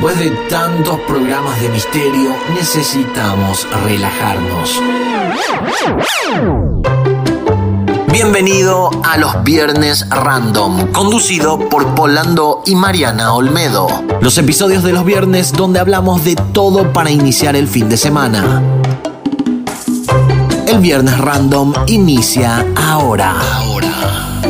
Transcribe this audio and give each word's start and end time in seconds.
Después 0.00 0.18
de 0.18 0.30
tantos 0.48 0.98
programas 1.00 1.60
de 1.60 1.68
misterio, 1.68 2.34
necesitamos 2.54 3.66
relajarnos. 3.84 4.80
Bienvenido 8.10 8.88
a 9.04 9.18
los 9.18 9.44
Viernes 9.44 10.08
Random, 10.08 10.90
conducido 10.92 11.58
por 11.68 11.94
Polando 11.94 12.62
y 12.64 12.76
Mariana 12.76 13.34
Olmedo. 13.34 13.88
Los 14.22 14.38
episodios 14.38 14.82
de 14.84 14.94
los 14.94 15.04
viernes 15.04 15.52
donde 15.52 15.80
hablamos 15.80 16.24
de 16.24 16.34
todo 16.34 16.94
para 16.94 17.10
iniciar 17.10 17.54
el 17.54 17.68
fin 17.68 17.90
de 17.90 17.98
semana. 17.98 18.62
El 20.66 20.78
Viernes 20.78 21.18
Random 21.18 21.74
inicia 21.88 22.64
ahora. 22.74 23.38
Ahora. 23.38 24.49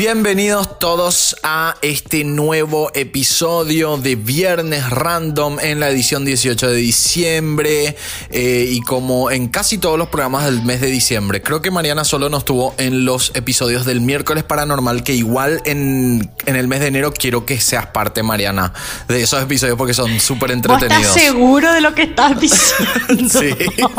Bienvenidos 0.00 0.78
todos 0.78 1.36
a 1.42 1.76
este 1.82 2.24
nuevo 2.24 2.90
episodio 2.94 3.98
de 3.98 4.16
Viernes 4.16 4.88
Random 4.88 5.58
en 5.60 5.78
la 5.78 5.90
edición 5.90 6.24
18 6.24 6.68
de 6.70 6.76
diciembre 6.76 7.98
eh, 8.30 8.66
y 8.70 8.80
como 8.80 9.30
en 9.30 9.48
casi 9.48 9.76
todos 9.76 9.98
los 9.98 10.08
programas 10.08 10.46
del 10.46 10.62
mes 10.62 10.80
de 10.80 10.86
diciembre. 10.86 11.42
Creo 11.42 11.60
que 11.60 11.70
Mariana 11.70 12.04
solo 12.04 12.30
nos 12.30 12.46
tuvo 12.46 12.74
en 12.78 13.04
los 13.04 13.32
episodios 13.34 13.84
del 13.84 14.00
miércoles 14.00 14.42
paranormal 14.42 15.02
que 15.02 15.12
igual 15.12 15.60
en, 15.66 16.32
en 16.46 16.56
el 16.56 16.66
mes 16.66 16.80
de 16.80 16.86
enero 16.86 17.12
quiero 17.12 17.44
que 17.44 17.60
seas 17.60 17.88
parte 17.88 18.22
Mariana 18.22 18.72
de 19.06 19.20
esos 19.20 19.42
episodios 19.42 19.76
porque 19.76 19.92
son 19.92 20.18
súper 20.18 20.52
entretenidos. 20.52 21.14
¿Estás 21.14 21.22
seguro 21.22 21.74
de 21.74 21.82
lo 21.82 21.94
que 21.94 22.04
estás 22.04 22.40
diciendo? 22.40 23.38
sí, 23.38 23.54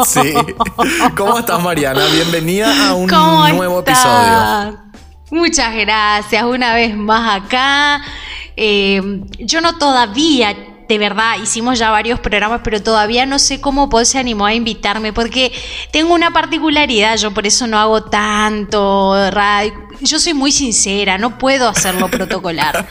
sí. 0.07 0.33
¿Cómo 1.15 1.37
estás 1.37 1.61
Mariana? 1.61 2.07
Bienvenida 2.07 2.89
a 2.89 2.95
un 2.95 3.05
nuevo 3.05 3.81
episodio. 3.81 4.81
Muchas 5.31 5.73
gracias, 5.73 6.43
una 6.43 6.75
vez 6.75 6.93
más 6.93 7.41
acá. 7.41 8.01
Eh, 8.57 9.01
yo 9.39 9.61
no 9.61 9.77
todavía, 9.77 10.53
de 10.89 10.97
verdad, 10.97 11.37
hicimos 11.41 11.79
ya 11.79 11.89
varios 11.89 12.19
programas, 12.19 12.59
pero 12.65 12.83
todavía 12.83 13.25
no 13.25 13.39
sé 13.39 13.61
cómo 13.61 13.89
Paul 13.89 14.05
se 14.05 14.19
animó 14.19 14.45
a 14.45 14.53
invitarme, 14.53 15.13
porque 15.13 15.53
tengo 15.91 16.13
una 16.13 16.31
particularidad, 16.31 17.15
yo 17.15 17.33
por 17.33 17.47
eso 17.47 17.65
no 17.65 17.79
hago 17.79 18.03
tanto 18.03 19.15
yo 20.01 20.19
soy 20.19 20.33
muy 20.33 20.51
sincera, 20.51 21.17
no 21.17 21.37
puedo 21.37 21.67
hacerlo 21.67 22.09
protocolar. 22.09 22.87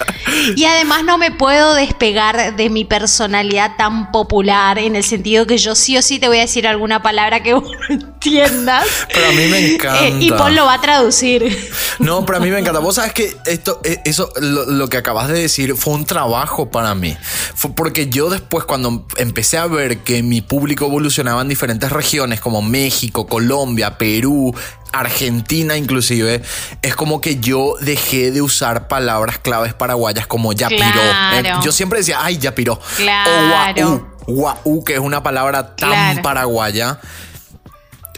Y 0.57 0.65
además 0.65 1.05
no 1.05 1.19
me 1.19 1.31
puedo 1.31 1.75
despegar 1.75 2.57
de 2.57 2.71
mi 2.71 2.85
personalidad 2.85 3.77
tan 3.77 4.13
popular 4.13 4.79
en 4.79 4.97
el 4.97 5.05
sentido 5.05 5.47
que 5.47 5.59
yo 5.59 5.75
sí 5.75 5.97
o 5.97 6.03
sí 6.03 6.19
te 6.19 6.29
voy 6.29 6.39
a 6.39 6.43
decir 6.43 6.67
alguna 6.67 7.03
palabra 7.03 7.43
que 7.43 7.55
vos 7.55 7.65
no 7.65 7.95
entiendas. 7.95 8.87
Pero 9.13 9.29
a 9.29 9.33
mí 9.33 9.47
me 9.47 9.75
encanta. 9.75 10.07
Eh, 10.07 10.17
y 10.21 10.31
Paul 10.31 10.55
lo 10.55 10.67
va 10.67 10.75
a 10.75 10.81
traducir. 10.81 11.57
No, 11.99 12.25
pero 12.25 12.39
a 12.39 12.41
mí 12.41 12.51
me 12.51 12.59
encanta. 12.59 12.81
Vos 12.81 12.97
sabes 12.97 13.13
que 13.13 13.37
esto, 13.47 13.81
eh, 13.85 14.01
eso, 14.05 14.33
lo, 14.41 14.89
que 14.89 14.97
acabas 14.97 15.29
de 15.29 15.41
decir 15.41 15.75
fue 15.77 15.95
un 15.95 16.05
trabajo 16.05 16.71
para 16.71 16.95
mí. 16.95 17.17
Fue 17.55 17.73
porque 17.73 18.09
yo 18.09 18.31
después 18.31 18.65
cuando 18.65 19.07
empecé 19.17 19.59
a 19.59 19.67
ver 19.67 19.99
que 19.99 20.23
mi 20.23 20.41
público 20.41 20.87
evolucionaba 20.87 21.43
en 21.43 21.49
diferentes 21.49 21.91
regiones 21.91 22.41
como 22.41 22.63
México, 22.63 23.27
Colombia, 23.27 23.99
Perú, 23.99 24.55
Argentina 24.93 25.77
inclusive, 25.77 26.43
es 26.83 26.97
como 26.97 27.21
que 27.21 27.39
yo 27.39 27.75
dejé 27.81 28.31
de 28.31 28.43
usar 28.43 28.89
palabras 28.89 29.39
claves 29.39 29.75
paraguayas 29.75 30.27
como 30.27 30.53
ya 30.53 30.69
eh, 30.71 31.53
yo 31.63 31.73
siempre 31.73 31.99
decía, 31.99 32.19
ay, 32.21 32.39
ya 32.39 32.55
piró. 32.55 32.75
O 32.75 34.11
guau, 34.27 34.85
que 34.85 34.95
es 34.95 35.01
una 35.01 35.23
palabra 35.23 35.75
tan 35.77 36.23
paraguaya. 36.23 37.01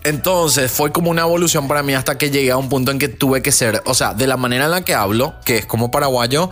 Entonces 0.05 0.71
fue 0.71 0.91
como 0.93 1.11
una 1.11 1.23
evolución 1.23 1.69
para 1.69 1.83
mí 1.83 1.95
hasta 1.95 2.19
que 2.19 2.31
llegué 2.31 2.51
a 2.51 2.57
un 2.57 2.69
punto 2.69 2.91
en 2.91 2.99
que 2.99 3.09
tuve 3.09 3.41
que 3.41 3.53
ser, 3.53 3.83
o 3.87 3.95
sea, 3.95 4.15
de 4.15 4.27
la 4.27 4.37
manera 4.37 4.65
en 4.65 4.73
la 4.73 4.83
que 4.83 4.95
hablo, 4.95 5.35
que 5.45 5.59
es 5.59 5.67
como 5.67 5.91
paraguayo, 5.91 6.51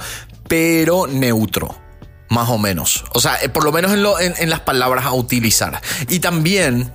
pero 0.49 1.07
neutro 1.07 1.77
más 2.29 2.49
o 2.49 2.59
menos. 2.59 3.05
O 3.13 3.21
sea, 3.21 3.43
eh, 3.43 3.49
por 3.49 3.65
lo 3.65 3.73
menos 3.73 3.93
en, 3.93 4.35
en, 4.39 4.51
las 4.51 4.61
palabras 4.61 5.05
a 5.05 5.13
utilizar. 5.13 5.81
Y 6.09 6.21
también 6.21 6.93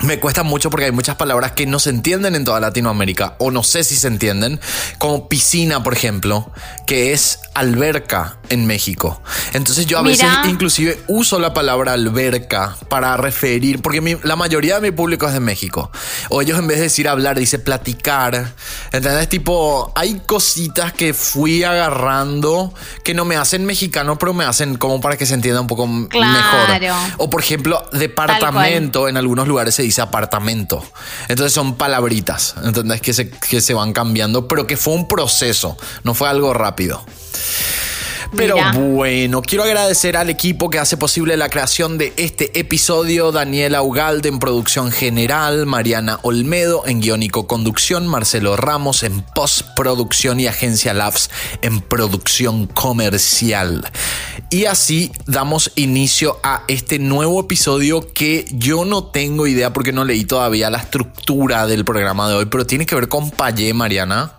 me 0.00 0.18
cuesta 0.20 0.42
mucho 0.42 0.70
porque 0.70 0.86
hay 0.86 0.92
muchas 0.92 1.16
palabras 1.16 1.52
que 1.52 1.66
no 1.66 1.78
se 1.78 1.90
entienden 1.90 2.34
en 2.34 2.44
toda 2.44 2.60
Latinoamérica 2.60 3.34
o 3.38 3.50
no 3.50 3.62
sé 3.62 3.82
si 3.82 3.96
se 3.96 4.08
entienden, 4.08 4.60
como 4.98 5.28
piscina, 5.28 5.82
por 5.82 5.94
ejemplo, 5.94 6.50
que 6.86 7.12
es 7.12 7.40
alberca 7.54 8.36
en 8.50 8.66
México. 8.66 9.22
Entonces 9.54 9.86
yo 9.86 9.98
a 9.98 10.02
veces 10.02 10.28
inclusive 10.44 11.00
uso 11.06 11.38
la 11.38 11.54
palabra 11.54 11.94
alberca 11.94 12.76
para 12.88 13.16
referir, 13.16 13.80
porque 13.80 14.18
la 14.22 14.36
mayoría 14.36 14.74
de 14.78 14.90
mi 14.90 14.94
público 14.94 15.26
es 15.26 15.32
de 15.32 15.40
México. 15.40 15.90
O 16.28 16.42
ellos 16.42 16.58
en 16.58 16.66
vez 16.66 16.76
de 16.76 16.84
decir 16.84 17.08
hablar, 17.08 17.38
dice 17.38 17.58
platicar. 17.58 18.52
¿Entendés? 18.92 19.28
Tipo, 19.30 19.92
hay 19.96 20.20
cositas 20.26 20.92
que 20.92 21.14
fui 21.14 21.64
agarrando 21.64 22.74
que 23.02 23.14
no 23.14 23.24
me 23.24 23.36
hacen 23.36 23.64
mexicano, 23.64 24.18
pero 24.18 24.34
me 24.34 24.44
hacen 24.44 24.76
como 24.76 25.00
para 25.00 25.16
que 25.16 25.24
se 25.24 25.34
entienda 25.34 25.60
un 25.62 25.66
poco 25.66 25.86
mejor. 25.86 26.92
O 27.16 27.30
por 27.30 27.40
ejemplo, 27.40 27.82
departamento 27.92 29.08
en 29.08 29.16
algunos 29.16 29.48
lugares 29.48 29.74
se 29.74 29.85
dice 29.86 30.02
apartamento. 30.02 30.82
Entonces 31.28 31.52
son 31.52 31.76
palabritas, 31.76 32.54
¿entendés? 32.62 33.00
Que 33.00 33.12
se, 33.12 33.30
que 33.30 33.60
se 33.60 33.74
van 33.74 33.92
cambiando, 33.92 34.48
pero 34.48 34.66
que 34.66 34.76
fue 34.76 34.94
un 34.94 35.08
proceso, 35.08 35.76
no 36.04 36.14
fue 36.14 36.28
algo 36.28 36.52
rápido. 36.54 37.04
Pero 38.34 38.56
bueno, 38.74 39.42
quiero 39.42 39.64
agradecer 39.64 40.16
al 40.16 40.30
equipo 40.30 40.70
que 40.70 40.78
hace 40.78 40.96
posible 40.96 41.36
la 41.36 41.48
creación 41.48 41.98
de 41.98 42.12
este 42.16 42.58
episodio, 42.58 43.32
Daniela 43.32 43.82
Ugalde 43.82 44.28
en 44.28 44.38
producción 44.38 44.90
general, 44.90 45.66
Mariana 45.66 46.18
Olmedo 46.22 46.82
en 46.86 47.00
guiónico 47.00 47.46
conducción, 47.46 48.06
Marcelo 48.06 48.56
Ramos 48.56 49.02
en 49.02 49.22
postproducción 49.22 50.40
y 50.40 50.46
Agencia 50.46 50.94
Labs 50.94 51.30
en 51.62 51.80
producción 51.80 52.66
comercial. 52.66 53.90
Y 54.50 54.66
así 54.66 55.12
damos 55.26 55.72
inicio 55.76 56.38
a 56.42 56.62
este 56.68 56.98
nuevo 56.98 57.40
episodio 57.40 58.12
que 58.12 58.46
yo 58.50 58.84
no 58.84 59.04
tengo 59.04 59.46
idea 59.46 59.72
porque 59.72 59.92
no 59.92 60.04
leí 60.04 60.24
todavía 60.24 60.70
la 60.70 60.78
estructura 60.78 61.66
del 61.66 61.84
programa 61.84 62.28
de 62.28 62.34
hoy, 62.36 62.46
pero 62.46 62.66
tiene 62.66 62.86
que 62.86 62.94
ver 62.94 63.08
con 63.08 63.30
Payé, 63.30 63.72
Mariana. 63.74 64.35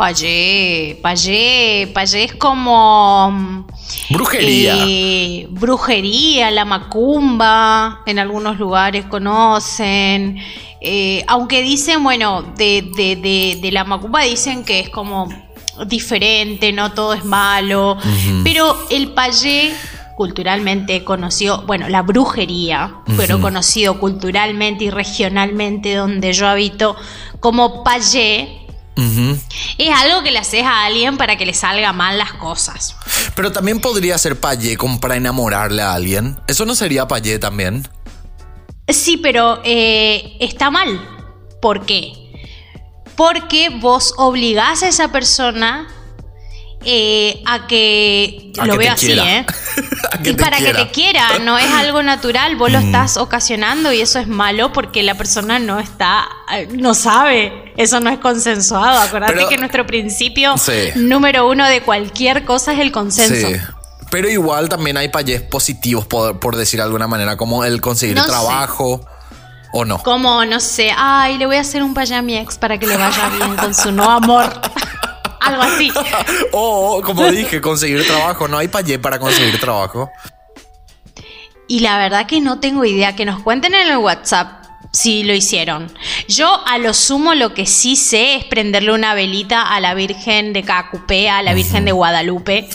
Payé, 0.00 0.98
payé, 1.02 1.90
payé 1.92 2.24
es 2.24 2.32
como... 2.32 3.30
Mm, 3.30 3.66
brujería. 4.08 4.76
Eh, 4.88 5.46
brujería, 5.50 6.50
la 6.50 6.64
macumba, 6.64 8.00
en 8.06 8.18
algunos 8.18 8.58
lugares 8.58 9.04
conocen. 9.04 10.38
Eh, 10.80 11.22
aunque 11.28 11.60
dicen, 11.60 12.02
bueno, 12.02 12.40
de, 12.56 13.60
la 13.70 13.84
macumba 13.84 14.22
dicen 14.22 14.64
que 14.64 14.80
es 14.80 14.88
como 14.88 15.28
diferente, 15.86 16.72
no 16.72 16.92
todo 16.92 17.12
es 17.12 17.26
malo. 17.26 17.98
Pero 18.42 18.74
el 18.88 19.12
payé 19.12 19.74
culturalmente 20.16 21.04
conocido, 21.04 21.64
bueno, 21.66 21.90
la 21.90 22.00
brujería, 22.00 22.94
pero 23.18 23.38
conocido 23.38 24.00
culturalmente 24.00 24.84
y 24.84 24.90
regionalmente 24.90 25.94
donde 25.94 26.32
yo 26.32 26.46
habito 26.46 26.96
como 27.40 27.82
payé, 27.82 28.59
es 29.78 29.90
algo 29.90 30.22
que 30.22 30.30
le 30.30 30.38
haces 30.38 30.64
a 30.64 30.84
alguien 30.84 31.16
para 31.16 31.36
que 31.36 31.46
le 31.46 31.54
salga 31.54 31.92
mal 31.92 32.18
las 32.18 32.32
cosas. 32.34 32.96
Pero 33.34 33.52
también 33.52 33.80
podría 33.80 34.18
ser 34.18 34.38
payé 34.38 34.76
como 34.76 35.00
para 35.00 35.16
enamorarle 35.16 35.82
a 35.82 35.94
alguien. 35.94 36.38
¿Eso 36.46 36.66
no 36.66 36.74
sería 36.74 37.08
payé 37.08 37.38
también? 37.38 37.88
Sí, 38.88 39.16
pero 39.16 39.60
eh, 39.64 40.36
está 40.40 40.70
mal. 40.70 41.00
¿Por 41.60 41.86
qué? 41.86 42.12
Porque 43.16 43.68
vos 43.68 44.14
obligás 44.16 44.82
a 44.82 44.88
esa 44.88 45.12
persona 45.12 45.86
eh, 46.82 47.42
a 47.44 47.66
que 47.66 48.52
lo 48.64 48.76
vea 48.76 48.94
así, 48.94 49.12
¿eh? 49.12 49.44
y 50.24 50.32
para 50.32 50.56
que 50.56 50.72
te 50.72 50.90
quiera, 50.90 51.38
no 51.40 51.58
es 51.58 51.70
algo 51.70 52.02
natural, 52.02 52.56
vos 52.56 52.72
lo 52.72 52.80
mm. 52.80 52.86
estás 52.86 53.16
ocasionando 53.18 53.92
y 53.92 54.00
eso 54.00 54.18
es 54.18 54.26
malo 54.26 54.72
porque 54.72 55.02
la 55.02 55.14
persona 55.14 55.58
no 55.58 55.78
está, 55.78 56.26
eh, 56.54 56.68
no 56.72 56.94
sabe, 56.94 57.72
eso 57.76 58.00
no 58.00 58.08
es 58.08 58.18
consensuado. 58.18 58.98
Acuérdate 58.98 59.46
que 59.48 59.58
nuestro 59.58 59.86
principio 59.86 60.54
número 60.94 61.48
uno 61.48 61.66
de 61.66 61.82
cualquier 61.82 62.44
cosa 62.44 62.72
es 62.72 62.78
el 62.78 62.92
consenso. 62.92 63.48
Pero 64.10 64.28
igual 64.28 64.68
también 64.68 64.96
hay 64.96 65.08
payés 65.08 65.42
positivos, 65.42 66.06
por, 66.06 66.40
por 66.40 66.56
decir 66.56 66.78
de 66.80 66.84
alguna 66.84 67.06
manera, 67.06 67.36
como 67.36 67.64
el 67.64 67.80
conseguir 67.80 68.20
trabajo. 68.22 69.06
¿O 69.72 69.84
no? 69.84 70.02
Como, 70.02 70.44
no 70.46 70.58
sé, 70.58 70.90
ay, 70.96 71.38
le 71.38 71.46
voy 71.46 71.54
a 71.54 71.60
hacer 71.60 71.84
un 71.84 71.94
payé 71.94 72.16
a 72.16 72.22
mi 72.22 72.36
ex 72.36 72.58
para 72.58 72.76
que 72.76 72.88
le 72.88 72.96
vaya 72.96 73.28
bien 73.28 73.54
con 73.54 73.72
su 73.72 73.92
nuevo 73.92 74.10
amor. 74.10 74.50
Algo 75.40 75.62
así. 75.62 75.90
o, 76.52 77.02
como 77.04 77.30
dije, 77.30 77.60
conseguir 77.60 78.06
trabajo. 78.06 78.48
No 78.48 78.58
hay 78.58 78.68
payé 78.68 78.98
para 78.98 79.18
conseguir 79.18 79.58
trabajo. 79.60 80.10
Y 81.66 81.80
la 81.80 81.98
verdad 81.98 82.26
que 82.26 82.40
no 82.40 82.60
tengo 82.60 82.84
idea. 82.84 83.16
Que 83.16 83.24
nos 83.24 83.42
cuenten 83.42 83.74
en 83.74 83.88
el 83.88 83.98
WhatsApp 83.98 84.59
Sí, 84.92 85.22
lo 85.22 85.32
hicieron. 85.34 85.92
Yo 86.26 86.60
a 86.66 86.76
lo 86.78 86.94
sumo 86.94 87.34
lo 87.34 87.54
que 87.54 87.64
sí 87.64 87.94
sé 87.94 88.34
es 88.34 88.44
prenderle 88.46 88.92
una 88.92 89.14
velita 89.14 89.62
a 89.62 89.78
la 89.78 89.94
Virgen 89.94 90.52
de 90.52 90.64
Cacupé, 90.64 91.30
a 91.30 91.42
la 91.42 91.54
Virgen 91.54 91.84
de 91.84 91.92
Guadalupe. 91.92 92.68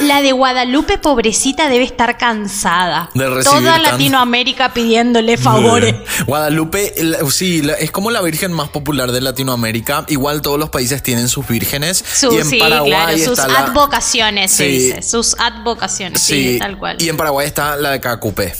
La, 0.00 0.22
de 0.22 0.32
Guadalupe, 0.32 0.96
pobrecita, 0.98 1.68
debe 1.68 1.84
estar 1.84 2.16
cansada. 2.16 3.10
De 3.14 3.24
Toda 3.44 3.74
tan- 3.74 3.82
Latinoamérica 3.82 4.72
pidiéndole 4.72 5.36
favores. 5.36 5.94
Guadalupe, 6.26 6.94
sí, 7.30 7.60
la- 7.62 7.74
es 7.74 7.90
como 7.90 8.10
la 8.10 8.22
virgen 8.22 8.52
más 8.52 8.70
popular 8.70 9.12
de 9.12 9.20
Latinoamérica. 9.20 10.06
Igual 10.08 10.40
todos 10.42 10.58
los 10.58 10.70
países 10.70 11.02
tienen 11.02 11.28
sus 11.28 11.46
vírgenes. 11.46 12.02
Su- 12.10 12.32
y 12.32 12.38
en 12.38 12.46
sí, 12.46 12.58
Paraguay 12.58 12.90
claro, 12.90 13.18
sus 13.18 13.38
la- 13.38 13.58
advocaciones, 13.66 14.50
se 14.50 14.64
Sí. 14.64 14.70
dice. 14.70 15.02
Sus 15.02 15.36
advocaciones, 15.38 16.22
sí, 16.22 16.52
Sí, 16.54 16.58
tal 16.58 16.78
cual. 16.78 16.96
y 17.00 17.08
en 17.10 17.16
Paraguay 17.18 17.46
está 17.46 17.76
la 17.76 17.90
de 17.90 18.00
Cacupé. 18.00 18.54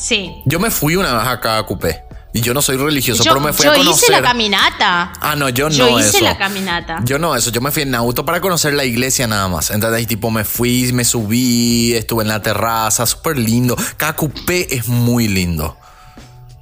Sí. 0.00 0.42
Yo 0.46 0.58
me 0.58 0.70
fui 0.70 0.96
una 0.96 1.12
vez 1.14 1.26
a 1.28 1.40
Cacupé. 1.40 2.02
Y 2.32 2.42
yo 2.42 2.54
no 2.54 2.62
soy 2.62 2.76
religioso, 2.76 3.24
Yo, 3.24 3.32
pero 3.32 3.44
me 3.44 3.52
fui 3.52 3.64
yo 3.64 3.72
a 3.72 3.74
conocer. 3.74 4.04
hice 4.04 4.12
la 4.12 4.22
caminata. 4.22 5.12
Ah, 5.20 5.34
no, 5.34 5.48
yo 5.48 5.68
no 5.68 5.74
Yo 5.74 5.98
hice 5.98 6.18
eso. 6.18 6.24
la 6.24 6.38
caminata. 6.38 7.00
Yo 7.04 7.18
no 7.18 7.34
eso, 7.34 7.50
yo 7.50 7.60
me 7.60 7.72
fui 7.72 7.82
en 7.82 7.92
auto 7.92 8.24
para 8.24 8.40
conocer 8.40 8.72
la 8.74 8.84
iglesia 8.84 9.26
nada 9.26 9.48
más. 9.48 9.70
Entonces 9.70 9.98
ahí 9.98 10.06
tipo 10.06 10.30
me 10.30 10.44
fui, 10.44 10.92
me 10.92 11.04
subí, 11.04 11.92
estuve 11.94 12.22
en 12.22 12.28
la 12.28 12.40
terraza, 12.40 13.04
súper 13.04 13.36
lindo. 13.36 13.76
Cacupé 13.96 14.72
es 14.76 14.86
muy 14.86 15.26
lindo. 15.26 15.76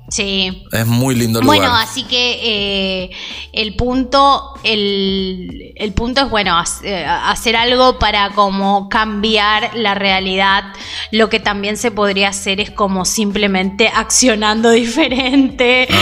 Sí. 0.08 0.64
Es 0.72 0.86
muy 0.86 1.14
lindo 1.14 1.40
lugar. 1.40 1.58
Bueno, 1.58 1.74
así 1.74 2.04
que 2.04 2.38
eh, 2.42 3.10
el 3.52 3.76
punto, 3.76 4.54
el, 4.64 5.72
el 5.76 5.92
punto 5.92 6.22
es 6.22 6.30
bueno, 6.30 6.56
eh, 6.82 7.04
hacer 7.04 7.56
algo 7.56 7.98
para 7.98 8.30
como 8.30 8.88
cambiar 8.88 9.70
la 9.74 9.94
realidad. 9.94 10.64
Lo 11.10 11.28
que 11.28 11.40
también 11.40 11.76
se 11.76 11.90
podría 11.90 12.30
hacer 12.30 12.60
es 12.60 12.70
como 12.70 13.04
simplemente 13.04 13.90
accionando 13.94 14.70
diferente. 14.72 15.88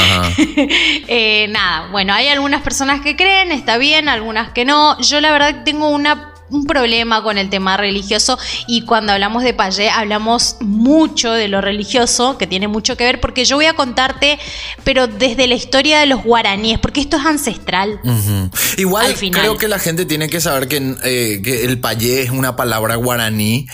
Eh, 1.08 1.46
nada, 1.48 1.88
bueno, 1.90 2.12
hay 2.12 2.28
algunas 2.28 2.62
personas 2.62 3.00
que 3.00 3.16
creen, 3.16 3.52
está 3.52 3.78
bien, 3.78 4.08
algunas 4.08 4.50
que 4.52 4.64
no. 4.64 4.98
Yo 5.00 5.20
la 5.20 5.30
verdad 5.30 5.62
tengo 5.64 5.88
una 5.88 6.32
un 6.50 6.64
problema 6.66 7.22
con 7.22 7.38
el 7.38 7.50
tema 7.50 7.76
religioso 7.76 8.38
y 8.66 8.82
cuando 8.82 9.12
hablamos 9.12 9.42
de 9.42 9.54
Payé 9.54 9.90
hablamos 9.90 10.56
mucho 10.60 11.32
de 11.32 11.48
lo 11.48 11.60
religioso, 11.60 12.38
que 12.38 12.46
tiene 12.46 12.68
mucho 12.68 12.96
que 12.96 13.04
ver, 13.04 13.20
porque 13.20 13.44
yo 13.44 13.56
voy 13.56 13.66
a 13.66 13.74
contarte, 13.74 14.38
pero 14.84 15.06
desde 15.06 15.46
la 15.46 15.54
historia 15.54 15.98
de 16.00 16.06
los 16.06 16.22
guaraníes, 16.22 16.78
porque 16.78 17.00
esto 17.00 17.16
es 17.16 17.24
ancestral. 17.26 17.98
Igual 18.76 19.14
creo 19.32 19.56
que 19.58 19.68
la 19.68 19.78
gente 19.78 20.04
tiene 20.06 20.28
que 20.28 20.40
saber 20.40 20.68
que, 20.68 20.76
eh, 21.04 21.40
que 21.42 21.64
el 21.64 21.78
payé 21.80 22.22
es 22.22 22.30
una 22.30 22.56
palabra 22.56 22.96
guaraní 22.96 23.66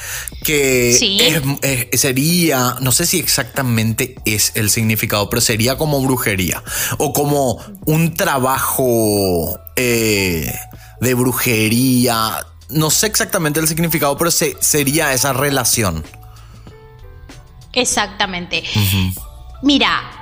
que 0.44 0.94
Sí. 0.98 1.18
es- 1.20 1.42
es- 1.90 2.00
sería, 2.00 2.76
no 2.80 2.90
sé 2.92 3.06
si 3.06 3.18
exactamente 3.18 4.16
es 4.24 4.52
el 4.54 4.70
significado, 4.70 5.28
pero 5.30 5.40
sería 5.40 5.76
como 5.76 6.00
brujería 6.02 6.62
o 6.98 7.12
como 7.12 7.58
un 7.86 8.14
trabajo 8.14 9.58
eh, 9.76 10.52
de 11.00 11.14
brujería. 11.14 12.46
No 12.72 12.90
sé 12.90 13.06
exactamente 13.06 13.60
el 13.60 13.68
significado, 13.68 14.16
pero 14.18 14.30
se- 14.30 14.56
sería 14.60 15.12
esa 15.12 15.32
relación. 15.32 16.04
Exactamente. 17.72 18.62
Mira, 19.62 20.21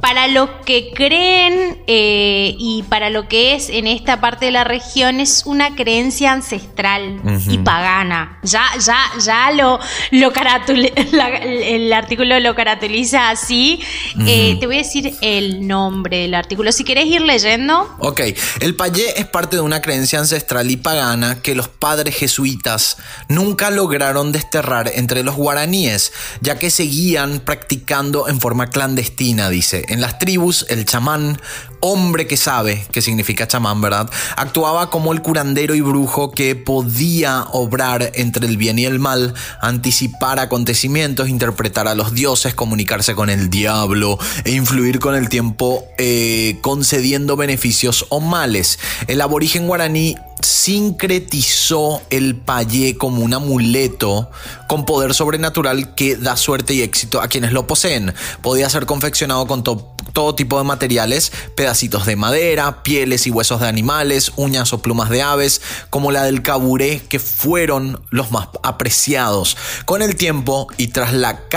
para 0.00 0.28
lo 0.28 0.62
que 0.62 0.92
creen 0.94 1.82
eh, 1.88 2.54
y 2.58 2.84
para 2.88 3.10
lo 3.10 3.26
que 3.26 3.54
es 3.54 3.68
en 3.68 3.86
esta 3.88 4.20
parte 4.20 4.46
de 4.46 4.52
la 4.52 4.62
región 4.64 5.18
es 5.18 5.42
una 5.44 5.74
creencia 5.74 6.32
ancestral 6.32 7.20
y 7.48 7.58
pagana. 7.58 8.38
Ya, 8.44 8.64
ya, 8.84 8.96
ya 9.24 9.50
lo, 9.50 9.80
lo 10.12 10.32
la- 11.12 11.28
el 11.38 11.92
artículo 11.92 12.38
lo 12.38 12.54
caracteriza 12.54 13.30
así. 13.30 13.80
Eh, 14.26 14.56
te 14.60 14.66
voy 14.66 14.76
a 14.76 14.78
decir 14.78 15.14
el 15.20 15.66
nombre 15.66 16.18
del 16.18 16.34
artículo. 16.34 16.70
Si 16.70 16.84
querés 16.84 17.06
ir 17.06 17.22
leyendo. 17.22 17.96
Ok, 17.98 18.20
el 18.60 18.76
payé 18.76 19.18
es 19.20 19.26
parte 19.26 19.56
de 19.56 19.62
una 19.62 19.82
creencia 19.82 20.20
ancestral 20.20 20.70
y 20.70 20.76
pagana 20.76 21.42
que 21.42 21.54
los 21.56 21.68
padres 21.68 22.14
jesuitas 22.16 22.98
nunca 23.28 23.70
lograron 23.70 24.30
desterrar 24.32 24.90
entre 24.94 25.24
los 25.24 25.34
guaraníes, 25.34 26.12
ya 26.40 26.58
que 26.58 26.70
seguían 26.70 27.40
practicando 27.40 28.28
en 28.28 28.40
forma 28.40 28.68
clandestina, 28.68 29.50
dice. 29.50 29.84
En 29.88 30.00
las 30.00 30.18
tribus, 30.18 30.66
el 30.68 30.84
chamán, 30.84 31.40
hombre 31.80 32.26
que 32.26 32.36
sabe, 32.36 32.86
que 32.92 33.02
significa 33.02 33.48
chamán, 33.48 33.80
¿verdad? 33.80 34.10
Actuaba 34.36 34.90
como 34.90 35.12
el 35.12 35.22
curandero 35.22 35.74
y 35.74 35.80
brujo 35.80 36.30
que 36.30 36.56
podía 36.56 37.44
obrar 37.52 38.12
entre 38.14 38.46
el 38.46 38.56
bien 38.56 38.78
y 38.78 38.84
el 38.84 38.98
mal, 38.98 39.34
anticipar 39.60 40.38
acontecimientos, 40.38 41.28
interpretar 41.28 41.88
a 41.88 41.94
los 41.94 42.12
dioses, 42.12 42.54
comunicarse 42.54 43.14
con 43.14 43.30
el 43.30 43.50
diablo 43.50 44.18
e 44.44 44.52
influir 44.52 44.98
con 44.98 45.14
el 45.14 45.28
tiempo 45.28 45.84
eh, 45.98 46.58
concediendo 46.60 47.36
beneficios 47.36 48.06
o 48.10 48.20
males. 48.20 48.78
El 49.06 49.20
aborigen 49.20 49.66
guaraní 49.66 50.16
sincretizó 50.40 52.02
el 52.10 52.36
payé 52.36 52.96
como 52.96 53.22
un 53.22 53.34
amuleto 53.34 54.30
con 54.68 54.84
poder 54.84 55.14
sobrenatural 55.14 55.94
que 55.94 56.16
da 56.16 56.36
suerte 56.36 56.74
y 56.74 56.82
éxito 56.82 57.20
a 57.20 57.28
quienes 57.28 57.52
lo 57.52 57.66
poseen. 57.66 58.14
Podía 58.42 58.68
ser 58.70 58.86
confeccionado 58.86 59.46
con 59.46 59.64
to- 59.64 59.94
todo 60.12 60.34
tipo 60.34 60.58
de 60.58 60.64
materiales, 60.64 61.32
pedacitos 61.54 62.06
de 62.06 62.16
madera, 62.16 62.82
pieles 62.82 63.26
y 63.26 63.30
huesos 63.30 63.60
de 63.60 63.68
animales, 63.68 64.32
uñas 64.36 64.72
o 64.72 64.82
plumas 64.82 65.10
de 65.10 65.22
aves, 65.22 65.60
como 65.90 66.10
la 66.12 66.24
del 66.24 66.42
caburé, 66.42 67.00
que 67.08 67.18
fueron 67.18 68.02
los 68.10 68.30
más 68.30 68.48
apreciados. 68.62 69.56
Con 69.84 70.02
el 70.02 70.16
tiempo 70.16 70.66
y 70.76 70.88
tras 70.88 71.12
la 71.12 71.48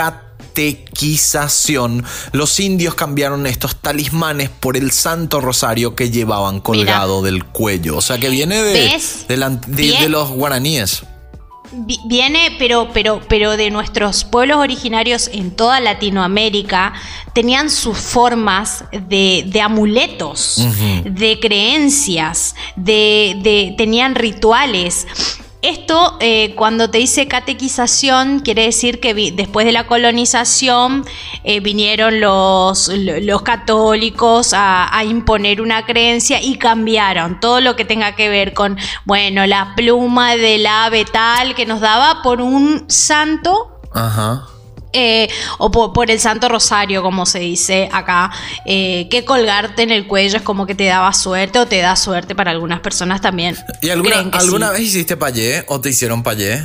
catequización, 0.52 2.04
los 2.32 2.58
indios 2.60 2.94
cambiaron 2.94 3.46
estos 3.46 3.76
talismanes 3.76 4.50
por 4.50 4.76
el 4.76 4.90
santo 4.90 5.40
rosario 5.40 5.94
que 5.94 6.10
llevaban 6.10 6.60
colgado 6.60 7.22
del 7.22 7.44
cuello. 7.44 7.96
O 7.96 8.00
sea 8.00 8.18
que 8.18 8.28
viene 8.28 8.62
de, 8.62 9.00
de 9.28 9.36
la- 9.36 9.50
de- 9.50 9.82
Bien. 9.82 10.02
de 10.02 10.08
los 10.08 10.30
guaraníes. 10.30 11.02
Vi- 11.74 11.98
Viene, 12.06 12.54
pero, 12.58 12.90
pero, 12.92 13.20
pero 13.28 13.56
de 13.56 13.70
nuestros 13.70 14.24
pueblos 14.24 14.58
originarios 14.58 15.28
en 15.32 15.52
toda 15.52 15.80
Latinoamérica 15.80 16.92
tenían 17.32 17.70
sus 17.70 17.96
formas 17.96 18.84
de, 19.08 19.44
de 19.46 19.60
amuletos, 19.62 20.62
de 21.04 21.38
creencias, 21.40 22.54
de, 22.76 23.36
de- 23.42 23.74
tenían 23.78 24.14
rituales. 24.14 25.06
Esto, 25.62 26.16
eh, 26.18 26.54
cuando 26.56 26.90
te 26.90 26.98
dice 26.98 27.28
catequización, 27.28 28.40
quiere 28.40 28.64
decir 28.64 28.98
que 28.98 29.14
después 29.32 29.64
de 29.64 29.70
la 29.70 29.86
colonización 29.86 31.04
eh, 31.44 31.60
vinieron 31.60 32.18
los, 32.20 32.88
lo- 32.88 33.20
los 33.20 33.42
católicos 33.42 34.54
a, 34.54 34.96
a 34.96 35.04
imponer 35.04 35.60
una 35.60 35.86
creencia 35.86 36.42
y 36.42 36.56
cambiaron 36.58 37.38
todo 37.38 37.60
lo 37.60 37.76
que 37.76 37.84
tenga 37.84 38.16
que 38.16 38.28
ver 38.28 38.54
con, 38.54 38.76
bueno, 39.04 39.46
la 39.46 39.74
pluma 39.76 40.34
del 40.34 40.66
ave 40.66 41.04
tal 41.04 41.54
que 41.54 41.64
nos 41.64 41.80
daba 41.80 42.22
por 42.22 42.40
un 42.40 42.84
santo 42.88 43.68
Ajá. 43.94 44.48
Eh, 44.92 45.28
o 45.58 45.70
por, 45.70 45.92
por 45.92 46.10
el 46.10 46.20
Santo 46.20 46.48
Rosario, 46.48 47.02
como 47.02 47.26
se 47.26 47.38
dice 47.38 47.88
acá, 47.92 48.30
eh, 48.64 49.08
que 49.10 49.24
colgarte 49.24 49.82
en 49.82 49.90
el 49.90 50.06
cuello 50.06 50.36
es 50.36 50.42
como 50.42 50.66
que 50.66 50.74
te 50.74 50.84
daba 50.84 51.12
suerte 51.12 51.58
o 51.58 51.66
te 51.66 51.78
da 51.78 51.96
suerte 51.96 52.34
para 52.34 52.50
algunas 52.50 52.80
personas 52.80 53.20
también. 53.20 53.56
¿Y 53.80 53.90
alguna, 53.90 54.18
alguna 54.32 54.68
sí. 54.68 54.72
vez 54.72 54.82
hiciste 54.82 55.16
payé 55.16 55.64
o 55.68 55.80
te 55.80 55.90
hicieron 55.90 56.22
payé? 56.22 56.62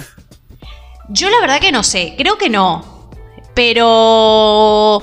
Yo 1.09 1.29
la 1.29 1.39
verdad 1.39 1.59
que 1.59 1.71
no 1.71 1.83
sé, 1.83 2.15
creo 2.17 2.37
que 2.37 2.49
no, 2.49 3.11
pero... 3.53 5.01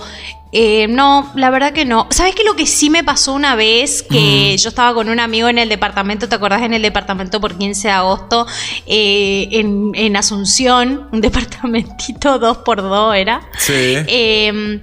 eh, 0.56 0.86
no, 0.88 1.32
la 1.34 1.50
verdad 1.50 1.72
que 1.72 1.84
no. 1.84 2.06
¿Sabes 2.10 2.36
qué 2.36 2.44
lo 2.44 2.54
que 2.54 2.64
sí 2.64 2.88
me 2.88 3.02
pasó 3.02 3.32
una 3.32 3.56
vez? 3.56 4.04
Que 4.04 4.56
yo 4.56 4.68
estaba 4.68 4.94
con 4.94 5.08
un 5.08 5.18
amigo 5.18 5.48
en 5.48 5.58
el 5.58 5.68
departamento, 5.68 6.28
¿te 6.28 6.36
acordás? 6.36 6.62
En 6.62 6.72
el 6.72 6.80
departamento 6.80 7.40
por 7.40 7.58
15 7.58 7.88
de 7.88 7.92
agosto, 7.92 8.46
eh, 8.86 9.48
en, 9.50 9.90
en 9.94 10.16
Asunción, 10.16 11.08
un 11.10 11.20
departamentito 11.20 12.40
2x2 12.40 13.16
era. 13.16 13.40
Sí. 13.58 13.72
Eh, 13.74 14.80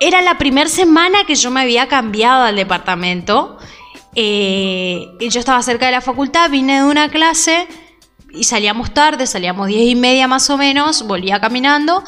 era 0.00 0.20
la 0.20 0.36
primera 0.36 0.68
semana 0.68 1.24
que 1.26 1.34
yo 1.34 1.50
me 1.50 1.62
había 1.62 1.88
cambiado 1.88 2.44
al 2.44 2.56
departamento. 2.56 3.56
Eh, 4.14 5.16
yo 5.18 5.40
estaba 5.40 5.62
cerca 5.62 5.86
de 5.86 5.92
la 5.92 6.02
facultad, 6.02 6.50
vine 6.50 6.80
de 6.80 6.84
una 6.84 7.08
clase 7.08 7.66
y 8.30 8.44
salíamos 8.44 8.92
tarde, 8.92 9.26
salíamos 9.26 9.68
diez 9.68 9.88
y 9.88 9.94
media 9.94 10.28
más 10.28 10.50
o 10.50 10.58
menos, 10.58 11.06
volvía 11.06 11.40
caminando. 11.40 12.04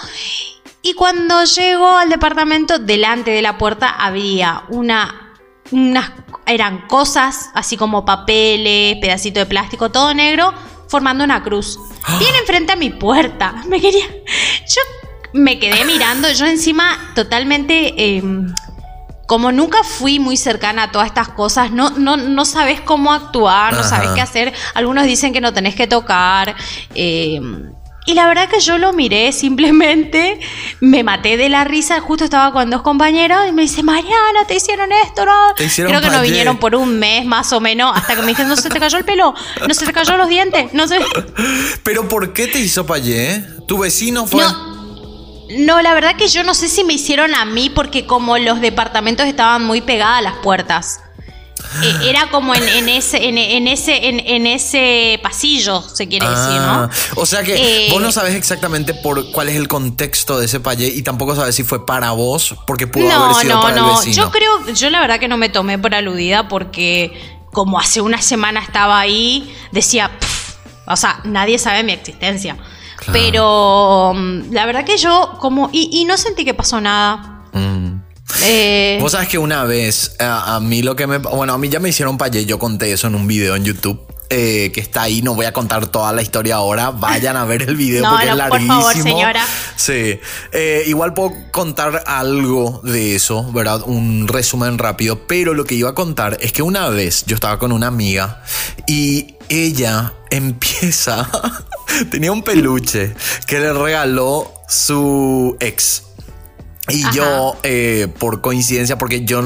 Y 0.87 0.93
cuando 0.93 1.43
llego 1.45 1.97
al 1.97 2.11
departamento, 2.11 2.79
delante 2.79 3.31
de 3.31 3.41
la 3.41 3.57
puerta 3.57 3.89
había 3.89 4.65
una, 4.69 5.33
unas, 5.73 6.13
eran 6.45 6.87
cosas, 6.89 7.49
así 7.55 7.79
como 7.79 8.05
papeles, 8.05 8.99
pedacito 9.01 9.41
de 9.41 9.47
plástico, 9.47 9.91
todo 9.91 10.13
negro, 10.13 10.53
formando 10.89 11.25
una 11.25 11.43
cruz. 11.43 11.79
Bien 12.19 12.35
enfrente 12.39 12.75
a 12.75 12.77
mi 12.77 12.91
puerta. 12.91 13.55
Me 13.67 13.81
quería. 13.81 14.07
Yo 14.09 14.83
me 15.33 15.59
quedé 15.59 15.85
mirando, 15.87 16.29
yo 16.31 16.45
encima 16.47 17.13
totalmente. 17.15 17.95
eh, 17.97 18.23
como 19.27 19.51
nunca 19.53 19.83
fui 19.83 20.21
muy 20.21 20.37
cercana 20.37 20.83
a 20.83 20.93
todas 20.93 21.07
estas 21.07 21.31
cosas, 21.31 21.71
no, 21.71 21.89
no, 21.91 22.19
no 22.19 22.45
sabes 22.45 22.83
cómo 22.83 23.11
actuar, 23.11 23.73
no 23.73 23.81
Ajá. 23.81 23.89
sabes 23.89 24.11
qué 24.11 24.21
hacer. 24.21 24.53
Algunos 24.75 25.07
dicen 25.07 25.33
que 25.33 25.41
no 25.41 25.55
tenés 25.55 25.75
que 25.75 25.87
tocar. 25.87 26.55
eh, 26.95 27.41
Y 28.07 28.15
la 28.15 28.27
verdad 28.27 28.49
que 28.49 28.61
yo 28.61 28.77
lo 28.77 28.93
miré, 28.93 29.33
simplemente 29.33 30.39
me 30.81 31.03
maté 31.03 31.37
de 31.37 31.49
la 31.49 31.65
risa. 31.65 32.01
Justo 32.01 32.25
estaba 32.25 32.53
con 32.53 32.69
dos 32.69 32.83
compañeros 32.83 33.47
y 33.49 33.53
me 33.53 33.63
dice, 33.63 33.83
Mariana, 33.83 34.45
te 34.47 34.57
hicieron 34.57 34.93
esto, 34.93 35.25
¿no? 35.25 35.55
Te 35.57 35.65
hicieron 35.65 35.91
Creo 35.91 36.03
que 36.03 36.15
no 36.15 36.23
vinieron 36.23 36.59
por 36.59 36.75
un 36.75 36.99
mes 36.99 37.25
más 37.25 37.53
o 37.53 37.61
menos, 37.61 37.97
hasta 37.97 38.15
que 38.15 38.21
me 38.21 38.29
dijeron, 38.29 38.51
no 38.51 38.57
se 38.57 38.69
te 38.69 38.79
cayó 38.79 38.99
el 38.99 39.05
pelo, 39.05 39.35
no 39.67 39.75
se 39.75 39.87
te 39.87 39.93
cayó 39.93 40.17
los 40.19 40.29
dientes, 40.29 40.75
no 40.75 40.87
sé. 40.87 40.99
Pero 41.83 42.09
¿por 42.09 42.35
qué 42.35 42.47
te 42.47 42.61
hizo 42.61 42.85
payé? 42.85 43.43
¿Tu 43.67 43.79
vecino 43.79 44.27
fue? 44.27 44.43
No. 44.43 44.75
No, 45.59 45.83
la 45.83 45.95
verdad 45.95 46.17
que 46.17 46.29
yo 46.29 46.43
no 46.43 46.55
sé 46.55 46.69
si 46.69 46.85
me 46.85 46.95
hicieron 46.95 47.35
a 47.35 47.45
mí 47.45 47.71
porque 47.71 48.07
como 48.07 48.39
los 48.39 48.61
departamentos 48.61 49.27
estaban 49.27 49.65
muy 49.65 49.83
pegadas 49.83 50.19
a 50.19 50.23
las 50.23 50.35
puertas. 50.39 51.04
Eh, 51.83 51.97
era 52.11 52.29
como 52.31 52.55
en, 52.55 52.69
en 52.69 52.89
ese, 52.89 53.25
en, 53.29 53.37
en 53.39 53.67
ese, 53.69 54.09
en, 54.09 54.21
en 54.21 54.47
ese 54.47 55.19
pasillo, 55.23 55.81
se 55.83 56.07
quiere 56.09 56.29
decir, 56.29 56.43
Ah, 56.61 56.89
¿no? 57.17 57.21
O 57.23 57.27
sea 57.27 57.43
que 57.43 57.87
Eh, 57.87 57.91
vos 57.91 58.01
no 58.01 58.13
sabes 58.13 58.35
exactamente 58.35 58.95
por 58.95 59.33
cuál 59.33 59.49
es 59.49 59.57
el 59.57 59.67
contexto 59.67 60.39
de 60.39 60.47
ese 60.47 60.61
payé 60.61 60.87
y 60.87 61.03
tampoco 61.03 61.35
sabes 61.35 61.55
si 61.57 61.65
fue 61.65 61.85
para 61.85 62.13
vos, 62.13 62.55
porque 62.67 62.87
pudo 62.87 63.11
haber 63.11 63.29
No, 63.29 63.35
sido 63.41 63.55
no, 63.57 63.61
para 63.63 63.77
el 63.77 63.83
no. 63.83 63.97
vecino. 63.97 64.15
Yo 64.15 64.31
creo, 64.31 64.69
yo 64.75 64.91
la 64.91 65.01
verdad 65.01 65.19
que 65.19 65.29
no 65.29 65.37
me 65.37 65.49
tomé 65.49 65.79
por 65.79 65.95
aludida 65.95 66.47
porque 66.49 67.13
como 67.53 67.79
hace 67.79 68.01
una 68.01 68.21
semana 68.23 68.61
estaba 68.61 68.99
ahí, 69.01 69.53
decía, 69.73 70.11
"Pff", 70.21 70.55
o 70.87 70.97
sea, 70.97 71.21
nadie 71.25 71.59
sabe 71.59 71.83
mi 71.83 71.93
existencia. 71.93 72.57
Claro. 72.99 73.13
Pero 73.13 74.13
mm, 74.15 74.53
la 74.53 74.67
verdad 74.67 74.85
que 74.85 74.97
yo 74.97 75.35
como 75.41 75.69
y, 75.73 75.89
y 75.93 76.05
no 76.05 76.17
sentí 76.17 76.45
que 76.45 76.55
pasó 76.55 76.81
nada. 76.81 77.34
Eh, 78.45 78.99
Vos 79.01 79.13
sabes 79.13 79.29
que 79.29 79.39
una 79.39 79.65
vez 79.65 80.17
a, 80.19 80.57
a 80.57 80.61
mí 80.61 80.83
lo 80.83 80.95
que 80.97 81.07
me... 81.07 81.19
Bueno, 81.19 81.55
a 81.55 81.59
mí 81.59 81.69
ya 81.69 81.81
me 81.81 81.89
hicieron 81.89 82.19
payé, 82.19 82.45
yo 82.47 82.59
conté 82.59 82.93
eso 82.93 83.07
en 83.07 83.15
un 83.15 83.27
video 83.27 83.57
en 83.57 83.65
YouTube. 83.65 84.01
eh, 84.31 84.71
que 84.75 84.81
está 84.81 85.03
ahí, 85.03 85.23
no 85.23 85.35
voy 85.35 85.47
a 85.47 85.53
contar 85.53 85.87
toda 85.87 86.13
la 86.13 86.21
historia 86.23 86.57
ahora. 86.57 86.91
Vayan 86.91 87.37
a 87.37 87.45
ver 87.45 87.63
el 87.63 87.77
video 87.77 88.03
No, 88.05 88.11
porque 88.11 88.27
no, 88.27 88.33
es 88.33 88.39
por 88.39 88.51
larguísimo. 88.51 88.81
favor, 88.81 88.95
señora. 89.03 89.47
Sí. 89.77 90.19
Eh, 90.53 90.85
igual 90.87 91.15
puedo 91.15 91.33
contar 91.53 92.03
algo 92.07 92.81
de 92.85 93.15
eso, 93.17 93.51
¿verdad? 93.53 93.83
Un 93.87 94.27
resumen 94.29 94.79
rápido. 94.79 95.27
Pero 95.27 95.55
lo 95.55 95.65
que 95.65 95.75
iba 95.75 95.91
a 95.91 95.95
contar 95.95 96.37
es 96.41 96.53
que 96.53 96.63
una 96.63 96.89
vez 96.89 97.25
yo 97.27 97.35
estaba 97.37 97.59
con 97.59 97.71
una 97.73 97.87
amiga 97.87 98.43
y 98.87 99.37
ella 99.49 100.15
empieza. 100.31 101.29
tenía 102.11 102.33
un 102.33 102.43
peluche 102.43 103.15
que 103.47 103.61
le 103.61 103.73
regaló 103.73 104.53
su 104.69 105.57
ex. 105.61 106.03
Y 106.89 107.03
Ajá. 107.03 107.13
yo, 107.13 107.57
eh, 107.63 108.09
por 108.19 108.41
coincidencia, 108.41 108.99
porque 108.99 109.25
yo 109.25 109.43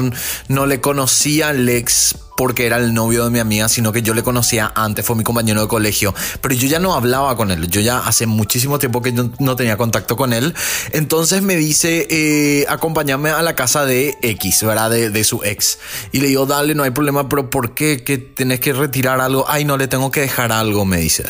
no 0.47 0.65
le 0.65 0.81
conocía 0.81 1.49
al 1.49 1.69
ex 1.69 2.15
porque 2.39 2.65
era 2.65 2.77
el 2.77 2.93
novio 2.93 3.25
de 3.25 3.31
mi 3.31 3.39
amiga, 3.39 3.67
sino 3.67 3.91
que 3.91 4.01
yo 4.01 4.13
le 4.13 4.23
conocía 4.23 4.71
antes, 4.73 5.05
fue 5.05 5.17
mi 5.17 5.25
compañero 5.25 5.59
de 5.59 5.67
colegio, 5.67 6.15
pero 6.39 6.55
yo 6.55 6.69
ya 6.69 6.79
no 6.79 6.93
hablaba 6.93 7.35
con 7.35 7.51
él, 7.51 7.67
yo 7.67 7.81
ya 7.81 7.99
hace 7.99 8.27
muchísimo 8.27 8.79
tiempo 8.79 9.01
que 9.01 9.11
yo 9.11 9.29
no 9.39 9.57
tenía 9.57 9.75
contacto 9.75 10.15
con 10.15 10.31
él, 10.31 10.55
entonces 10.93 11.41
me 11.41 11.57
dice, 11.57 12.07
eh, 12.09 12.65
acompáñame 12.69 13.31
a 13.31 13.41
la 13.41 13.55
casa 13.55 13.85
de 13.85 14.17
X, 14.21 14.63
¿verdad? 14.63 14.89
De, 14.89 15.09
de 15.09 15.23
su 15.25 15.43
ex. 15.43 15.79
Y 16.13 16.21
le 16.21 16.29
digo, 16.29 16.45
dale, 16.45 16.75
no 16.75 16.83
hay 16.83 16.91
problema, 16.91 17.27
pero 17.27 17.49
¿por 17.49 17.73
qué? 17.73 18.05
¿Que 18.05 18.17
tenés 18.17 18.61
que 18.61 18.71
retirar 18.71 19.19
algo? 19.19 19.43
Ay, 19.49 19.65
no, 19.65 19.75
le 19.75 19.89
tengo 19.89 20.09
que 20.09 20.21
dejar 20.21 20.53
algo, 20.53 20.85
me 20.85 20.95
dice. 20.95 21.25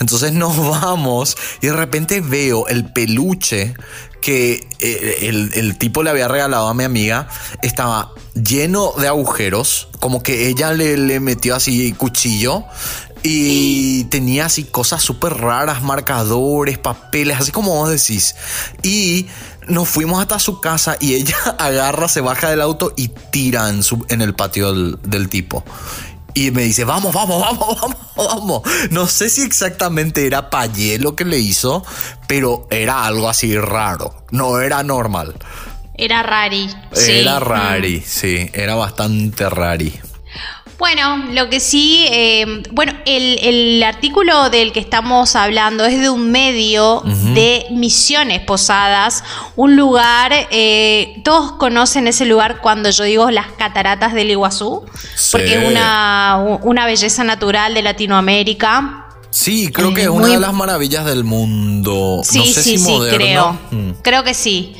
Entonces 0.00 0.32
nos 0.32 0.56
vamos 0.82 1.36
y 1.60 1.66
de 1.66 1.72
repente 1.72 2.20
veo 2.20 2.66
el 2.68 2.92
peluche 2.92 3.74
que 4.20 4.66
eh, 4.80 5.28
el, 5.28 5.78
tipo 5.78 6.02
le 6.02 6.10
había 6.10 6.26
regalado 6.26 6.68
a 6.68 6.74
mi 6.74 6.82
amiga 6.82 7.28
estaba 7.62 8.12
lleno 8.34 8.92
de 8.98 9.06
agujeros, 9.06 9.88
como 10.00 10.22
que 10.22 10.48
ella 10.48 10.72
le, 10.72 10.96
le 10.96 11.20
metió 11.20 11.54
así 11.54 11.92
cuchillo 11.92 12.64
y 13.22 14.04
tenía 14.04 14.46
así 14.46 14.64
cosas 14.64 15.02
súper 15.02 15.34
raras, 15.34 15.82
marcadores, 15.82 16.78
papeles, 16.78 17.38
así 17.40 17.50
como 17.50 17.74
vos 17.74 17.90
decís. 17.90 18.36
Y 18.82 19.26
nos 19.66 19.88
fuimos 19.88 20.20
hasta 20.20 20.38
su 20.38 20.60
casa 20.60 20.96
y 21.00 21.14
ella 21.14 21.36
agarra, 21.58 22.08
se 22.08 22.20
baja 22.20 22.50
del 22.50 22.60
auto 22.60 22.92
y 22.96 23.08
tira 23.08 23.68
en, 23.68 23.82
su, 23.82 24.04
en 24.08 24.22
el 24.22 24.34
patio 24.34 24.72
del, 24.72 24.98
del 25.02 25.28
tipo. 25.28 25.64
Y 26.36 26.50
me 26.50 26.62
dice, 26.64 26.84
vamos, 26.84 27.14
vamos, 27.14 27.40
vamos, 27.40 27.80
vamos, 27.80 27.96
vamos. 28.16 28.62
No 28.90 29.06
sé 29.06 29.30
si 29.30 29.42
exactamente 29.42 30.26
era 30.26 30.50
Payé 30.50 30.98
lo 30.98 31.16
que 31.16 31.24
le 31.24 31.38
hizo, 31.38 31.82
pero 32.28 32.66
era 32.70 33.06
algo 33.06 33.28
así 33.28 33.56
raro. 33.58 34.14
No 34.30 34.60
era 34.60 34.82
normal. 34.82 35.34
era 35.94 36.22
rari. 36.22 36.68
sí. 36.92 37.12
Era 37.12 37.40
Mm. 37.40 37.42
rari, 37.42 38.00
sí, 38.06 38.50
era 38.52 38.74
bastante 38.74 39.48
rari. 39.48 39.98
Bueno, 40.78 41.16
lo 41.32 41.48
que 41.48 41.58
sí, 41.58 42.04
eh, 42.10 42.62
bueno, 42.70 42.92
el, 43.06 43.38
el 43.40 43.82
artículo 43.82 44.50
del 44.50 44.72
que 44.72 44.80
estamos 44.80 45.34
hablando 45.34 45.86
es 45.86 45.98
de 45.98 46.10
un 46.10 46.30
medio 46.30 47.02
de 47.34 47.64
Misiones 47.70 48.40
Posadas, 48.42 49.24
un 49.56 49.74
lugar, 49.74 50.32
eh, 50.50 51.22
todos 51.24 51.52
conocen 51.52 52.08
ese 52.08 52.26
lugar 52.26 52.60
cuando 52.60 52.90
yo 52.90 53.04
digo 53.04 53.30
las 53.30 53.46
cataratas 53.52 54.12
del 54.12 54.30
Iguazú, 54.30 54.84
Sí. 55.14 55.30
porque 55.32 55.54
es 55.54 55.66
una, 55.70 56.58
una 56.62 56.84
belleza 56.84 57.24
natural 57.24 57.72
de 57.72 57.80
Latinoamérica. 57.82 59.02
Sí, 59.30 59.70
creo 59.70 59.92
que 59.92 60.02
Eh, 60.02 60.04
es 60.04 60.10
muy- 60.10 60.24
una 60.24 60.28
de 60.34 60.40
las 60.40 60.52
maravillas 60.54 61.04
del 61.04 61.24
mundo. 61.24 62.20
Sí, 62.22 62.38
no 62.38 62.44
sé 62.44 62.62
sí, 62.62 62.70
si 62.70 62.78
sí, 62.78 62.90
moderno. 62.90 63.16
creo. 63.18 63.58
Mm. 63.70 63.90
Creo 64.02 64.24
que 64.24 64.32
sí. 64.34 64.74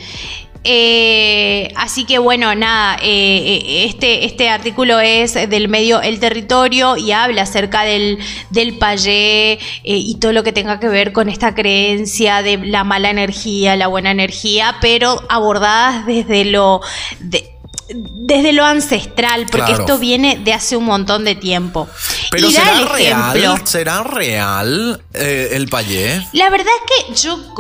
Eh, 0.69 1.73
así 1.77 2.05
que 2.05 2.19
bueno, 2.19 2.53
nada, 2.57 2.97
eh, 3.01 3.05
eh, 3.05 3.85
este, 3.85 4.25
este 4.25 4.49
artículo 4.49 4.99
es 4.99 5.35
del 5.35 5.69
medio 5.69 6.01
El 6.03 6.19
Territorio 6.19 6.97
y 6.97 7.13
habla 7.13 7.43
acerca 7.43 7.83
del, 7.85 8.19
del 8.51 8.77
payé 8.77 9.53
eh, 9.53 9.59
y 9.85 10.17
todo 10.17 10.33
lo 10.33 10.43
que 10.43 10.53
tenga 10.53 10.81
que 10.81 10.89
ver 10.89 11.13
con 11.13 11.29
esta 11.29 11.55
creencia 11.55 12.43
de 12.43 12.57
la 12.59 12.83
mala 12.83 13.11
energía, 13.11 13.77
la 13.77 13.87
buena 13.87 14.11
energía, 14.11 14.77
pero 14.81 15.23
abordadas 15.29 16.05
desde 16.07 16.45
lo... 16.47 16.81
de- 17.21 17.51
desde 17.89 18.53
lo 18.53 18.65
ancestral, 18.65 19.43
porque 19.49 19.67
Claro. 19.67 19.83
esto 19.85 19.99
viene 20.01 20.39
de 20.43 20.53
hace 20.53 20.77
un 20.77 20.87
montón 20.87 21.25
de 21.25 21.37
tiempo. 21.37 21.87
Pero 22.33 22.51
y 22.51 22.53
da 22.53 22.61
¿será 22.65 22.79
el 22.81 22.89
real? 22.89 23.61
¿Será 23.65 24.03
real 24.03 25.01
eh, 25.15 25.51
el 25.53 25.69
payé? 25.69 26.21
La 26.33 26.51
verdad 26.51 26.67
es 26.89 27.07
que 27.07 27.15
yo, 27.15 27.55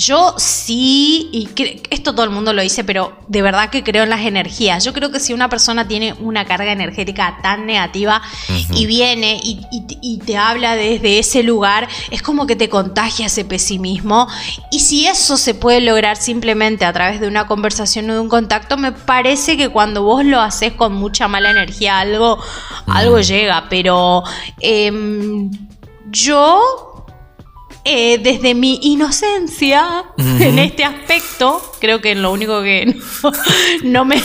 yo 0.00 0.34
sí, 0.38 1.28
y 1.30 1.48
esto 1.90 2.14
todo 2.14 2.24
el 2.24 2.30
mundo 2.30 2.54
lo 2.54 2.62
dice, 2.62 2.84
pero 2.84 3.12
de 3.28 3.42
verdad 3.42 3.68
que 3.68 3.82
creo 3.84 4.04
en 4.04 4.08
las 4.10 4.22
energías. 4.22 4.82
Yo 4.82 4.94
creo 4.94 5.10
que 5.12 5.20
si 5.20 5.34
una 5.34 5.50
persona 5.50 5.86
tiene 5.86 6.14
una 6.14 6.46
carga 6.46 6.72
energética 6.72 7.38
tan 7.42 7.66
negativa 7.66 8.22
y 8.74 8.86
viene 8.86 9.38
y, 9.44 9.60
y- 9.70 9.98
y 10.00 10.18
te 10.18 10.38
habla 10.38 10.74
desde 10.74 11.18
ese 11.18 11.42
lugar, 11.42 11.86
es 12.10 12.22
como 12.22 12.46
que 12.46 12.56
te 12.56 12.70
contagia 12.70 13.26
ese 13.26 13.44
pesimismo. 13.44 14.26
Y 14.70 14.80
si 14.80 15.06
eso 15.06 15.36
se 15.36 15.54
puede 15.54 15.82
lograr 15.82 16.16
simplemente 16.16 16.86
a 16.86 16.92
través 16.94 17.20
de 17.20 17.28
una 17.28 17.46
conversación 17.46 18.08
o 18.08 18.14
de 18.14 18.20
un 18.20 18.28
contacto, 18.30 18.78
me 18.78 18.92
parece 18.92 19.58
que 19.58 19.68
cuando 19.68 20.02
vos 20.02 20.24
lo 20.24 20.40
haces 20.40 20.72
con 20.72 20.94
mucha 20.94 21.28
mala 21.28 21.50
energía, 21.50 21.98
algo, 21.98 22.38
algo 22.86 23.20
llega. 23.20 23.66
Pero 23.68 24.22
em, 24.60 25.50
yo 26.10 26.89
eh, 27.84 28.18
desde 28.18 28.54
mi 28.54 28.78
inocencia 28.82 30.04
en 30.18 30.58
este 30.58 30.84
aspecto, 30.84 31.62
creo 31.80 32.00
que 32.00 32.12
en 32.12 32.22
lo 32.22 32.32
único 32.32 32.62
que 32.62 32.86
no, 33.22 33.32
no 33.82 34.04
me, 34.04 34.22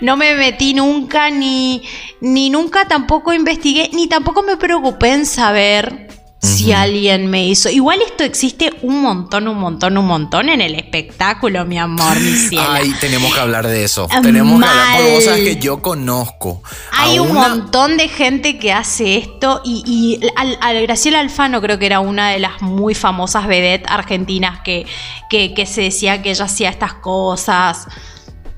no 0.00 0.16
me 0.16 0.34
metí 0.34 0.74
nunca, 0.74 1.30
ni, 1.30 1.82
ni 2.20 2.50
nunca 2.50 2.86
tampoco 2.86 3.32
investigué, 3.32 3.90
ni 3.92 4.06
tampoco 4.06 4.42
me 4.42 4.56
preocupé 4.56 5.12
en 5.12 5.26
saber 5.26 6.05
si 6.42 6.72
alguien 6.72 7.28
me 7.28 7.46
hizo. 7.48 7.68
Igual 7.70 8.00
esto 8.02 8.22
existe 8.22 8.70
un 8.82 9.02
montón, 9.02 9.48
un 9.48 9.58
montón, 9.58 9.96
un 9.98 10.06
montón 10.06 10.48
en 10.48 10.60
el 10.60 10.74
espectáculo, 10.74 11.64
mi 11.64 11.78
amor, 11.78 12.20
mi 12.20 12.32
cielo. 12.32 12.66
Ay, 12.68 12.94
tenemos 13.00 13.34
que 13.34 13.40
hablar 13.40 13.66
de 13.66 13.82
eso. 13.84 14.06
Ah, 14.10 14.20
tenemos 14.22 14.60
que 14.62 14.68
hablar, 14.68 14.96
porque 14.96 15.14
vos 15.14 15.24
sabes 15.24 15.40
que 15.42 15.56
yo 15.56 15.82
conozco. 15.82 16.62
Hay 16.92 17.18
un 17.18 17.30
una- 17.30 17.48
montón 17.48 17.96
de 17.96 18.08
gente 18.08 18.58
que 18.58 18.72
hace 18.72 19.16
esto 19.16 19.60
y, 19.64 19.82
y 19.86 20.28
al, 20.36 20.56
al 20.60 20.82
Graciela 20.82 21.20
Alfano 21.20 21.60
creo 21.60 21.78
que 21.78 21.86
era 21.86 22.00
una 22.00 22.30
de 22.30 22.38
las 22.38 22.62
muy 22.62 22.94
famosas 22.94 23.46
vedettes 23.46 23.90
argentinas 23.90 24.60
que, 24.60 24.86
que, 25.30 25.52
que 25.54 25.66
se 25.66 25.82
decía 25.82 26.22
que 26.22 26.30
ella 26.30 26.44
hacía 26.44 26.68
estas 26.70 26.94
cosas. 26.94 27.88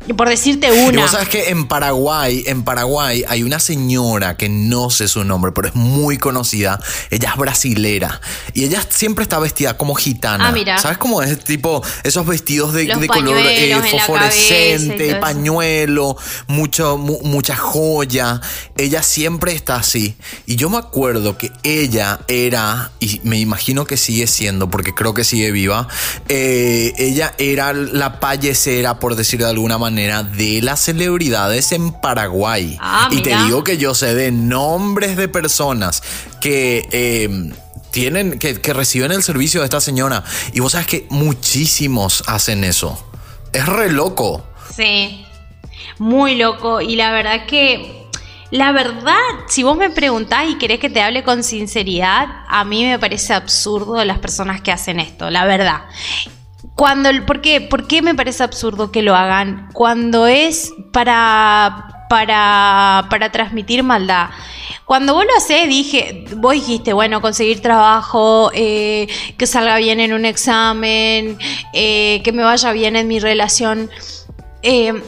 Y 0.08 0.14
por 0.14 0.28
decirte 0.28 0.68
Y 0.68 0.88
una. 0.88 1.02
vos 1.02 1.10
sabes 1.10 1.28
que 1.28 1.50
en 1.50 1.68
Paraguay, 1.68 2.42
en 2.46 2.64
Paraguay 2.64 3.24
hay 3.28 3.42
una 3.42 3.60
señora 3.60 4.36
que 4.36 4.48
no 4.48 4.88
sé 4.90 5.06
su 5.06 5.22
nombre, 5.22 5.52
pero 5.52 5.68
es 5.68 5.74
muy 5.74 6.16
conocida. 6.16 6.80
Ella 7.10 7.30
es 7.32 7.36
brasilera 7.36 8.20
y 8.54 8.64
ella 8.64 8.82
siempre 8.88 9.22
está 9.22 9.38
vestida 9.38 9.76
como 9.76 9.94
gitana. 9.94 10.48
Ah, 10.48 10.52
mira. 10.52 10.78
¿Sabes 10.78 10.96
cómo 10.98 11.22
es? 11.22 11.38
Tipo 11.44 11.82
esos 12.04 12.26
vestidos 12.26 12.72
de, 12.72 12.88
color 13.06 13.36
eh, 13.36 13.76
y 13.78 13.90
fosforescente, 13.90 15.16
pañuelo, 15.16 16.16
mucho, 16.46 16.96
mu- 16.96 17.20
mucha 17.22 17.54
joya. 17.56 18.40
Ella 18.76 19.02
siempre 19.02 19.52
está 19.52 19.76
así. 19.76 20.16
Y 20.46 20.56
yo 20.56 20.70
me 20.70 20.78
acuerdo 20.78 21.36
que 21.36 21.52
ella 21.62 22.20
era, 22.28 22.92
y 23.00 23.20
me 23.24 23.38
imagino 23.38 23.84
que 23.84 23.96
sigue 23.98 24.26
siendo, 24.26 24.70
porque 24.70 24.94
creo 24.94 25.12
que 25.12 25.24
sigue 25.24 25.50
viva, 25.50 25.86
eh, 26.28 26.92
ella 26.96 27.34
era 27.38 27.72
la 27.74 28.20
payesera, 28.20 28.98
por 28.98 29.14
decir 29.14 29.40
de 29.40 29.46
alguna 29.50 29.76
manera, 29.76 29.97
de 29.98 30.60
las 30.62 30.80
celebridades 30.80 31.72
en 31.72 31.92
Paraguay. 31.92 32.78
Ah, 32.80 33.08
y 33.10 33.22
te 33.22 33.36
digo 33.44 33.64
que 33.64 33.78
yo 33.78 33.94
sé 33.94 34.14
de 34.14 34.30
nombres 34.32 35.16
de 35.16 35.28
personas 35.28 36.02
que... 36.40 36.88
eh, 36.92 37.52
tienen, 37.90 38.38
que, 38.38 38.60
que 38.60 38.72
reciben 38.74 39.12
el 39.12 39.22
servicio 39.22 39.60
de 39.60 39.64
esta 39.64 39.80
señora. 39.80 40.22
Y 40.52 40.60
vos 40.60 40.72
sabes 40.72 40.86
que 40.86 41.06
muchísimos 41.08 42.22
hacen 42.26 42.62
eso. 42.62 43.02
Es 43.52 43.66
re 43.66 43.90
loco. 43.90 44.46
Sí, 44.76 45.24
muy 45.98 46.36
loco. 46.36 46.80
Y 46.80 46.96
la 46.96 47.10
verdad 47.10 47.46
que, 47.46 48.06
la 48.50 48.72
verdad, 48.72 49.16
si 49.48 49.62
vos 49.62 49.76
me 49.76 49.90
preguntás 49.90 50.48
y 50.48 50.58
querés 50.58 50.80
que 50.80 50.90
te 50.90 51.00
hable 51.02 51.24
con 51.24 51.42
sinceridad, 51.42 52.44
a 52.46 52.64
mí 52.64 52.84
me 52.84 52.98
parece 52.98 53.32
absurdo 53.32 54.04
las 54.04 54.18
personas 54.18 54.60
que 54.60 54.70
hacen 54.70 55.00
esto, 55.00 55.30
la 55.30 55.44
verdad. 55.46 55.82
Cuando, 56.78 57.10
¿por, 57.26 57.40
qué, 57.40 57.60
¿Por 57.60 57.88
qué 57.88 58.02
me 58.02 58.14
parece 58.14 58.44
absurdo 58.44 58.92
que 58.92 59.02
lo 59.02 59.16
hagan? 59.16 59.68
Cuando 59.72 60.28
es 60.28 60.72
para, 60.92 62.06
para, 62.08 63.08
para 63.10 63.32
transmitir 63.32 63.82
maldad. 63.82 64.28
Cuando 64.84 65.12
vos 65.12 65.24
lo 65.24 65.36
haces, 65.36 65.68
dije, 65.68 66.24
vos 66.36 66.52
dijiste, 66.52 66.92
bueno, 66.92 67.20
conseguir 67.20 67.60
trabajo, 67.62 68.52
eh, 68.54 69.08
que 69.36 69.48
salga 69.48 69.76
bien 69.78 69.98
en 69.98 70.12
un 70.12 70.24
examen, 70.24 71.36
eh, 71.72 72.20
que 72.22 72.30
me 72.30 72.44
vaya 72.44 72.70
bien 72.70 72.94
en 72.94 73.08
mi 73.08 73.18
relación. 73.18 73.90
Eh, 74.62 75.02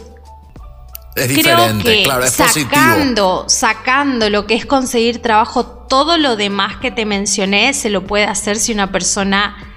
es 1.15 1.29
diferente, 1.29 2.03
claro, 2.03 2.25
es 2.25 2.33
sacando, 2.33 3.45
sacando 3.47 4.29
lo 4.29 4.45
que 4.45 4.55
es 4.55 4.67
conseguir 4.67 5.23
trabajo, 5.23 5.65
todo 5.89 6.19
lo 6.19 6.35
demás 6.35 6.79
que 6.79 6.91
te 6.91 7.07
mencioné 7.07 7.75
se 7.75 7.91
lo 7.91 8.05
puede 8.05 8.25
hacer 8.25 8.57
si 8.57 8.73
una 8.73 8.91
persona 8.91 9.70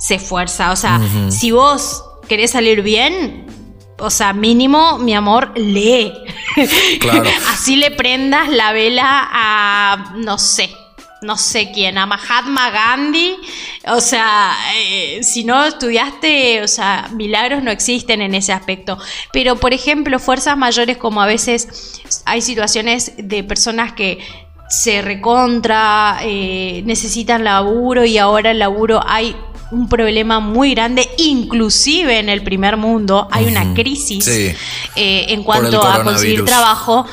se 0.00 0.16
esfuerza. 0.16 0.72
O 0.72 0.76
sea, 0.76 1.00
si 1.30 1.52
vos 1.52 2.04
querés 2.26 2.50
salir 2.50 2.82
bien, 2.82 3.46
o 3.98 4.10
sea, 4.10 4.32
mínimo, 4.32 4.98
mi 4.98 5.14
amor, 5.14 5.52
lee. 5.56 6.12
Claro. 6.98 7.28
Así 7.50 7.76
le 7.76 7.92
prendas 7.92 8.48
la 8.48 8.72
vela 8.72 9.28
a, 9.30 10.14
no 10.16 10.38
sé, 10.38 10.70
no 11.20 11.36
sé 11.36 11.70
quién, 11.72 11.98
a 11.98 12.06
Mahatma 12.06 12.70
Gandhi. 12.70 13.36
O 13.88 14.00
sea, 14.00 14.56
eh, 14.74 15.20
si 15.22 15.44
no 15.44 15.64
estudiaste, 15.64 16.62
o 16.62 16.68
sea, 16.68 17.10
milagros 17.12 17.62
no 17.62 17.70
existen 17.70 18.22
en 18.22 18.34
ese 18.34 18.54
aspecto. 18.54 18.98
Pero, 19.32 19.56
por 19.56 19.74
ejemplo, 19.74 20.18
fuerzas 20.18 20.56
mayores 20.56 20.96
como 20.96 21.20
a 21.20 21.26
veces 21.26 22.00
hay 22.24 22.40
situaciones 22.40 23.12
de 23.18 23.44
personas 23.44 23.92
que 23.92 24.18
se 24.70 25.02
recontra, 25.02 26.20
eh, 26.22 26.82
necesitan 26.86 27.44
laburo 27.44 28.04
y 28.04 28.18
ahora 28.18 28.52
el 28.52 28.60
laburo 28.60 29.02
hay 29.04 29.36
un 29.70 29.88
problema 29.88 30.40
muy 30.40 30.74
grande, 30.74 31.08
inclusive 31.18 32.18
en 32.18 32.28
el 32.28 32.42
primer 32.42 32.76
mundo. 32.76 33.28
Hay 33.30 33.46
una 33.46 33.74
crisis 33.74 34.26
eh, 34.28 34.54
en 34.96 35.42
cuanto 35.42 35.82
a 35.84 36.02
conseguir 36.02 36.44
trabajo 36.44 37.06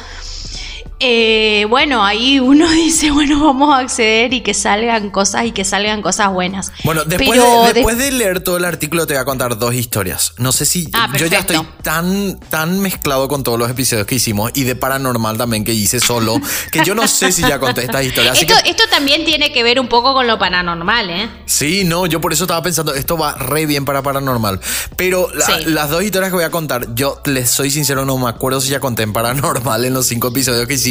eh, 1.00 1.68
bueno, 1.70 2.04
ahí 2.04 2.40
uno 2.40 2.68
dice, 2.72 3.12
bueno, 3.12 3.44
vamos 3.44 3.74
a 3.74 3.80
acceder 3.80 4.34
y 4.34 4.42
que 4.42 4.54
salgan 4.54 5.12
cosas 5.12 5.46
y 5.46 5.52
que 5.52 5.64
salgan 5.64 6.02
cosas 6.02 6.32
buenas. 6.32 6.72
Bueno, 6.84 7.04
después, 7.06 7.40
de, 7.40 7.74
después 7.74 7.98
de, 7.98 8.12
leer 8.12 8.40
todo 8.40 8.58
el 8.58 8.66
artículo 8.66 9.06
te 9.06 9.14
voy 9.14 9.22
a 9.22 9.26
contar 9.26 9.58
dos 9.60 9.76
historias. 9.76 10.34
No 10.38 10.52
sé 10.52 10.66
si 10.66 10.90
ah, 10.94 11.10
yo 11.18 11.28
ya 11.28 11.40
estoy 11.40 11.60
tan, 11.84 12.40
tan 12.50 12.80
mezclado 12.80 13.28
con 13.28 13.44
todos 13.44 13.60
los 13.60 13.70
episodios 13.70 14.08
que 14.08 14.16
hicimos 14.16 14.52
y 14.56 14.64
de 14.64 14.76
paranormal 14.76 15.38
también 15.38 15.64
que 15.64 15.74
hice 15.74 16.00
solo, 16.00 16.42
que 16.72 16.84
yo 16.84 16.96
no 16.96 17.08
sé 17.08 17.32
si 17.32 17.44
ya 17.44 17.60
conté 17.60 17.84
estas 17.84 18.04
historias. 18.04 18.42
Esto, 18.42 18.56
esto 18.66 18.84
también 18.90 19.24
tiene 19.24 19.52
que 19.52 19.62
ver 19.64 19.80
un 19.80 19.88
poco 19.88 20.14
con 20.14 20.26
lo 20.26 20.40
paranormal, 20.40 21.10
¿eh? 21.12 21.30
Sí, 21.46 21.84
no, 21.84 22.08
yo 22.08 22.22
por 22.22 22.34
eso 22.34 22.46
estaba 22.46 22.64
pensando, 22.64 22.96
esto 22.96 23.18
va 23.18 23.36
re 23.36 23.68
bien 23.68 23.86
para 23.86 24.02
paranormal. 24.02 24.60
Pero 24.96 25.30
las 25.66 25.90
dos 25.90 26.04
historias 26.04 26.32
que 26.32 26.36
voy 26.36 26.46
a 26.46 26.52
contar, 26.52 26.96
yo 26.96 27.22
les 27.26 27.50
soy 27.52 27.70
sincero, 27.70 28.04
no 28.04 28.18
me 28.18 28.30
acuerdo 28.30 28.62
si 28.62 28.70
ya 28.70 28.80
conté 28.80 29.04
en 29.04 29.14
paranormal 29.14 29.86
en 29.86 29.94
los 29.94 30.08
cinco 30.08 30.30
episodios 30.30 30.68
que 30.68 30.74
hicimos 30.74 30.87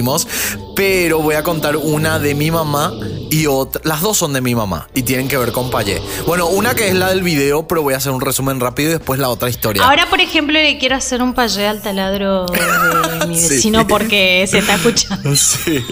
pero 0.75 1.21
voy 1.21 1.35
a 1.35 1.43
contar 1.43 1.77
una 1.77 2.19
de 2.19 2.35
mi 2.35 2.51
mamá 2.51 2.93
y 3.31 3.47
otra. 3.47 3.81
Las 3.85 4.01
dos 4.01 4.17
son 4.19 4.33
de 4.33 4.41
mi 4.41 4.55
mamá 4.55 4.89
y 4.95 5.03
tienen 5.03 5.29
que 5.29 5.37
ver 5.37 5.53
con 5.53 5.71
Payé. 5.71 6.01
Bueno, 6.27 6.47
una 6.47 6.75
que 6.75 6.89
es 6.89 6.95
la 6.95 7.09
del 7.09 7.23
video, 7.23 7.67
pero 7.67 7.83
voy 7.83 7.95
a 7.95 7.97
hacer 7.99 8.13
un 8.13 8.21
resumen 8.21 8.61
rápido 8.61 8.91
y 8.91 8.93
después 8.95 9.19
la 9.19 9.29
otra 9.29 9.49
historia. 9.49 9.85
Ahora, 9.85 10.09
por 10.09 10.21
ejemplo, 10.21 10.55
le 10.55 10.79
quiero 10.79 10.97
hacer 10.97 11.23
un 11.23 11.35
Payé 11.35 11.67
al 11.67 11.83
taladro 11.83 12.47
de 12.47 13.27
mi 13.27 13.41
vecino 13.49 13.87
porque 13.87 14.47
se 14.49 14.59
está 14.59 14.75
escuchando. 14.75 15.35
Sí. 15.37 15.85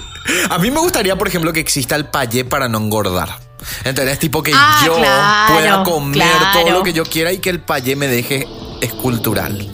A 0.49 0.59
mí 0.59 0.71
me 0.71 0.81
gustaría, 0.81 1.17
por 1.17 1.29
ejemplo, 1.29 1.53
que 1.53 1.61
exista 1.61 1.97
el 1.97 2.07
Payé 2.07 2.45
para 2.45 2.69
no 2.69 2.79
engordar. 2.79 3.39
¿Entendés? 3.85 4.19
Tipo 4.19 4.43
que 4.43 4.53
ah, 4.55 4.83
yo 4.85 4.95
pueda 4.95 5.83
comer 5.85 6.29
todo 6.53 6.71
lo 6.71 6.83
que 6.83 6.93
yo 6.93 7.05
quiera 7.05 7.33
y 7.33 7.39
que 7.39 7.51
el 7.51 7.61
payé 7.61 7.97
me 7.97 8.09
deje 8.09 8.47
escultural. 8.81 9.71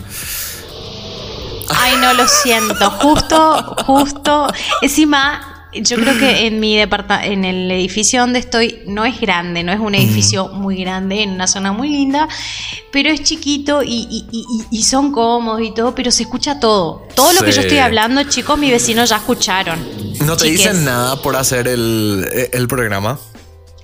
Ay, 1.77 1.97
no 2.01 2.13
lo 2.15 2.27
siento. 2.27 2.91
Justo, 2.91 3.77
justo. 3.87 4.47
Encima, 4.83 5.69
yo 5.73 5.97
creo 5.97 6.19
que 6.19 6.47
en 6.47 6.59
mi 6.61 6.77
departamento, 6.77 7.33
en 7.33 7.45
el 7.45 7.71
edificio 7.71 8.21
donde 8.21 8.41
estoy, 8.41 8.83
no 8.87 9.05
es 9.05 9.21
grande, 9.21 9.63
no 9.63 9.73
es 9.73 9.81
un 9.81 9.95
edificio 9.95 10.49
muy 10.49 10.77
grande, 10.77 11.23
en 11.23 11.31
una 11.31 11.47
zona 11.47 11.73
muy 11.73 11.89
linda, 11.89 12.29
pero 12.91 13.11
es 13.11 13.23
chiquito 13.23 13.83
y, 13.85 14.83
son 14.83 15.13
cómodos 15.13 15.63
y 15.63 15.73
todo, 15.73 15.95
pero 15.95 16.11
se 16.11 16.25
escucha 16.25 16.59
todo. 16.59 17.07
Todo 17.15 17.33
lo 17.33 17.43
que 17.43 17.53
yo 17.53 17.61
estoy 17.61 17.79
hablando, 17.79 18.23
chicos, 18.25 18.59
mis 18.59 18.71
vecinos 18.71 19.11
ya 19.11 19.17
escucharon. 19.17 19.79
¿No 20.25 20.37
te 20.37 20.47
dicen 20.47 20.85
nada 20.85 21.21
por 21.23 21.37
hacer 21.37 21.69
el, 21.69 22.49
el 22.53 22.69
programa? 22.69 23.19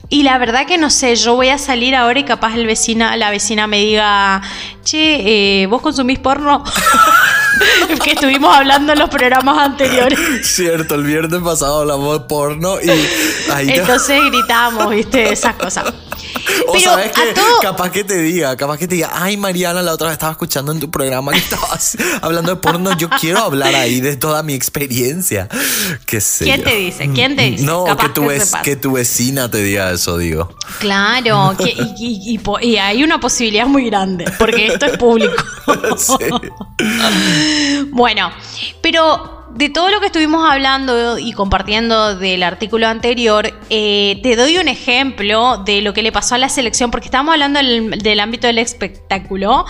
Y 0.09 0.23
la 0.23 0.39
verdad 0.39 0.67
que 0.67 0.79
no 0.79 0.91
sé, 0.91 1.17
yo 1.17 1.35
voy 1.35 1.49
a 1.49 1.59
salir 1.59 1.97
ahora 1.97 2.21
y 2.21 2.25
capaz 2.25 2.55
el 2.55 2.67
vecina, 2.67 3.17
la 3.17 3.31
vecina 3.31 3.67
me 3.67 3.81
diga, 3.81 4.41
che, 4.85 5.63
eh, 5.63 5.67
¿vos 5.67 5.83
consumís 5.83 6.21
porno? 6.21 6.63
que 8.05 8.13
estuvimos 8.13 8.55
hablando 8.55 8.93
en 8.93 8.99
los 8.99 9.09
programas 9.09 9.59
anteriores. 9.59 10.19
Cierto, 10.43 10.95
el 10.95 11.05
viernes 11.05 11.41
pasado 11.43 11.81
hablamos 11.81 12.21
de 12.21 12.27
porno 12.27 12.81
y 12.81 12.91
ahí 13.53 13.71
Entonces 13.71 14.21
gritamos, 14.27 14.91
viste, 14.91 15.33
esas 15.33 15.55
cosas. 15.57 15.93
O 16.69 16.79
sabes 16.79 17.13
que 17.13 17.35
capaz 17.63 17.91
que 17.91 18.05
te 18.05 18.19
diga, 18.19 18.57
capaz 18.57 18.79
que 18.79 18.89
te 18.89 18.95
diga, 18.97 19.11
ay 19.13 19.37
Mariana, 19.37 19.83
la 19.83 19.93
otra 19.93 20.09
vez 20.09 20.15
estaba 20.15 20.33
escuchando 20.33 20.73
en 20.73 20.81
tu 20.81 20.91
programa 20.91 21.33
que 21.33 21.39
estabas 21.39 21.97
hablando 22.23 22.55
de 22.55 22.57
porno, 22.57 22.97
yo 22.97 23.09
quiero 23.11 23.41
hablar 23.41 23.75
ahí 23.75 24.01
de 24.01 24.17
toda 24.17 24.43
mi 24.43 24.55
experiencia. 24.55 25.49
¿Qué 26.07 26.21
sé 26.21 26.45
¿Quién 26.45 26.63
te 26.63 26.75
dice? 26.75 27.11
¿Quién 27.13 27.37
te 27.37 27.51
dice? 27.51 27.65
No, 27.65 27.85
que 27.97 28.09
tu, 28.11 28.29
que 28.63 28.77
tu 28.77 28.93
vecina 28.93 29.51
te 29.51 29.59
diga 29.59 29.91
eso, 29.93 30.19
digo. 30.19 30.55
Claro, 30.79 31.55
y, 31.59 32.39
y, 32.63 32.77
hay 32.77 33.03
una 33.03 33.19
posibilidad 33.21 33.67
muy 33.67 33.87
grande, 33.87 34.25
porque 34.39 34.69
esto 34.69 34.87
es 34.87 34.99
público. 34.99 35.35
Bueno, 37.93 38.31
pero 38.83 39.36
de 39.57 39.71
todo 39.71 39.89
lo 39.89 40.01
que 40.01 40.07
estuvimos 40.07 40.47
hablando 40.47 41.19
y 41.19 41.33
compartiendo 41.33 42.15
del 42.17 42.43
artículo 42.43 42.89
anterior, 42.89 43.55
eh, 43.71 44.21
te 44.23 44.37
doy 44.37 44.59
un 44.59 44.69
ejemplo 44.69 45.63
de 45.65 45.81
lo 45.81 45.95
que 45.95 46.03
le 46.03 46.13
pasó 46.13 46.35
a 46.35 46.39
la 46.39 46.51
selección, 46.51 46.91
porque 46.91 47.07
estamos 47.07 47.33
hablando 47.33 47.59
del, 47.59 48.21
ámbito 48.21 48.47
del 48.49 48.59
espectáculo, 48.59 49.65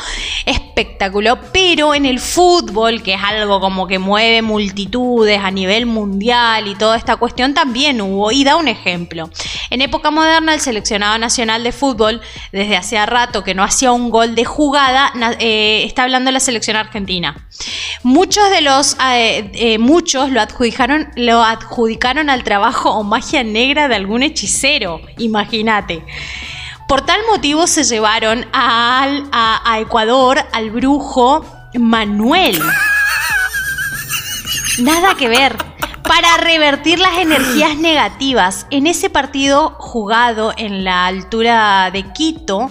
espectáculo, 0.44 1.38
pero 1.53 1.94
en 1.94 2.05
el 2.05 2.18
fútbol, 2.18 3.01
que 3.05 3.14
es 3.14 3.20
algo 3.22 3.61
como 3.61 3.87
que 3.87 4.01
mueve 4.01 4.42
multitudes 4.42 5.38
a 5.38 5.53
nivel 5.53 5.87
mundial 5.87 6.66
y 6.66 6.75
toda 6.75 6.96
esta 6.96 7.16
cuestión, 7.16 7.55
también 7.55 8.01
hubo, 8.01 8.33
y 8.33 8.42
da 8.42 8.57
un 8.57 8.66
ejemplo. 8.66 9.31
En 9.70 9.83
época 9.83 10.11
moderna, 10.11 10.55
el 10.55 10.61
seleccionado 10.61 11.16
nacional 11.18 11.62
de 11.62 11.70
fútbol, 11.70 12.20
desde 12.51 12.77
hace 12.77 13.07
rato 13.07 13.44
que 13.44 13.55
no 13.55 13.62
hacía 13.62 13.92
un 13.92 14.11
gol 14.11 14.35
de 14.35 14.44
jugada, 14.44 15.12
eh, 15.38 15.85
está 15.85 16.03
hablando 16.03 16.29
de 16.29 16.33
la 16.33 16.40
selección 16.40 16.77
argentina. 16.77 17.46
Muchos 18.03 18.51
de 18.51 18.62
los... 18.62 18.96
Eh, 19.12 19.76
muchos 19.79 20.31
lo 20.31 20.41
adjudicaron, 20.41 21.11
lo 21.17 21.43
adjudicaron 21.43 22.31
al 22.31 22.45
trabajo 22.45 22.91
o 22.91 23.03
magia 23.03 23.43
negra 23.43 23.89
de 23.89 23.97
algún 23.97 24.23
hechicero, 24.23 25.01
imagínate. 25.19 26.05
Por 26.87 27.01
tal 27.05 27.21
motivo 27.29 27.67
se 27.67 27.83
llevaron 27.83 28.47
a, 28.53 29.79
Ecuador 29.81 30.39
al 30.53 30.71
brujo 30.71 31.45
Manuel. 31.75 32.62
Nada 34.79 35.15
que 35.17 35.29
ver. 35.29 35.57
Para 36.05 36.37
revertir 36.37 37.01
las 37.01 37.19
energías 37.19 37.77
negativas. 37.77 38.69
En 38.71 38.87
ese 38.87 39.11
partido 39.11 39.75
jugado 39.79 40.55
en 40.57 40.85
la 40.85 41.07
altura 41.07 41.91
de 41.91 42.05
Quito, 42.12 42.71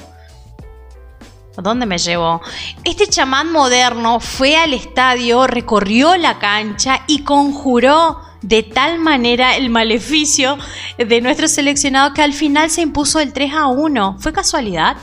¿Dónde 1.57 1.85
me 1.85 1.97
llevó? 1.97 2.41
Este 2.83 3.07
chamán 3.07 3.51
moderno 3.51 4.19
fue 4.19 4.57
al 4.57 4.73
estadio, 4.73 5.47
recorrió 5.47 6.17
la 6.17 6.39
cancha 6.39 7.03
y 7.07 7.23
conjuró 7.23 8.19
de 8.41 8.63
tal 8.63 8.99
manera 8.99 9.55
el 9.55 9.69
maleficio 9.69 10.57
de 10.97 11.21
nuestro 11.21 11.47
seleccionado 11.47 12.13
que 12.13 12.21
al 12.21 12.33
final 12.33 12.69
se 12.69 12.81
impuso 12.81 13.19
el 13.19 13.33
3 13.33 13.53
a 13.53 13.67
1. 13.67 14.17
¿Fue 14.19 14.33
casualidad? 14.33 14.97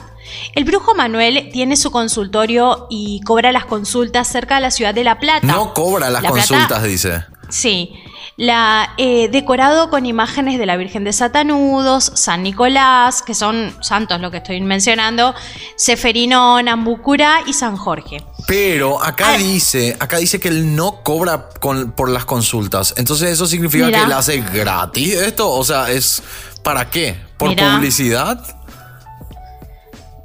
El 0.55 0.65
brujo 0.65 0.95
Manuel 0.95 1.51
tiene 1.53 1.77
su 1.77 1.91
consultorio 1.91 2.87
y 2.89 3.21
cobra 3.23 3.53
las 3.53 3.65
consultas 3.65 4.29
cerca 4.29 4.57
de 4.57 4.61
la 4.63 4.71
ciudad 4.71 4.95
de 4.95 5.05
La 5.05 5.19
Plata. 5.19 5.47
No 5.47 5.75
cobra 5.75 6.11
las 6.11 6.23
consultas, 6.23 6.83
dice. 6.85 7.25
Sí. 7.49 7.93
La, 8.37 8.95
eh, 8.97 9.29
decorado 9.31 9.91
con 9.91 10.07
imágenes 10.07 10.59
de 10.59 10.67
la 10.67 10.77
Virgen 10.77 11.05
de 11.05 11.13
Satanudos, 11.13 12.13
San 12.15 12.43
Nicolás, 12.43 13.23
que 13.23 13.35
son 13.35 13.75
santos 13.81 14.21
lo 14.21 14.31
que 14.31 14.39
estoy 14.39 14.61
mencionando, 14.61 15.35
Seferino, 15.77 16.63
Nambucura 16.63 17.41
y 17.47 17.53
San 17.53 17.77
Jorge. 17.77 18.25
Pero 18.47 19.03
acá 19.03 19.37
dice, 19.37 19.97
acá 20.01 20.17
dice 20.17 20.41
que 20.41 20.49
él 20.49 20.75
no 20.75 21.03
cobra 21.03 21.49
por 21.51 22.09
las 22.09 22.25
consultas. 22.25 22.95
Entonces 22.97 23.31
eso 23.31 23.47
significa 23.47 23.91
que 23.91 24.03
él 24.03 24.13
hace 24.13 24.41
gratis 24.41 25.15
esto. 25.15 25.51
O 25.51 25.65
sea, 25.65 25.91
es 25.91 26.23
¿para 26.63 26.91
qué? 26.91 27.19
¿Por 27.37 27.55
publicidad? 27.55 28.43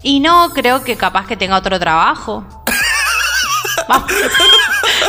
Y 0.02 0.20
no, 0.20 0.50
creo 0.52 0.84
que 0.84 0.96
capaz 0.96 1.28
que 1.28 1.36
tenga 1.36 1.58
otro 1.58 1.80
trabajo. 1.80 2.46
Vamos 3.88 4.12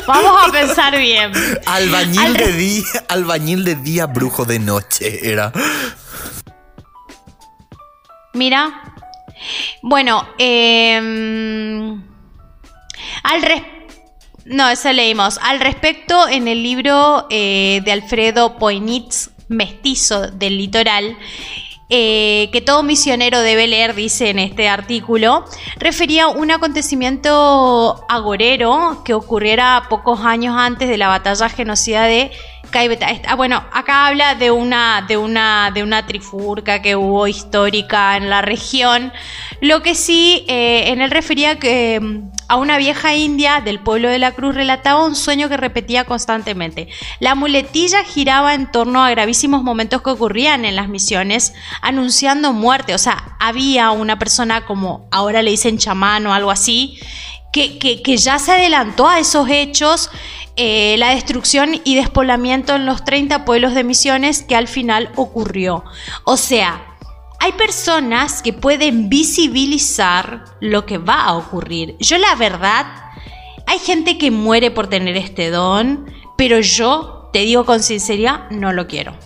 a 0.06 0.52
pensar 0.52 0.98
bien. 0.98 1.32
Albañil 1.66 2.34
de 2.34 2.52
día, 2.52 2.84
albañil 3.08 3.64
de 3.64 3.74
día, 3.76 4.06
brujo 4.06 4.44
de 4.44 4.58
noche 4.58 5.30
era. 5.30 5.52
Mira. 8.34 8.82
Bueno, 9.82 10.28
em, 10.38 12.02
al 13.22 13.42
no, 14.44 14.68
eso 14.70 14.92
leímos. 14.92 15.38
Al 15.42 15.61
respecto, 15.61 16.26
en 16.26 16.48
el 16.48 16.62
libro 16.62 17.26
eh, 17.30 17.82
de 17.84 17.92
Alfredo 17.92 18.56
Poinitz, 18.56 19.30
Mestizo 19.48 20.30
del 20.30 20.56
Litoral, 20.56 21.16
eh, 21.90 22.51
que 22.53 22.61
todo 22.61 22.83
misionero 22.83 23.40
debe 23.40 23.66
leer, 23.66 23.94
dice 23.94 24.29
en 24.29 24.38
este 24.38 24.68
artículo, 24.68 25.44
refería 25.79 26.24
a 26.24 26.29
un 26.29 26.51
acontecimiento 26.51 28.05
agorero 28.09 29.03
que 29.05 29.14
ocurriera 29.14 29.85
pocos 29.88 30.20
años 30.20 30.55
antes 30.57 30.88
de 30.88 30.98
la 30.98 31.09
batalla 31.09 31.48
genocida 31.48 32.05
de 32.05 32.31
Ah, 33.26 33.35
bueno, 33.35 33.64
acá 33.72 34.07
habla 34.07 34.35
de 34.35 34.50
una, 34.50 35.04
de, 35.09 35.16
una, 35.16 35.70
de 35.72 35.83
una 35.83 36.07
trifurca 36.07 36.83
que 36.83 36.96
hubo 36.96 37.26
histórica 37.26 38.16
en 38.16 38.28
la 38.28 38.42
región. 38.42 39.12
Lo 39.61 39.83
que 39.83 39.94
sí, 39.94 40.44
eh, 40.48 40.85
en 40.88 41.00
él 41.00 41.11
refería 41.11 41.59
que 41.59 41.98
mm, 42.00 42.31
a 42.48 42.57
una 42.57 42.78
vieja 42.78 43.14
india 43.14 43.61
del 43.61 43.81
pueblo 43.81 44.09
de 44.09 44.18
la 44.18 44.33
Cruz 44.33 44.54
relataba 44.54 45.04
un 45.04 45.16
sueño 45.16 45.48
que 45.48 45.57
repetía 45.57 46.04
constantemente. 46.04 46.88
La 47.20 47.35
muletilla 47.35 48.04
giraba 48.04 48.54
en 48.54 48.70
torno 48.70 49.02
a 49.02 49.11
gravísimos 49.11 49.62
momentos 49.62 50.02
que 50.02 50.11
ocurrían 50.11 50.64
en 50.64 50.76
las 50.76 50.88
misiones, 50.88 51.54
anunciando 51.81 52.52
muerte. 52.52 52.94
O 52.94 52.98
sea, 52.98 53.37
había 53.40 53.90
una 53.90 54.18
persona 54.18 54.66
como 54.66 55.09
ahora 55.11 55.42
le 55.42 55.50
dicen 55.50 55.78
chamán 55.78 56.26
o 56.26 56.35
algo 56.35 56.50
así, 56.50 56.98
que, 57.52 57.78
que, 57.78 58.02
que 58.02 58.16
ya 58.18 58.38
se 58.38 58.52
adelantó 58.52 59.09
a 59.09 59.18
esos 59.18 59.48
hechos 59.48 60.11
eh, 60.61 60.97
la 60.99 61.14
destrucción 61.14 61.81
y 61.85 61.94
despoblamiento 61.94 62.75
en 62.75 62.85
los 62.85 63.05
30 63.05 63.44
pueblos 63.44 63.75
de 63.75 63.85
Misiones 63.85 64.42
que 64.42 64.57
al 64.57 64.66
final 64.66 65.12
ocurrió. 65.14 65.85
O 66.25 66.37
sea, 66.37 66.97
hay 67.38 67.53
personas 67.53 68.42
que 68.42 68.53
pueden 68.53 69.09
visibilizar 69.09 70.44
lo 70.61 70.85
que 70.85 70.99
va 70.99 71.23
a 71.23 71.37
ocurrir. 71.37 71.97
Yo 72.01 72.18
la 72.18 72.35
verdad, 72.35 72.87
hay 73.66 73.79
gente 73.79 74.18
que 74.18 74.33
muere 74.33 74.73
por 74.73 74.88
tener 74.88 75.16
este 75.16 75.51
don, 75.51 76.12
pero 76.37 76.59
yo, 76.59 77.31
te 77.33 77.38
digo 77.38 77.64
con 77.64 77.81
sinceridad, 77.81 78.51
no 78.51 78.73
lo 78.73 78.88
quiero. 78.88 79.16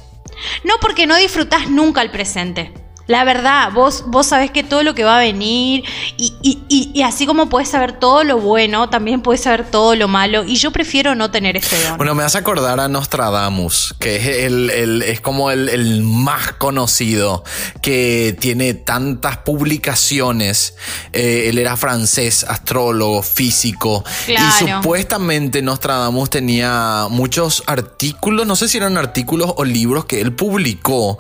No 0.65 0.75
porque 0.83 1.07
no 1.07 1.17
disfrutas 1.17 1.71
nunca 1.71 2.03
el 2.03 2.11
presente. 2.11 2.75
La 3.07 3.25
verdad, 3.25 3.73
vos, 3.73 4.05
vos 4.07 4.27
sabés 4.27 4.51
que 4.51 4.63
todo 4.63 4.83
lo 4.83 4.95
que 4.95 5.05
va 5.05 5.17
a 5.17 5.19
venir 5.19 5.85
y, 6.17 6.35
y, 6.69 7.03
así 7.03 7.27
como 7.27 7.49
puedes 7.49 7.69
saber 7.69 7.99
todo 7.99 8.23
lo 8.23 8.39
bueno, 8.39 8.89
también 8.89 9.23
puedes 9.23 9.43
saber 9.43 9.65
todo 9.71 9.97
lo 9.97 10.09
malo 10.09 10.45
y 10.45 10.57
yo 10.57 10.71
prefiero 10.71 11.15
no 11.15 11.31
tener 11.31 11.57
este 11.57 11.83
don. 11.83 11.97
Bueno, 11.97 12.15
me 12.15 12.23
hace 12.23 12.39
acordar 12.39 12.79
a 12.79 12.89
Nostradamus, 12.89 13.95
que 13.99 14.17
es, 14.17 14.27
el, 14.47 15.03
es 15.03 15.21
como 15.21 15.51
el, 15.51 16.03
más 16.03 16.53
conocido, 16.53 17.43
que 17.81 18.37
tiene 18.39 18.75
tantas 18.75 19.39
publicaciones. 19.39 20.77
Eh, 21.13 21.47
él 21.49 21.59
era 21.59 21.77
francés, 21.77 22.45
astrólogo, 22.49 23.23
físico 23.23 24.05
y 24.29 24.65
supuestamente 24.65 25.63
Nostradamus 25.63 26.31
tenía 26.31 27.07
muchos 27.11 27.65
artículos, 27.67 28.47
no 28.47 28.57
sé 28.57 28.69
si 28.69 28.79
eran 28.79 28.97
artículos 28.97 29.53
o 29.57 29.65
libros 29.65 30.05
que 30.05 30.21
él 30.21 30.33
publicó 30.35 31.19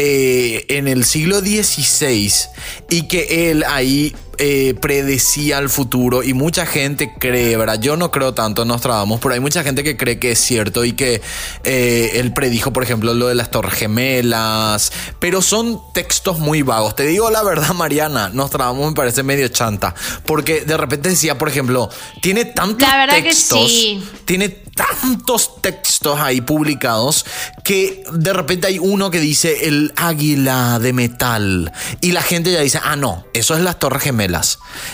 eh, 0.00 0.64
en 0.68 0.86
el 0.86 1.04
siglo 1.04 1.40
XVI 1.40 2.32
y 2.88 3.08
que 3.08 3.50
él 3.50 3.64
ahí 3.66 4.14
eh, 4.40 4.74
predecía 4.80 5.58
el 5.58 5.68
futuro 5.68 6.22
y 6.22 6.32
mucha 6.32 6.64
gente 6.64 7.12
cree, 7.18 7.56
¿verdad? 7.56 7.80
Yo 7.80 7.96
no 7.96 8.12
creo 8.12 8.34
tanto 8.34 8.62
en 8.62 8.68
Nostradamus, 8.68 9.18
pero 9.20 9.34
hay 9.34 9.40
mucha 9.40 9.64
gente 9.64 9.82
que 9.82 9.96
cree 9.96 10.20
que 10.20 10.30
es 10.30 10.38
cierto 10.38 10.84
y 10.84 10.92
que 10.92 11.20
eh, 11.64 12.12
él 12.14 12.32
predijo, 12.32 12.72
por 12.72 12.84
ejemplo, 12.84 13.14
lo 13.14 13.26
de 13.26 13.34
las 13.34 13.50
Torres 13.50 13.74
Gemelas, 13.74 14.92
pero 15.18 15.42
son 15.42 15.80
textos 15.92 16.38
muy 16.38 16.62
vagos. 16.62 16.94
Te 16.94 17.04
digo 17.04 17.30
la 17.30 17.42
verdad, 17.42 17.74
Mariana, 17.74 18.28
Nostradamus 18.28 18.90
me 18.90 18.94
parece 18.94 19.24
medio 19.24 19.48
chanta, 19.48 19.92
porque 20.24 20.60
de 20.60 20.76
repente 20.76 21.08
decía, 21.08 21.36
por 21.36 21.48
ejemplo, 21.48 21.90
tiene 22.22 22.44
tantos 22.44 22.88
textos, 23.10 23.72
tiene 24.24 24.48
tantos 24.48 25.60
textos 25.60 26.20
ahí 26.20 26.40
publicados 26.40 27.26
que 27.64 28.04
de 28.12 28.32
repente 28.32 28.68
hay 28.68 28.78
uno 28.78 29.10
que 29.10 29.18
dice 29.18 29.66
el 29.66 29.92
águila 29.96 30.78
de 30.78 30.92
metal 30.92 31.72
y 32.00 32.12
la 32.12 32.22
gente 32.22 32.52
ya 32.52 32.60
dice, 32.60 32.78
ah, 32.84 32.94
no, 32.94 33.24
eso 33.34 33.56
es 33.56 33.62
las 33.62 33.80
Torres 33.80 34.04
Gemelas 34.04 34.27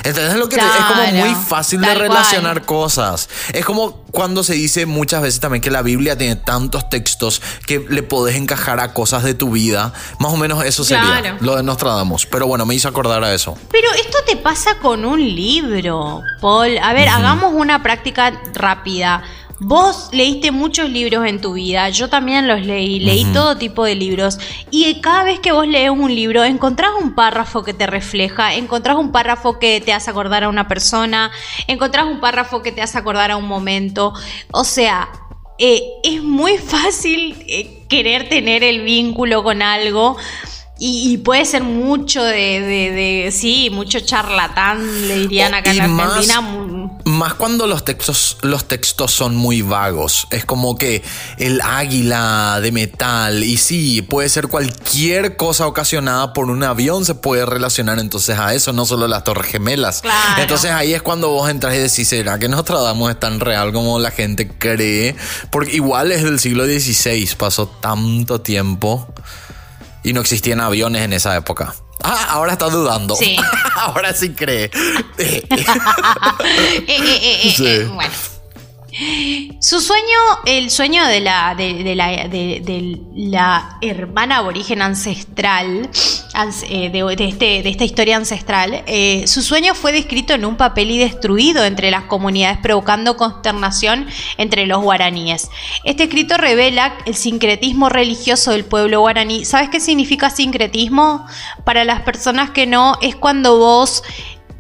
entonces 0.05 0.33
es 0.33 0.37
lo 0.39 0.49
que 0.49 0.57
es 0.57 0.63
como 0.63 1.07
muy 1.13 1.35
fácil 1.35 1.81
de 1.81 1.95
relacionar 1.95 2.65
cosas. 2.65 3.29
Es 3.53 3.65
como 3.65 4.05
cuando 4.11 4.45
se 4.45 4.55
dice 4.55 4.87
muchas 4.87 5.23
veces 5.23 5.41
también 5.41 5.61
que 5.61 5.71
la 5.71 5.83
Biblia 5.83 6.17
tiene 6.17 6.37
tantos 6.37 6.89
textos 6.89 7.43
que 7.67 7.85
le 7.89 8.03
podés 8.03 8.37
encajar 8.37 8.81
a 8.81 8.93
cosas 8.93 9.25
de 9.25 9.35
tu 9.35 9.51
vida. 9.51 9.93
Más 10.19 10.33
o 10.33 10.37
menos 10.37 10.65
eso 10.65 10.85
sería 10.85 11.37
lo 11.41 11.57
de 11.57 11.63
Nostradamus. 11.63 12.27
Pero 12.27 12.47
bueno, 12.47 12.65
me 12.65 12.75
hizo 12.75 12.89
acordar 12.89 13.25
a 13.25 13.35
eso. 13.35 13.59
Pero 13.71 13.91
esto 13.93 14.19
te 14.27 14.37
pasa 14.37 14.79
con 14.81 15.05
un 15.05 15.21
libro, 15.21 16.23
Paul. 16.41 16.79
A 16.79 16.93
ver, 16.93 17.09
hagamos 17.09 17.53
una 17.55 17.83
práctica 17.83 18.33
rápida. 18.55 19.23
Vos 19.61 20.09
leíste 20.13 20.51
muchos 20.51 20.91
libros 20.91 21.27
en 21.27 21.41
tu 21.41 21.53
vida, 21.53 21.89
yo 21.89 22.09
también 22.09 22.49
los 22.49 22.67
leí, 22.67 22.99
leí 22.99 23.25
todo 23.27 23.57
tipo 23.57 23.85
de 23.85 23.95
libros 23.95 24.39
y 24.71 25.01
cada 25.01 25.23
vez 25.23 25.39
que 25.39 25.53
vos 25.53 25.67
lees 25.67 25.91
un 25.91 26.13
libro 26.13 26.43
encontrás 26.43 26.91
un 27.01 27.15
párrafo 27.15 27.63
que 27.63 27.73
te 27.73 27.87
refleja, 27.87 28.55
encontrás 28.55 28.97
un 28.97 29.13
párrafo 29.13 29.61
que 29.61 29.81
te 29.81 29.93
hace 29.93 30.11
acordar 30.11 30.43
a 30.43 30.49
una 30.49 30.67
persona, 30.67 31.31
encontrás 31.69 32.07
un 32.07 32.21
párrafo 32.21 32.63
que 32.63 32.73
te 32.73 32.83
hace 32.83 32.99
acordar 32.99 33.31
a 33.31 33.37
un 33.37 33.47
momento, 33.47 34.13
o 34.51 34.65
sea, 34.65 35.09
eh, 35.59 35.83
es 36.03 36.21
muy 36.21 36.59
fácil 36.59 37.37
eh, 37.47 37.85
querer 37.89 38.29
tener 38.29 38.65
el 38.65 38.83
vínculo 38.83 39.45
con 39.45 39.63
algo. 39.63 40.17
Y, 40.77 41.19
puede 41.19 41.45
ser 41.45 41.63
mucho 41.63 42.25
de, 42.25 43.31
sí, 43.33 43.71
mucho 43.71 44.01
charlatán, 44.01 45.07
le 45.07 45.21
dirían 45.21 45.55
acá 45.55 45.71
en 45.71 45.81
Argentina. 45.83 46.41
Más, 47.05 47.35
cuando 47.35 47.69
los 47.69 47.85
textos, 47.85 48.39
los 48.43 48.67
textos 48.67 49.13
son 49.13 49.37
muy 49.37 49.63
vagos. 49.63 50.27
Es 50.33 50.45
como 50.45 50.77
que 50.77 51.05
el 51.39 51.61
águila 51.61 52.59
de 52.61 52.73
metal. 52.73 53.45
Y 53.45 53.57
sí, 53.57 54.03
puede 54.03 54.29
ser 54.29 54.49
cualquier 54.49 55.37
cosa 55.37 55.69
ocasionada 55.69 56.33
por 56.33 56.51
un 56.51 56.65
avión, 56.65 57.05
se 57.05 57.15
puede 57.15 57.47
relacionar 57.47 58.01
entonces 58.01 58.37
a 58.37 58.53
eso, 58.53 58.73
no 58.73 58.85
solo 58.85 59.07
las 59.07 59.23
torres 59.23 59.53
gemelas. 59.53 60.03
Entonces 60.39 60.73
ahí 60.73 60.93
es 60.93 61.03
cuando 61.03 61.31
vos 61.31 61.49
entras 61.49 61.75
y 61.77 61.79
decís, 61.79 62.09
¿será 62.09 62.41
que 62.41 62.49
Nostradamus 62.49 63.13
es 63.13 63.21
tan 63.21 63.39
real 63.39 63.73
como 63.73 64.01
la 64.01 64.11
gente 64.11 64.49
cree? 64.49 65.15
Porque 65.51 65.77
igual 65.77 66.11
es 66.11 66.25
del 66.25 66.41
siglo 66.41 66.65
XVI, 66.65 67.29
pasó 67.39 67.69
tanto 67.69 68.41
tiempo. 68.41 69.07
Y 70.05 70.13
no 70.13 70.21
existían 70.21 70.61
aviones 70.61 71.03
en 71.03 71.13
esa 71.13 71.35
época. 71.35 71.75
Ah, 72.03 72.27
ahora 72.31 72.53
está 72.53 72.69
dudando. 72.69 73.17
Sí. 73.17 73.37
ahora 73.77 74.13
sí 74.15 74.33
cree. 74.33 74.71
Eh, 75.17 75.43
eh, 76.87 77.55
eh, 77.59 77.89
bueno. 77.93 78.13
Su 79.61 79.81
sueño, 79.81 80.19
el 80.47 80.71
sueño 80.71 81.05
de 81.07 81.21
la, 81.21 81.57
hermana 83.81 84.37
aborigen 84.39 84.83
ancestral, 84.83 85.91
eh, 86.69 86.91
de, 86.91 87.17
este, 87.27 87.63
de, 87.63 87.69
esta 87.69 87.85
historia 87.85 88.17
ancestral, 88.17 88.85
eh, 88.87 89.27
su 89.27 89.43
sueño 89.43 89.75
fue 89.75 89.93
descrito 89.93 90.33
en 90.35 90.45
un 90.45 90.57
papel 90.57 90.93
y 90.93 90.99
destruido 90.99 91.65
entre 91.65 91.91
las 91.91 92.05
comunidades, 92.05 92.59
provocando 92.59 93.17
consternación 93.17 94.07
entre 94.39 94.67
los 94.67 94.81
guaraníes. 94.81 95.51
Este 95.83 96.05
escrito 96.05 96.37
revela 96.37 96.97
el 97.05 97.17
sincretismo 97.17 97.89
religioso 97.89 98.53
del 98.53 98.65
pueblo 98.65 99.01
guaraní. 99.01 99.45
¿Sabes 99.45 99.71
qué 99.71 99.81
significa 99.81 100.31
sincretismo? 100.31 101.27
Para 101.65 101.85
las 101.85 102.03
personas 102.03 102.51
que 102.51 102.67
no, 102.67 102.97
es 103.03 103.17
cuando 103.17 103.59
vos 103.59 104.05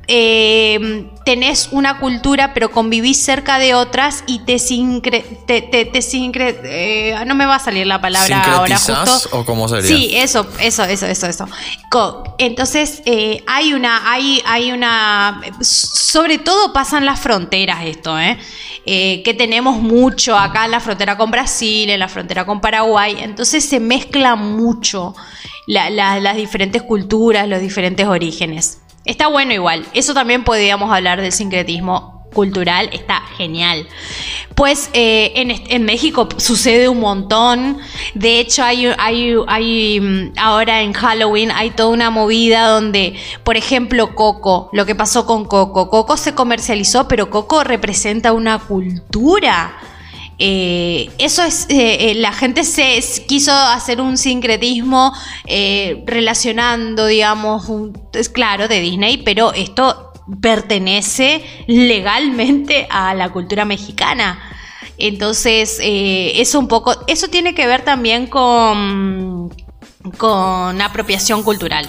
eh, 0.06 1.06
tenés 1.24 1.68
una 1.72 1.98
cultura, 1.98 2.52
pero 2.54 2.70
convivís 2.70 3.22
cerca 3.22 3.58
de 3.58 3.74
otras 3.74 4.24
y 4.26 4.40
te 4.40 4.58
sincre, 4.58 5.24
te, 5.46 5.62
te, 5.62 5.84
te 5.86 6.02
sincre, 6.02 6.60
eh, 6.64 7.24
no 7.26 7.34
me 7.34 7.46
va 7.46 7.56
a 7.56 7.58
salir 7.58 7.86
la 7.86 8.00
palabra 8.00 8.26
ahora 8.58 8.76
justo. 9.14 9.38
o 9.38 9.44
cómo 9.44 9.68
sería? 9.68 9.88
Sí, 9.88 10.10
eso, 10.16 10.46
eso, 10.60 10.84
eso, 10.84 11.06
eso, 11.06 11.26
eso. 11.26 11.48
Entonces 12.38 13.02
eh, 13.06 13.42
hay 13.46 13.72
una, 13.72 14.10
hay, 14.12 14.42
hay 14.44 14.72
una, 14.72 15.40
sobre 15.60 16.38
todo 16.38 16.72
pasan 16.72 17.06
las 17.06 17.20
fronteras 17.20 17.84
esto, 17.84 18.18
¿eh? 18.18 18.36
Eh, 18.86 19.22
que 19.24 19.32
tenemos 19.32 19.78
mucho 19.78 20.36
acá 20.36 20.64
en 20.66 20.72
la 20.72 20.80
frontera 20.80 21.16
con 21.16 21.30
Brasil, 21.30 21.88
en 21.88 21.98
la 22.00 22.08
frontera 22.08 22.44
con 22.44 22.60
Paraguay, 22.60 23.16
entonces 23.20 23.64
se 23.64 23.80
mezcla 23.80 24.34
mucho 24.36 25.14
la- 25.66 25.88
la- 25.88 26.20
las 26.20 26.36
diferentes 26.36 26.82
culturas, 26.82 27.48
los 27.48 27.60
diferentes 27.60 28.06
orígenes. 28.06 28.80
Está 29.04 29.26
bueno 29.26 29.52
igual, 29.52 29.86
eso 29.92 30.14
también 30.14 30.44
podríamos 30.44 30.90
hablar 30.90 31.20
del 31.20 31.32
sincretismo 31.32 32.14
cultural, 32.34 32.90
está 32.92 33.22
genial. 33.36 33.86
Pues 34.54 34.90
eh, 34.92 35.32
en, 35.36 35.50
en 35.50 35.84
México 35.84 36.28
sucede 36.36 36.88
un 36.88 37.00
montón, 37.00 37.78
de 38.14 38.40
hecho 38.40 38.62
hay, 38.62 38.86
hay, 38.98 39.34
hay 39.46 40.00
mm, 40.00 40.32
ahora 40.36 40.82
en 40.82 40.92
Halloween 40.92 41.50
hay 41.50 41.70
toda 41.70 41.90
una 41.90 42.10
movida 42.10 42.66
donde, 42.68 43.14
por 43.42 43.56
ejemplo, 43.56 44.14
Coco, 44.14 44.68
lo 44.72 44.84
que 44.84 44.94
pasó 44.94 45.26
con 45.26 45.44
Coco, 45.44 45.88
Coco 45.88 46.16
se 46.16 46.34
comercializó, 46.34 47.08
pero 47.08 47.30
Coco 47.30 47.64
representa 47.64 48.32
una 48.32 48.58
cultura. 48.58 49.78
Eh, 50.38 51.10
eso 51.18 51.42
es, 51.44 51.66
eh, 51.68 52.10
eh, 52.10 52.14
la 52.16 52.32
gente 52.32 52.64
se 52.64 53.00
quiso 53.26 53.52
hacer 53.52 54.00
un 54.00 54.16
sincretismo 54.18 55.12
relacionando, 56.06 57.06
digamos, 57.06 57.68
un- 57.68 57.98
es 58.12 58.28
claro, 58.28 58.66
de 58.68 58.80
Disney, 58.80 59.18
pero 59.18 59.52
esto 59.52 60.12
pertenece 60.40 61.44
legalmente 61.66 62.86
a 62.90 63.14
la 63.14 63.30
cultura 63.30 63.64
mexicana. 63.64 64.38
Entonces, 64.96 65.78
eso 65.82 66.58
un 66.58 66.68
poco, 66.68 66.94
eso 67.06 67.28
tiene 67.28 67.54
que 67.54 67.66
ver 67.66 67.82
también 67.82 68.26
con, 68.26 69.50
con 70.18 70.80
apropiación 70.80 71.42
cultural. 71.42 71.88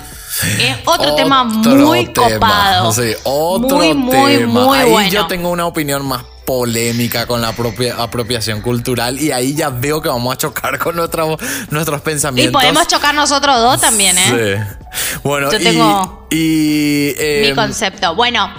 Es 0.59 0.77
otro, 0.85 1.15
tema 1.15 1.43
muy 1.43 2.07
tema, 2.07 2.33
copado. 2.33 2.91
sí, 2.91 3.13
otro 3.23 3.77
muy, 3.77 3.93
muy, 3.93 4.37
tema. 4.37 4.63
muy 4.65 4.77
ahí 4.77 4.89
bueno. 4.91 5.09
yo 5.09 5.27
tengo 5.27 5.49
una 5.49 5.65
opinión 5.65 6.05
más 6.05 6.23
polémica 6.45 7.25
con 7.25 7.41
la 7.41 7.53
propia 7.53 7.95
apropiación 7.97 8.61
cultural 8.61 9.19
y 9.19 9.31
ahí 9.31 9.55
ya 9.55 9.69
veo 9.69 10.01
que 10.01 10.09
vamos 10.09 10.33
a 10.33 10.37
chocar 10.37 10.77
con 10.79 10.95
nuestra- 10.95 11.23
nuestros 11.69 11.99
Y 12.01 12.03
pensamientos. 12.03 12.61
podemos 12.61 12.87
chocar 12.87 13.15
nosotros 13.15 13.57
dos 13.61 13.81
también, 13.81 14.17
¿eh? 14.17 14.65
Sí. 14.93 15.17
Bueno, 15.23 15.51
Yo 15.51 15.57
y- 15.59 15.63
tengo 15.63 16.27
y, 16.29 17.13
eh, 17.17 17.45
Mi 17.49 17.55
concepto. 17.55 18.13
Bueno, 18.15 18.49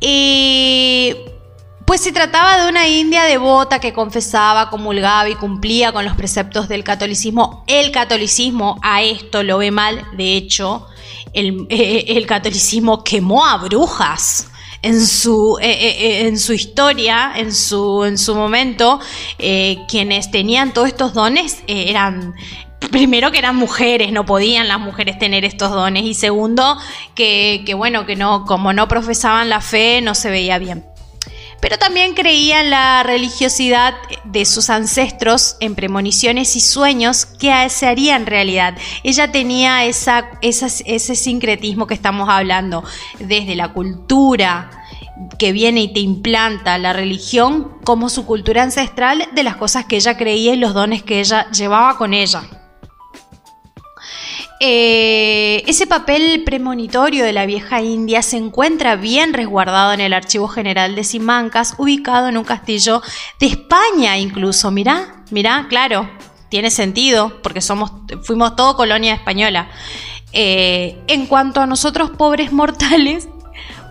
y 0.00 1.14
pues 1.86 2.00
se 2.00 2.10
trataba 2.10 2.62
de 2.62 2.68
una 2.68 2.88
india 2.88 3.22
devota 3.22 3.78
que 3.78 3.92
confesaba, 3.92 4.70
comulgaba 4.70 5.28
y 5.28 5.36
cumplía 5.36 5.92
con 5.92 6.04
los 6.04 6.16
preceptos 6.16 6.68
del 6.68 6.82
catolicismo. 6.82 7.64
El 7.68 7.92
catolicismo 7.92 8.78
a 8.82 9.02
esto 9.02 9.44
lo 9.44 9.58
ve 9.58 9.70
mal. 9.70 10.04
De 10.16 10.36
hecho, 10.36 10.88
el, 11.32 11.66
eh, 11.70 12.04
el 12.08 12.26
catolicismo 12.26 13.04
quemó 13.04 13.46
a 13.46 13.56
brujas. 13.58 14.50
En 14.82 15.04
su, 15.04 15.58
eh, 15.60 15.70
eh, 15.70 15.96
eh, 15.98 16.28
en 16.28 16.38
su 16.38 16.52
historia, 16.52 17.32
en 17.36 17.52
su, 17.52 18.04
en 18.04 18.18
su 18.18 18.34
momento, 18.34 19.00
eh, 19.38 19.78
quienes 19.88 20.30
tenían 20.30 20.72
todos 20.72 20.88
estos 20.88 21.14
dones 21.14 21.62
eh, 21.66 21.86
eran 21.88 22.34
primero 22.90 23.32
que 23.32 23.38
eran 23.38 23.56
mujeres, 23.56 24.12
no 24.12 24.26
podían 24.26 24.68
las 24.68 24.78
mujeres 24.78 25.18
tener 25.18 25.44
estos 25.44 25.70
dones 25.70 26.04
y 26.04 26.14
segundo 26.14 26.78
que, 27.14 27.62
que, 27.64 27.74
bueno, 27.74 28.06
que 28.06 28.16
no, 28.16 28.44
como 28.44 28.72
no 28.72 28.86
profesaban 28.86 29.48
la 29.48 29.60
fe, 29.60 30.00
no 30.02 30.14
se 30.14 30.30
veía 30.30 30.58
bien. 30.58 30.84
Pero 31.66 31.78
también 31.80 32.14
creía 32.14 32.60
en 32.60 32.70
la 32.70 33.02
religiosidad 33.02 33.94
de 34.22 34.44
sus 34.44 34.70
ancestros, 34.70 35.56
en 35.58 35.74
premoniciones 35.74 36.54
y 36.54 36.60
sueños 36.60 37.26
que 37.26 37.68
se 37.70 37.88
harían 37.88 38.24
realidad. 38.24 38.76
Ella 39.02 39.32
tenía 39.32 39.84
ese 39.84 41.16
sincretismo 41.16 41.88
que 41.88 41.94
estamos 41.94 42.28
hablando, 42.28 42.84
desde 43.18 43.56
la 43.56 43.72
cultura 43.72 44.70
que 45.40 45.50
viene 45.50 45.80
y 45.80 45.92
te 45.92 45.98
implanta 45.98 46.78
la 46.78 46.92
religión 46.92 47.78
como 47.82 48.10
su 48.10 48.26
cultura 48.26 48.62
ancestral 48.62 49.26
de 49.32 49.42
las 49.42 49.56
cosas 49.56 49.86
que 49.86 49.96
ella 49.96 50.16
creía 50.16 50.54
y 50.54 50.58
los 50.58 50.72
dones 50.72 51.02
que 51.02 51.18
ella 51.18 51.50
llevaba 51.50 51.98
con 51.98 52.14
ella. 52.14 52.44
Eh, 54.58 55.62
ese 55.66 55.86
papel 55.86 56.42
premonitorio 56.44 57.24
de 57.24 57.34
la 57.34 57.44
vieja 57.44 57.82
India 57.82 58.22
se 58.22 58.38
encuentra 58.38 58.96
bien 58.96 59.34
resguardado 59.34 59.92
en 59.92 60.00
el 60.00 60.14
Archivo 60.14 60.48
General 60.48 60.94
de 60.94 61.04
Simancas, 61.04 61.74
ubicado 61.76 62.28
en 62.28 62.38
un 62.38 62.44
castillo 62.44 63.02
de 63.38 63.46
España 63.46 64.16
incluso. 64.16 64.70
Mirá, 64.70 65.24
mirá, 65.30 65.66
claro, 65.68 66.08
tiene 66.48 66.70
sentido, 66.70 67.42
porque 67.42 67.60
somos, 67.60 67.92
fuimos 68.22 68.56
todo 68.56 68.76
colonia 68.76 69.14
española. 69.14 69.68
Eh, 70.32 71.02
en 71.06 71.26
cuanto 71.26 71.60
a 71.60 71.66
nosotros 71.66 72.10
pobres 72.10 72.50
mortales, 72.50 73.28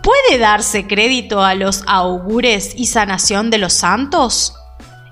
¿puede 0.02 0.38
darse 0.38 0.86
crédito 0.88 1.44
a 1.44 1.54
los 1.54 1.84
augures 1.86 2.72
y 2.76 2.86
sanación 2.86 3.50
de 3.50 3.58
los 3.58 3.72
santos? 3.72 4.54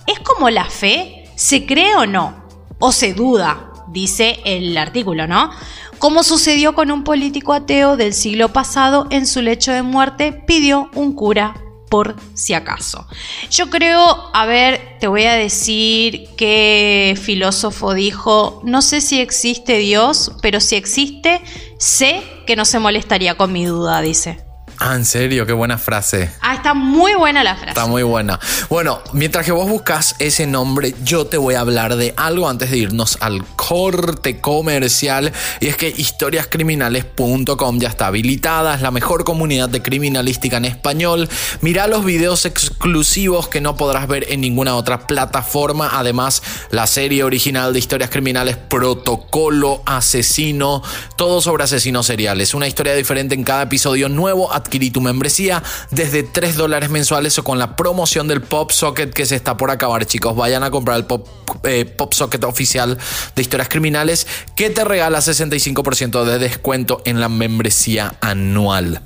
¿Es 0.09 0.19
como 0.19 0.51
la 0.51 0.65
fe? 0.65 1.31
¿Se 1.37 1.65
cree 1.65 1.95
o 1.95 2.07
no? 2.07 2.45
¿O 2.81 2.91
se 2.91 3.15
duda? 3.15 3.71
Dice 3.89 4.41
el 4.45 4.77
artículo, 4.77 5.27
¿no? 5.27 5.51
Como 5.99 6.23
sucedió 6.23 6.75
con 6.75 6.91
un 6.91 7.05
político 7.05 7.53
ateo 7.53 7.97
del 7.97 8.13
siglo 8.13 8.53
pasado, 8.53 9.07
en 9.11 9.27
su 9.27 9.43
lecho 9.43 9.73
de 9.73 9.83
muerte 9.83 10.33
pidió 10.33 10.91
un 10.95 11.15
cura 11.15 11.55
por 11.89 12.17
si 12.35 12.55
acaso. 12.55 13.07
Yo 13.51 13.71
creo, 13.71 14.31
a 14.33 14.47
ver, 14.47 14.97
te 14.99 15.07
voy 15.07 15.25
a 15.25 15.35
decir 15.35 16.29
qué 16.37 17.17
filósofo 17.21 17.95
dijo, 17.95 18.61
no 18.65 18.83
sé 18.83 19.01
si 19.01 19.21
existe 19.21 19.79
Dios, 19.79 20.33
pero 20.43 20.61
si 20.61 20.75
existe, 20.77 21.41
sé 21.79 22.23
que 22.47 22.57
no 22.57 22.65
se 22.65 22.81
molestaría 22.81 23.37
con 23.37 23.53
mi 23.53 23.65
duda, 23.65 24.01
dice. 24.01 24.44
Ah, 24.79 24.97
en 24.97 25.05
serio, 25.05 25.47
qué 25.47 25.53
buena 25.53 25.79
frase. 25.79 26.31
Ah, 26.41 26.55
está 26.55 26.75
muy 26.75 27.15
buena 27.15 27.45
la 27.45 27.55
frase. 27.55 27.71
Está 27.71 27.87
muy 27.87 28.03
buena. 28.03 28.39
Bueno, 28.69 29.03
mientras 29.13 29.47
que 29.47 29.53
vos 29.53 29.69
buscas 29.69 30.17
ese 30.19 30.47
nombre, 30.47 30.95
yo 31.05 31.27
te 31.27 31.37
voy 31.37 31.55
a 31.55 31.61
hablar 31.61 31.97
de 31.97 32.13
algo 32.17 32.49
antes 32.49 32.71
de 32.71 32.79
irnos 32.79 33.19
al 33.21 33.45
corte 33.57 34.41
comercial. 34.41 35.33
Y 35.61 35.69
es 35.69 35.77
que 35.77 35.89
historiascriminales.com 35.89 37.79
ya 37.79 37.89
está 37.89 38.09
habilitada, 38.09 38.75
es 38.75 38.83
la 38.83 38.91
mejor 38.91 39.25
comunidad 39.25 39.69
de 39.69 39.83
criminalística 39.83 40.57
en 40.57 40.65
español. 40.65 41.29
Mira 41.61 41.87
los 41.87 42.05
videos 42.05 42.45
exclusivos 42.45 43.49
que 43.49 43.61
no 43.61 43.77
podrás 43.77 44.09
ver 44.09 44.27
en 44.29 44.41
ninguna 44.41 44.75
otra 44.77 45.07
plataforma. 45.07 45.91
Además, 45.93 46.43
la 46.71 46.87
serie 46.87 47.25
original 47.25 47.73
de 47.73 47.79
historias 47.79 48.11
criminales, 48.11 48.57
Protocolo 48.57 49.83
Asesino, 49.87 50.83
todo 51.17 51.41
sobre 51.41 51.65
asesinos 51.65 52.07
seriales. 52.07 52.55
Una 52.55 52.67
historia 52.67 52.95
diferente 52.95 53.35
en 53.35 53.45
cada 53.45 53.63
episodio 53.63 54.09
nuevo. 54.09 54.53
Adquirí 54.65 54.91
tu 54.91 55.03
membresía 55.03 55.63
desde 55.91 56.23
3 56.23 56.57
dólares 56.57 56.89
mensuales 56.89 57.39
o 57.39 57.45
con 57.45 57.59
la 57.59 57.77
promoción 57.77 58.29
del 58.29 58.41
Pop 58.41 58.71
Socket 58.71 59.13
que 59.13 59.27
se 59.27 59.37
está 59.37 59.57
por 59.57 59.71
acabar, 59.71 60.07
chicos. 60.07 60.35
Vayan 60.35 60.63
a 60.63 60.71
comprar 60.71 60.97
el 60.97 61.05
Pop, 61.05 61.29
eh, 61.65 61.85
Pop 61.85 62.15
Socket 62.15 62.43
oficial 62.45 62.99
de 63.37 63.43
historias 63.43 63.69
criminales 63.69 64.27
que 64.57 64.71
te 64.71 64.85
regala 64.85 65.19
65% 65.19 66.25
de 66.25 66.39
descuento 66.39 67.03
en 67.05 67.21
la 67.21 67.29
membresía 67.29 68.15
anual. 68.21 69.03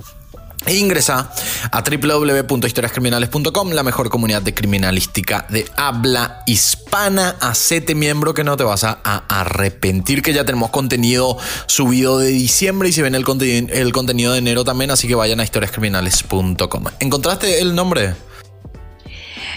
E 0.66 0.74
ingresa 0.76 1.30
a 1.70 1.82
www.historiascriminales.com, 1.82 3.70
la 3.70 3.82
mejor 3.82 4.10
comunidad 4.10 4.42
de 4.42 4.52
criminalística 4.54 5.46
de 5.48 5.66
habla 5.76 6.42
hispana. 6.46 7.36
Hacete 7.40 7.94
miembro 7.94 8.34
que 8.34 8.44
no 8.44 8.56
te 8.56 8.64
vas 8.64 8.84
a, 8.84 8.98
arrepentir, 9.28 10.20
que 10.22 10.32
ya 10.32 10.44
tenemos 10.44 10.70
contenido 10.70 11.38
subido 11.66 12.18
de 12.18 12.28
diciembre 12.28 12.88
y 12.88 12.92
se 12.92 13.02
ven 13.02 13.14
el, 13.14 13.24
contenido- 13.24 13.72
el 13.72 13.92
contenido 13.92 14.32
de 14.32 14.38
enero 14.38 14.64
también, 14.64 14.90
así 14.90 15.06
que 15.08 15.14
vayan 15.14 15.40
a 15.40 15.44
historiascriminales.com. 15.44 16.84
¿Encontraste 17.00 17.60
el 17.60 17.74
nombre? 17.74 18.14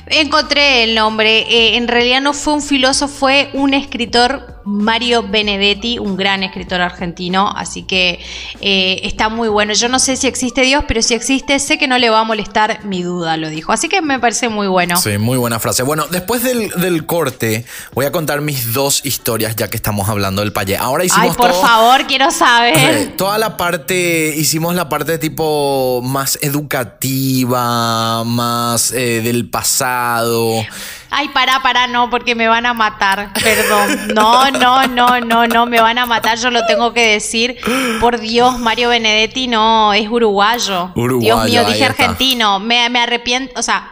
Encontré 0.07 0.83
el 0.83 0.95
nombre. 0.95 1.39
eh, 1.39 1.77
en 1.77 1.87
realidad 1.87 2.21
no 2.21 2.33
fue 2.33 2.53
un 2.53 2.61
filósofo, 2.61 3.13
fue 3.13 3.49
un 3.53 3.73
escritor, 3.73 4.60
Mario 4.71 5.23
Benedetti, 5.23 5.99
un 5.99 6.15
gran 6.17 6.43
escritor 6.43 6.81
argentino. 6.81 7.51
Así 7.55 7.83
que 7.83 8.19
eh, 8.61 9.01
está 9.03 9.29
muy 9.29 9.49
bueno. 9.49 9.73
Yo 9.73 9.89
no 9.89 9.99
sé 9.99 10.15
si 10.17 10.27
existe 10.27 10.61
Dios, 10.61 10.83
pero 10.87 11.01
si 11.01 11.13
existe, 11.13 11.59
sé 11.59 11.77
que 11.77 11.87
no 11.87 11.97
le 11.97 12.09
va 12.09 12.21
a 12.21 12.23
molestar 12.23 12.85
mi 12.85 13.03
duda, 13.03 13.37
lo 13.37 13.49
dijo. 13.49 13.71
Así 13.71 13.89
que 13.89 14.01
me 14.01 14.19
parece 14.19 14.49
muy 14.49 14.67
bueno. 14.67 14.95
Sí, 14.97 15.17
muy 15.17 15.37
buena 15.37 15.59
frase. 15.59 15.83
Bueno, 15.83 16.05
después 16.09 16.43
del, 16.43 16.69
del 16.71 17.05
corte, 17.05 17.65
voy 17.93 18.05
a 18.05 18.11
contar 18.11 18.41
mis 18.41 18.73
dos 18.73 19.05
historias, 19.05 19.55
ya 19.55 19.69
que 19.69 19.77
estamos 19.77 20.07
hablando 20.09 20.41
del 20.41 20.53
payé. 20.53 20.77
Ahora 20.77 21.03
hicimos 21.03 21.31
Ay, 21.31 21.35
por 21.37 21.51
todo- 21.51 21.61
favor, 21.61 22.07
quiero 22.07 22.31
saber. 22.31 23.13
Toda 23.17 23.37
la 23.37 23.57
parte, 23.57 24.33
hicimos 24.37 24.73
la 24.75 24.87
parte 24.89 25.17
tipo 25.17 26.01
más 26.03 26.39
educativa, 26.41 28.23
más 28.23 28.91
eh, 28.91 29.21
del 29.21 29.49
pasado. 29.49 30.63
Ay, 31.13 31.27
pará, 31.27 31.61
pará, 31.61 31.87
no, 31.87 32.09
porque 32.09 32.35
me 32.35 32.47
van 32.47 32.65
a 32.65 32.73
matar. 32.73 33.33
Perdón. 33.33 34.15
No, 34.15 34.49
no, 34.51 34.87
no, 34.87 35.19
no, 35.19 35.45
no, 35.45 35.65
me 35.65 35.81
van 35.81 35.97
a 35.97 36.05
matar. 36.05 36.37
Yo 36.37 36.49
lo 36.49 36.65
tengo 36.65 36.93
que 36.93 37.05
decir. 37.05 37.57
Por 37.99 38.19
Dios, 38.19 38.57
Mario 38.59 38.89
Benedetti 38.89 39.47
no, 39.47 39.93
es 39.93 40.09
uruguayo. 40.09 40.91
Uruguayo, 40.95 41.19
Dios 41.19 41.45
mío, 41.45 41.65
dije 41.65 41.85
argentino. 41.85 42.59
Me, 42.59 42.89
me 42.89 43.01
arrepiento, 43.01 43.59
o 43.59 43.61
sea, 43.61 43.91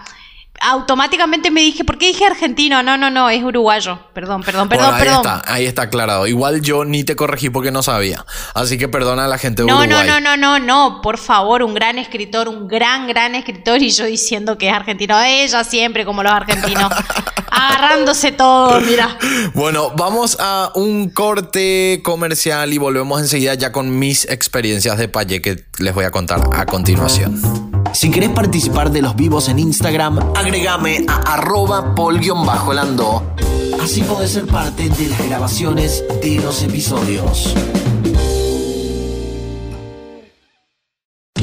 automáticamente 0.61 1.51
me 1.51 1.61
dije, 1.61 1.83
¿por 1.83 1.97
qué 1.97 2.07
dije 2.07 2.25
argentino? 2.25 2.81
No, 2.83 2.97
no, 2.97 3.09
no, 3.09 3.29
es 3.29 3.43
uruguayo. 3.43 3.99
Perdón, 4.13 4.43
perdón, 4.43 4.69
perdón, 4.69 4.87
Bueno, 4.87 4.95
ahí 4.97 5.03
perdón. 5.03 5.17
está, 5.25 5.53
ahí 5.53 5.65
está 5.65 5.81
aclarado. 5.83 6.27
Igual 6.27 6.61
yo 6.61 6.85
ni 6.85 7.03
te 7.03 7.15
corregí 7.15 7.49
porque 7.49 7.71
no 7.71 7.83
sabía. 7.83 8.25
Así 8.53 8.77
que 8.77 8.87
perdona 8.87 9.25
a 9.25 9.27
la 9.27 9.37
gente 9.37 9.63
de 9.63 9.67
No, 9.67 9.79
Uruguay. 9.79 10.05
no, 10.07 10.19
no, 10.19 10.19
no, 10.19 10.37
no, 10.37 10.59
no, 10.59 11.01
por 11.01 11.17
favor, 11.17 11.63
un 11.63 11.73
gran 11.73 11.97
escritor, 11.97 12.47
un 12.47 12.67
gran, 12.67 13.07
gran 13.07 13.35
escritor 13.35 13.81
y 13.81 13.89
yo 13.89 14.05
diciendo 14.05 14.57
que 14.57 14.69
es 14.69 14.73
argentino. 14.73 15.19
Ella 15.21 15.63
siempre 15.63 16.05
como 16.05 16.23
los 16.23 16.31
argentinos, 16.31 16.91
agarrándose 17.51 18.31
todo, 18.31 18.79
mira. 18.81 19.17
Bueno, 19.53 19.91
vamos 19.95 20.37
a 20.39 20.71
un 20.75 21.09
corte 21.09 22.01
comercial 22.03 22.73
y 22.73 22.77
volvemos 22.77 23.21
enseguida 23.21 23.53
ya 23.55 23.71
con 23.71 23.97
mis 23.99 24.25
experiencias 24.29 24.97
de 24.97 25.07
paye 25.07 25.41
que 25.41 25.65
les 25.79 25.93
voy 25.93 26.05
a 26.05 26.11
contar 26.11 26.41
a 26.53 26.65
continuación. 26.65 27.68
Si 27.99 28.09
querés 28.09 28.29
participar 28.29 28.91
de 28.91 29.01
los 29.01 29.13
vivos 29.13 29.49
en 29.49 29.59
Instagram, 29.59 30.19
agregame 30.33 31.03
a 31.05 31.33
arroba 31.33 31.95
pol-lando. 31.95 33.35
Así 33.83 34.03
podés 34.03 34.31
ser 34.31 34.47
parte 34.47 34.87
de 34.87 35.07
las 35.07 35.27
grabaciones 35.27 36.05
de 36.21 36.37
los 36.37 36.63
episodios. 36.63 37.53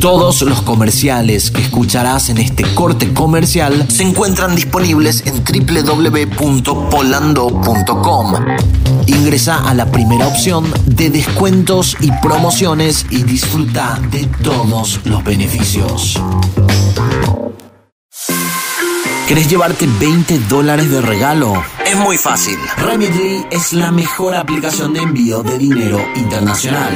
Todos 0.06 0.42
los 0.42 0.62
comerciales 0.62 1.50
que 1.50 1.62
escucharás 1.62 2.28
en 2.28 2.38
este 2.38 2.62
corte 2.74 3.12
comercial 3.12 3.90
se 3.90 4.04
encuentran 4.04 4.54
disponibles 4.54 5.24
en 5.26 5.42
www.polando.com. 5.42 8.34
Ingresa 9.06 9.68
a 9.68 9.74
la 9.74 9.90
primera 9.90 10.28
opción 10.28 10.72
de 10.84 11.10
descuentos 11.10 11.96
y 11.98 12.12
promociones 12.22 13.04
y 13.10 13.24
disfruta 13.24 13.98
de 14.12 14.26
todos 14.44 15.00
los 15.06 15.24
beneficios. 15.24 16.22
¿Querés 19.26 19.50
llevarte 19.50 19.88
20 19.98 20.38
dólares 20.48 20.88
de 20.88 21.00
regalo? 21.00 21.52
Es 21.84 21.96
muy 21.96 22.16
fácil. 22.16 22.56
Remitly 22.76 23.44
es 23.50 23.72
la 23.72 23.90
mejor 23.90 24.36
aplicación 24.36 24.92
de 24.92 25.00
envío 25.00 25.42
de 25.42 25.58
dinero 25.58 25.98
internacional. 26.14 26.94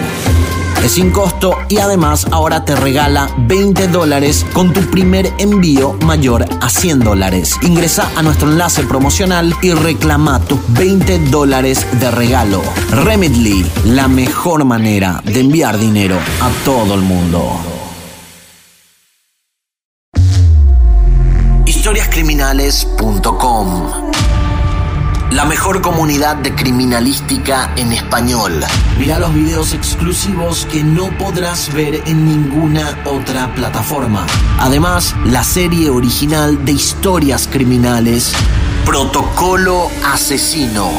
Es 0.85 0.93
sin 0.93 1.11
costo 1.11 1.57
y 1.69 1.79
además 1.79 2.27
ahora 2.31 2.65
te 2.65 2.75
regala 2.75 3.29
20 3.39 3.89
dólares 3.89 4.47
con 4.53 4.73
tu 4.73 4.81
primer 4.91 5.31
envío 5.39 5.93
mayor 6.07 6.47
a 6.61 6.71
100 6.71 7.01
dólares. 7.01 7.59
Ingresa 7.63 8.09
a 8.17 8.23
nuestro 8.23 8.51
enlace 8.51 8.85
promocional 8.85 9.55
y 9.63 9.73
reclama 9.73 10.41
tus 10.41 10.61
20 10.73 11.19
dólares 11.31 11.87
de 12.01 12.11
regalo. 12.11 12.63
Remitly, 12.91 13.65
la 13.85 14.09
mejor 14.09 14.65
manera 14.65 15.23
de 15.25 15.41
enviar 15.41 15.79
dinero 15.79 16.17
a 16.41 16.51
todo 16.65 16.95
el 16.95 17.03
mundo. 17.03 17.61
historiascriminales.com 21.67 24.40
La 25.33 25.45
mejor 25.45 25.81
comunidad 25.81 26.37
de 26.37 26.55
criminalística 26.57 27.73
en 27.77 27.93
español. 27.93 28.53
Mira 28.99 29.21
los 29.21 29.33
videos 29.33 29.73
exclusivos 29.75 30.67
que 30.67 30.83
no 30.83 31.17
podrás 31.19 31.73
ver 31.73 32.03
en 32.07 32.25
ninguna 32.25 32.99
otra 33.05 33.55
plataforma. 33.55 34.27
Además, 34.59 35.15
la 35.27 35.45
serie 35.45 35.89
original 35.89 36.65
de 36.65 36.73
historias 36.73 37.49
criminales 37.51 38.33
Protocolo 38.85 39.89
Asesino. 40.05 40.91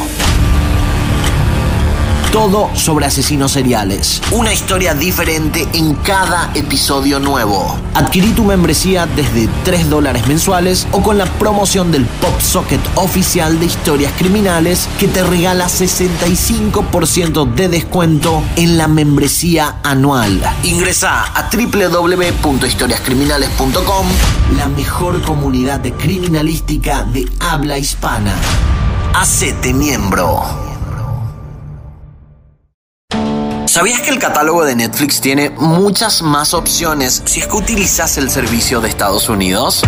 Todo 2.32 2.70
sobre 2.76 3.08
asesinos 3.08 3.52
seriales. 3.52 4.22
Una 4.32 4.54
historia 4.54 4.94
diferente 4.94 5.68
en 5.74 5.96
cada 5.96 6.50
episodio 6.54 7.20
nuevo. 7.20 7.78
Adquirí 7.94 8.30
tu 8.30 8.46
membresía 8.46 9.06
desde 9.06 9.50
3 9.66 9.90
dólares 9.90 10.26
mensuales 10.28 10.88
o 10.94 11.04
con 11.04 11.18
la 11.18 11.26
promoción 11.26 11.92
del 11.92 12.06
Pop 12.06 12.40
Socket 12.40 12.80
oficial 12.96 13.60
de 13.60 13.66
historias 13.66 14.14
criminales 14.18 14.88
que 14.98 15.10
te 15.10 15.24
regala 15.24 15.68
65% 15.68 17.54
de 17.54 17.68
descuento 17.68 18.42
en 18.56 18.78
la 18.78 18.88
membresía 18.88 19.80
anual. 19.84 20.42
Ingresa 20.64 21.26
a 21.36 21.50
www.historiascriminales.com, 21.52 24.08
la 24.56 24.70
mejor 24.70 25.22
comunidad 25.24 25.82
de 25.82 25.92
criminalística 25.92 27.04
de 27.04 27.30
habla 27.42 27.78
hispana. 27.78 28.34
Hacete 29.14 29.74
miembro. 29.74 30.71
¿Sabías 33.82 34.02
que 34.02 34.12
el 34.12 34.20
catálogo 34.20 34.64
de 34.64 34.76
Netflix 34.76 35.22
tiene 35.22 35.50
muchas 35.50 36.22
más 36.22 36.54
opciones 36.54 37.24
si 37.26 37.40
es 37.40 37.48
que 37.48 37.56
utilizas 37.56 38.16
el 38.20 38.30
servicio 38.30 38.80
de 38.80 38.88
Estados 38.88 39.28
Unidos? 39.28 39.82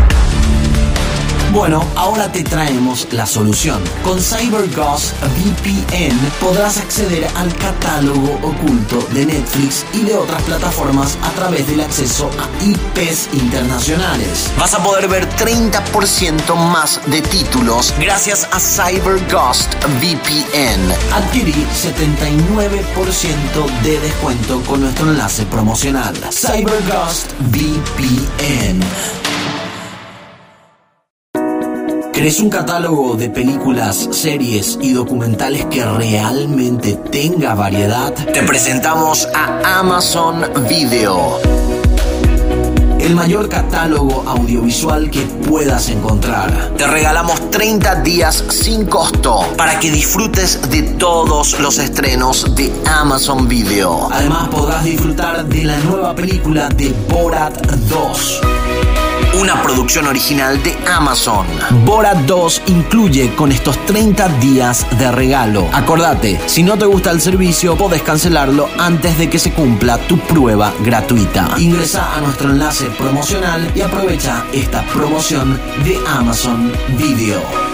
Bueno, 1.54 1.86
ahora 1.96 2.30
te 2.32 2.44
traemos 2.44 3.08
la 3.12 3.28
solución. 3.28 3.80
Con 4.04 4.20
CyberGhost 4.20 5.13
VPN 5.22 6.18
podrás 6.39 6.80
acceder 6.80 7.28
al 7.36 7.56
catálogo 7.58 8.39
oculto 8.42 9.08
de 9.13 9.28
Netflix 9.28 9.86
y 9.94 10.02
de 10.02 10.16
otras 10.16 10.42
plataformas 10.42 11.16
a 11.22 11.30
través 11.34 11.68
del 11.68 11.82
acceso 11.82 12.32
a 12.39 12.50
IPs 12.63 13.30
internacionales. 13.34 14.52
Vas 14.58 14.74
a 14.74 14.82
poder 14.82 15.08
ver 15.08 15.30
30% 15.30 16.56
más 16.72 17.00
de 17.06 17.22
títulos 17.22 17.94
gracias 18.00 18.48
a 18.52 18.60
CyberGhost 18.60 19.76
VPN. 20.02 20.92
Adquirí 21.13 21.54
79% 21.54 23.84
de 23.84 24.00
descuento 24.00 24.60
con 24.63 24.82
nuestro 24.82 25.08
enlace 25.08 25.46
promocional. 25.46 26.16
CyberGhost 26.32 27.32
VPN. 27.52 28.82
¿Querés 32.13 32.39
un 32.39 32.52
catálogo 32.52 33.15
de 33.15 33.32
películas, 33.32 34.08
series 34.12 34.78
y 34.80 34.93
documentales 34.93 35.65
que 35.65 35.84
realmente 35.84 36.93
tenga 37.12 37.56
variedad? 37.56 38.13
Te 38.13 38.43
presentamos 38.43 39.28
a 39.34 39.80
Amazon 39.80 40.45
Video. 40.69 41.39
El 42.99 43.15
mayor 43.15 43.49
catálogo 43.49 44.23
audiovisual 44.28 45.10
que 45.10 45.21
puedas 45.21 45.89
encontrar. 45.89 46.76
Te 46.78 46.86
regalamos 46.86 47.49
30 47.49 47.95
días 48.04 48.45
sin 48.47 48.86
costo 48.86 49.47
para 49.58 49.80
que 49.80 49.89
disfrutes 49.89 50.69
de 50.69 50.84
todos 50.84 51.60
los 51.60 51.80
estrenos 51.80 52.56
de 52.56 52.71
Amazon 52.86 53.47
Video. 53.47 54.08
Además 54.12 54.49
podrás 54.49 54.86
disfrutar 54.86 55.45
de 55.47 55.63
la 55.63 55.78
nueva 55.80 56.13
película 56.13 56.69
de 56.69 56.93
Borat 57.10 57.60
2 57.89 58.41
una 59.39 59.62
producción 59.62 60.08
original 60.08 60.62
de 60.63 60.78
Amazon. 60.88 61.46
Borat 61.86 62.17
2 62.19 62.63
incluye 62.67 63.34
con 63.36 63.52
estos 63.52 63.84
30 63.86 64.28
días 64.39 64.86
de 64.98 65.12
regalo. 65.12 65.67
Acordate, 65.74 66.39
si 66.46 66.63
no 66.63 66.78
te 66.78 66.86
gusta 66.86 67.12
el 67.12 67.22
servicio, 67.22 67.76
podés 67.76 68.02
cancelarlo 68.04 68.69
antes 68.78 69.17
de 69.17 69.30
que 69.30 69.39
se 69.39 69.52
cumpla 69.52 69.98
tu 69.98 70.17
prueba 70.19 70.74
gratuita. 70.82 71.56
Ingresa 71.58 72.15
a 72.15 72.22
nuestro 72.22 72.52
enlace 72.52 72.86
promocional 72.98 73.72
y 73.76 73.82
aprovecha 73.82 74.46
esta 74.54 74.84
promoción 74.86 75.60
de 75.84 75.98
Amazon 76.08 76.72
Video. 76.98 77.72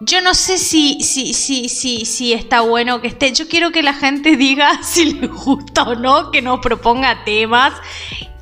Yo 0.00 0.20
no 0.20 0.34
sé 0.34 0.58
si, 0.58 1.02
si, 1.02 1.32
si, 1.32 1.70
si, 1.70 2.04
si 2.04 2.34
está 2.34 2.60
bueno 2.60 3.00
que 3.00 3.08
esté. 3.08 3.32
Yo 3.32 3.48
quiero 3.48 3.72
que 3.72 3.82
la 3.82 3.94
gente 3.94 4.36
diga 4.36 4.70
si 4.82 5.14
le 5.14 5.26
gusta 5.26 5.84
o 5.84 5.94
no, 5.94 6.30
que 6.30 6.42
nos 6.42 6.60
proponga 6.60 7.24
temas. 7.24 7.72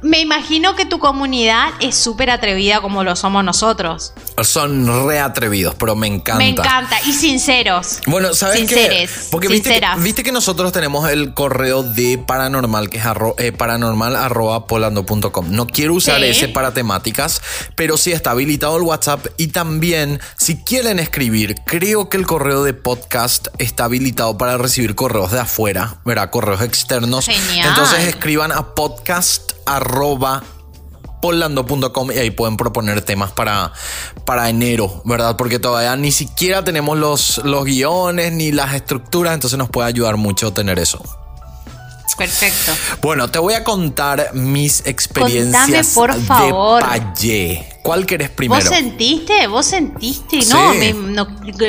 Me 0.04 0.20
imagino 0.20 0.76
que 0.76 0.84
tu 0.84 0.98
comunidad 0.98 1.70
es 1.80 1.96
súper 1.96 2.28
atrevida 2.30 2.82
como 2.82 3.02
lo 3.04 3.16
somos 3.16 3.42
nosotros. 3.42 4.12
Son 4.42 5.06
re 5.08 5.18
atrevidos, 5.18 5.74
pero 5.76 5.96
me 5.96 6.06
encanta. 6.06 6.36
Me 6.38 6.48
encanta. 6.50 7.00
Y 7.06 7.12
sinceros. 7.14 8.00
Bueno, 8.06 8.34
¿sabes 8.34 8.58
Sinceres. 8.58 9.10
qué? 9.10 9.18
Porque 9.30 9.48
viste 9.48 9.70
que, 9.70 9.74
Sinceras. 9.76 10.02
viste 10.02 10.22
que 10.22 10.30
nosotros 10.32 10.72
tenemos 10.72 11.08
el 11.08 11.32
correo 11.32 11.82
de 11.82 12.18
paranormal, 12.18 12.90
que 12.90 12.98
es 12.98 13.04
arro- 13.04 13.34
eh, 13.38 13.52
paranormal 13.52 14.14
arroba 14.14 14.66
polando.com. 14.66 15.46
No 15.50 15.66
quiero 15.66 15.94
usar 15.94 16.18
Sí. 16.20 16.26
ese 16.26 16.48
para 16.48 16.74
temáticas, 16.74 17.40
pero 17.74 17.96
sí 17.96 18.12
está 18.12 18.32
habilitado 18.32 18.76
el 18.76 18.82
WhatsApp. 18.82 19.26
Y 19.38 19.48
también, 19.48 20.20
si 20.36 20.56
quieren 20.62 20.98
escribir, 20.98 21.54
creo 21.64 22.10
que 22.10 22.18
el 22.18 22.26
correo 22.26 22.62
de 22.62 22.74
podcast 22.74 23.48
está 23.58 23.84
habilitado 23.84 24.36
para 24.36 24.58
recibir 24.58 24.94
correos 24.94 25.32
de 25.32 25.40
afuera, 25.40 25.96
¿verdad? 26.04 26.28
Correos 26.28 26.60
externos. 26.60 27.24
Genial. 27.24 27.68
Entonces 27.70 28.00
escriban 28.00 28.52
a 28.52 28.74
podcast 28.74 29.52
arroba 29.66 30.42
polando.com 31.20 32.12
y 32.12 32.18
ahí 32.18 32.30
pueden 32.30 32.58
proponer 32.58 33.00
temas 33.00 33.32
para, 33.32 33.72
para 34.26 34.50
enero, 34.50 35.00
¿verdad? 35.06 35.36
Porque 35.36 35.58
todavía 35.58 35.96
ni 35.96 36.12
siquiera 36.12 36.62
tenemos 36.64 36.98
los, 36.98 37.38
los 37.44 37.64
guiones 37.64 38.32
ni 38.32 38.52
las 38.52 38.74
estructuras, 38.74 39.32
entonces 39.32 39.58
nos 39.58 39.70
puede 39.70 39.88
ayudar 39.88 40.18
mucho 40.18 40.52
tener 40.52 40.78
eso. 40.78 41.02
Perfecto. 42.16 42.72
Bueno, 43.00 43.28
te 43.30 43.38
voy 43.38 43.54
a 43.54 43.64
contar 43.64 44.32
mis 44.34 44.86
experiencias 44.86 45.94
por 45.94 46.14
favor. 46.22 46.82
de 46.82 46.88
payé. 46.88 47.68
¿Cuál 47.82 48.06
querés 48.06 48.30
primero? 48.30 48.60
¿Vos 48.62 48.68
sentiste? 48.68 49.46
¿Vos 49.46 49.66
sentiste? 49.66 50.42
Sí. 50.42 50.48
No, 50.52 50.74
me, 50.74 50.92
no, 50.92 51.26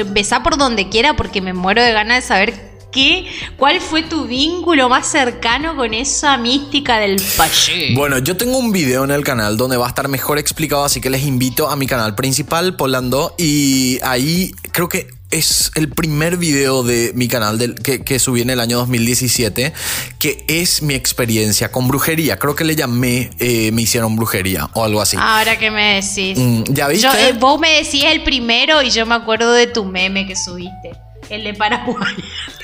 besá 0.07 0.43
por 0.43 0.57
donde 0.57 0.89
quiera 0.89 1.15
porque 1.15 1.41
me 1.41 1.53
muero 1.53 1.81
de 1.81 1.93
ganas 1.93 2.23
de 2.23 2.27
saber 2.27 2.74
qué, 2.95 3.27
cuál 3.57 3.81
fue 3.81 4.03
tu 4.03 4.25
vínculo 4.25 4.87
más 4.87 5.07
cercano 5.07 5.75
con 5.75 5.93
esa 5.93 6.37
mística 6.37 6.97
del 6.97 7.21
payé. 7.37 7.93
Bueno, 7.93 8.17
yo 8.19 8.37
tengo 8.37 8.57
un 8.57 8.71
video 8.71 9.03
en 9.03 9.11
el 9.11 9.23
canal 9.23 9.57
donde 9.57 9.75
va 9.75 9.85
a 9.85 9.89
estar 9.89 10.07
mejor 10.07 10.39
explicado, 10.39 10.85
así 10.85 11.01
que 11.01 11.09
les 11.09 11.23
invito 11.23 11.69
a 11.69 11.75
mi 11.75 11.87
canal 11.87 12.15
principal, 12.15 12.77
Polando, 12.77 13.35
y 13.37 13.99
ahí 14.01 14.51
creo 14.71 14.87
que 14.87 15.07
es 15.31 15.71
el 15.75 15.89
primer 15.89 16.37
video 16.37 16.83
de 16.83 17.11
mi 17.15 17.27
canal 17.27 17.57
del, 17.57 17.75
que, 17.75 18.03
que 18.03 18.19
subí 18.19 18.41
en 18.41 18.49
el 18.49 18.61
año 18.61 18.77
2017, 18.77 19.73
que 20.17 20.45
es 20.47 20.81
mi 20.81 20.93
experiencia 20.93 21.71
con 21.71 21.89
brujería. 21.89 22.37
Creo 22.37 22.55
que 22.55 22.63
le 22.63 22.75
llamé 22.75 23.31
eh, 23.39 23.71
Me 23.73 23.81
hicieron 23.81 24.15
brujería 24.15 24.69
o 24.73 24.85
algo 24.85 25.01
así. 25.01 25.17
Ahora 25.19 25.57
que 25.59 25.69
me 25.69 25.95
decís. 25.95 26.37
Mm, 26.37 26.63
¿ya 26.69 26.87
viste? 26.87 27.07
Yo, 27.07 27.13
eh, 27.13 27.33
vos 27.37 27.59
me 27.59 27.71
decís 27.71 28.05
el 28.05 28.23
primero 28.23 28.81
y 28.81 28.91
yo 28.91 29.05
me 29.05 29.15
acuerdo 29.15 29.51
de 29.51 29.67
tu 29.67 29.83
meme 29.83 30.25
que 30.25 30.37
subiste. 30.37 31.04
El 31.29 31.43
de 31.43 31.53
Paraguay. 31.53 32.15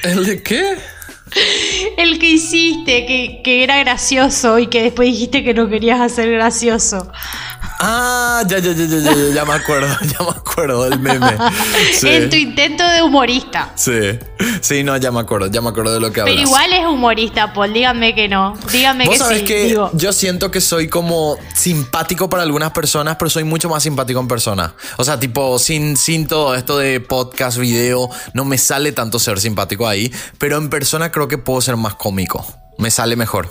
¿El 0.04 0.26
de 0.26 0.42
qué? 0.44 0.78
El 1.98 2.20
que 2.20 2.32
hiciste, 2.32 3.06
que, 3.06 3.42
que 3.44 3.64
era 3.64 3.78
gracioso 3.80 4.60
y 4.60 4.68
que 4.68 4.84
después 4.84 5.08
dijiste 5.08 5.44
que 5.44 5.54
no 5.54 5.70
querías 5.70 6.00
hacer 6.02 6.32
gracioso. 6.32 7.12
Ah, 7.84 8.44
ya, 8.48 8.60
ya, 8.60 8.74
ya, 8.74 8.86
ya, 8.86 9.00
ya, 9.00 9.34
ya, 9.34 9.46
me 9.46 9.54
acuerdo, 9.54 9.88
ya 10.02 10.24
me 10.24 10.30
acuerdo 10.30 10.84
del 10.88 11.00
meme. 11.00 11.36
Sí. 11.94 12.10
En 12.10 12.30
tu 12.30 12.36
intento 12.36 12.88
de 12.88 13.02
humorista. 13.02 13.72
Sí, 13.76 14.20
sí, 14.62 14.84
no, 14.84 14.96
ya 14.98 15.12
me 15.12 15.20
acuerdo, 15.20 15.48
ya 15.48 15.62
me 15.62 15.70
acuerdo 15.70 15.94
de 15.94 16.00
lo 16.00 16.12
que 16.12 16.22
hablas. 16.22 16.36
Pero 16.36 16.48
igual 16.48 16.74
es 16.74 16.86
humorista, 16.86 17.54
Paul. 17.54 17.74
Díganme 17.74 18.14
que 18.14 18.28
no. 18.28 18.56
Díganme 18.72 19.06
Vos 19.06 19.16
que 19.16 19.20
sabés 19.20 19.40
sí. 19.40 19.46
que 19.46 19.64
digo. 19.64 19.90
yo 19.94 20.14
siento 20.14 20.52
que 20.52 20.62
soy 20.62 20.90
como 20.90 21.38
simpático 21.56 22.30
para 22.30 22.44
algunas 22.44 22.72
personas, 22.72 23.16
pero 23.18 23.32
soy 23.32 23.46
mucho 23.46 23.68
más 23.68 23.82
simpático 23.82 24.20
en 24.20 24.28
persona. 24.28 24.76
O 24.98 25.04
sea, 25.04 25.20
tipo, 25.20 25.58
sin, 25.58 25.98
sin 25.98 26.28
todo 26.28 26.54
esto 26.54 26.78
de 26.78 27.00
podcast, 27.00 27.58
video, 27.58 28.12
no 28.36 28.46
me 28.46 28.60
sale 28.60 28.92
tanto 28.92 29.18
ser 29.18 29.40
simpático 29.40 29.88
ahí, 29.88 30.12
pero 30.38 30.58
en 30.58 30.70
persona 30.70 31.12
creo 31.12 31.21
que 31.28 31.38
puedo 31.38 31.62
ser 31.62 31.78
más 31.78 31.96
cómico. 31.96 32.46
Me 32.78 32.92
sale 32.92 33.16
mejor. 33.16 33.50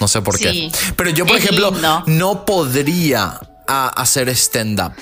No 0.00 0.08
sé 0.08 0.22
por 0.22 0.36
Sí. 0.36 0.42
qué. 0.44 0.92
Pero 0.96 1.10
yo, 1.10 1.26
por 1.26 1.36
Es 1.36 1.44
ejemplo, 1.44 1.70
lindo. 1.70 2.02
no 2.06 2.44
podría 2.44 3.40
a- 3.68 3.88
hacer 3.88 4.28
stand-up. 4.30 4.92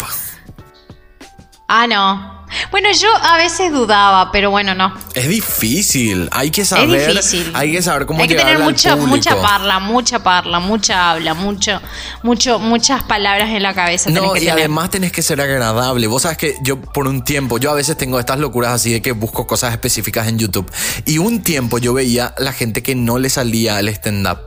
Ah, 1.69 1.87
no. 1.87 2.42
Bueno, 2.71 2.89
yo 2.93 3.09
a 3.23 3.37
veces 3.37 3.73
dudaba, 3.73 4.31
pero 4.33 4.51
bueno, 4.51 4.75
no. 4.75 4.95
Es 5.15 5.29
difícil. 5.29 6.29
Hay 6.33 6.51
que 6.51 6.65
saber. 6.65 6.95
es 6.99 7.09
difícil. 7.09 7.51
Hay 7.55 7.73
que 7.73 7.83
saber 7.83 8.07
cómo 8.07 8.21
Hay 8.23 8.29
que 8.29 8.35
tener 8.35 8.59
mucha, 8.59 8.97
mucha 8.97 9.41
parla, 9.41 9.79
mucha 9.79 10.23
parla, 10.23 10.59
mucha 10.61 11.11
habla, 11.11 11.35
mucho, 11.35 11.81
mucho, 12.23 12.59
muchas 12.59 13.03
palabras 13.05 13.51
en 13.51 13.63
la 13.63 13.75
cabeza. 13.75 14.07
tenés 14.07 14.23
No, 14.23 14.33
que 14.33 14.41
y 14.41 14.43
tener. 14.43 14.59
además 14.59 14.91
tenés 14.91 15.13
que 15.13 15.23
ser 15.23 15.41
agradable. 15.41 16.07
Vos 16.07 16.23
sabes 16.23 16.39
que 16.39 16.57
yo 16.63 16.81
por 16.81 17.07
un 17.09 17.25
tiempo, 17.25 17.59
yo 17.59 17.71
a 17.71 17.75
veces 17.75 17.97
tengo 17.97 18.19
estas 18.19 18.39
locuras 18.39 18.73
así 18.73 18.93
de 18.93 19.03
que 19.03 19.13
busco 19.13 19.47
cosas 19.47 19.73
específicas 19.73 20.29
en 20.29 20.39
YouTube. 20.39 20.71
Y 21.07 21.19
un 21.19 21.43
tiempo 21.43 21.79
yo 21.79 21.95
veía 21.95 22.35
la 22.39 22.53
gente 22.53 22.83
que 22.83 22.95
no 22.95 23.19
le 23.19 23.31
salía 23.31 23.79
el 23.81 23.89
stand-up. 23.89 24.39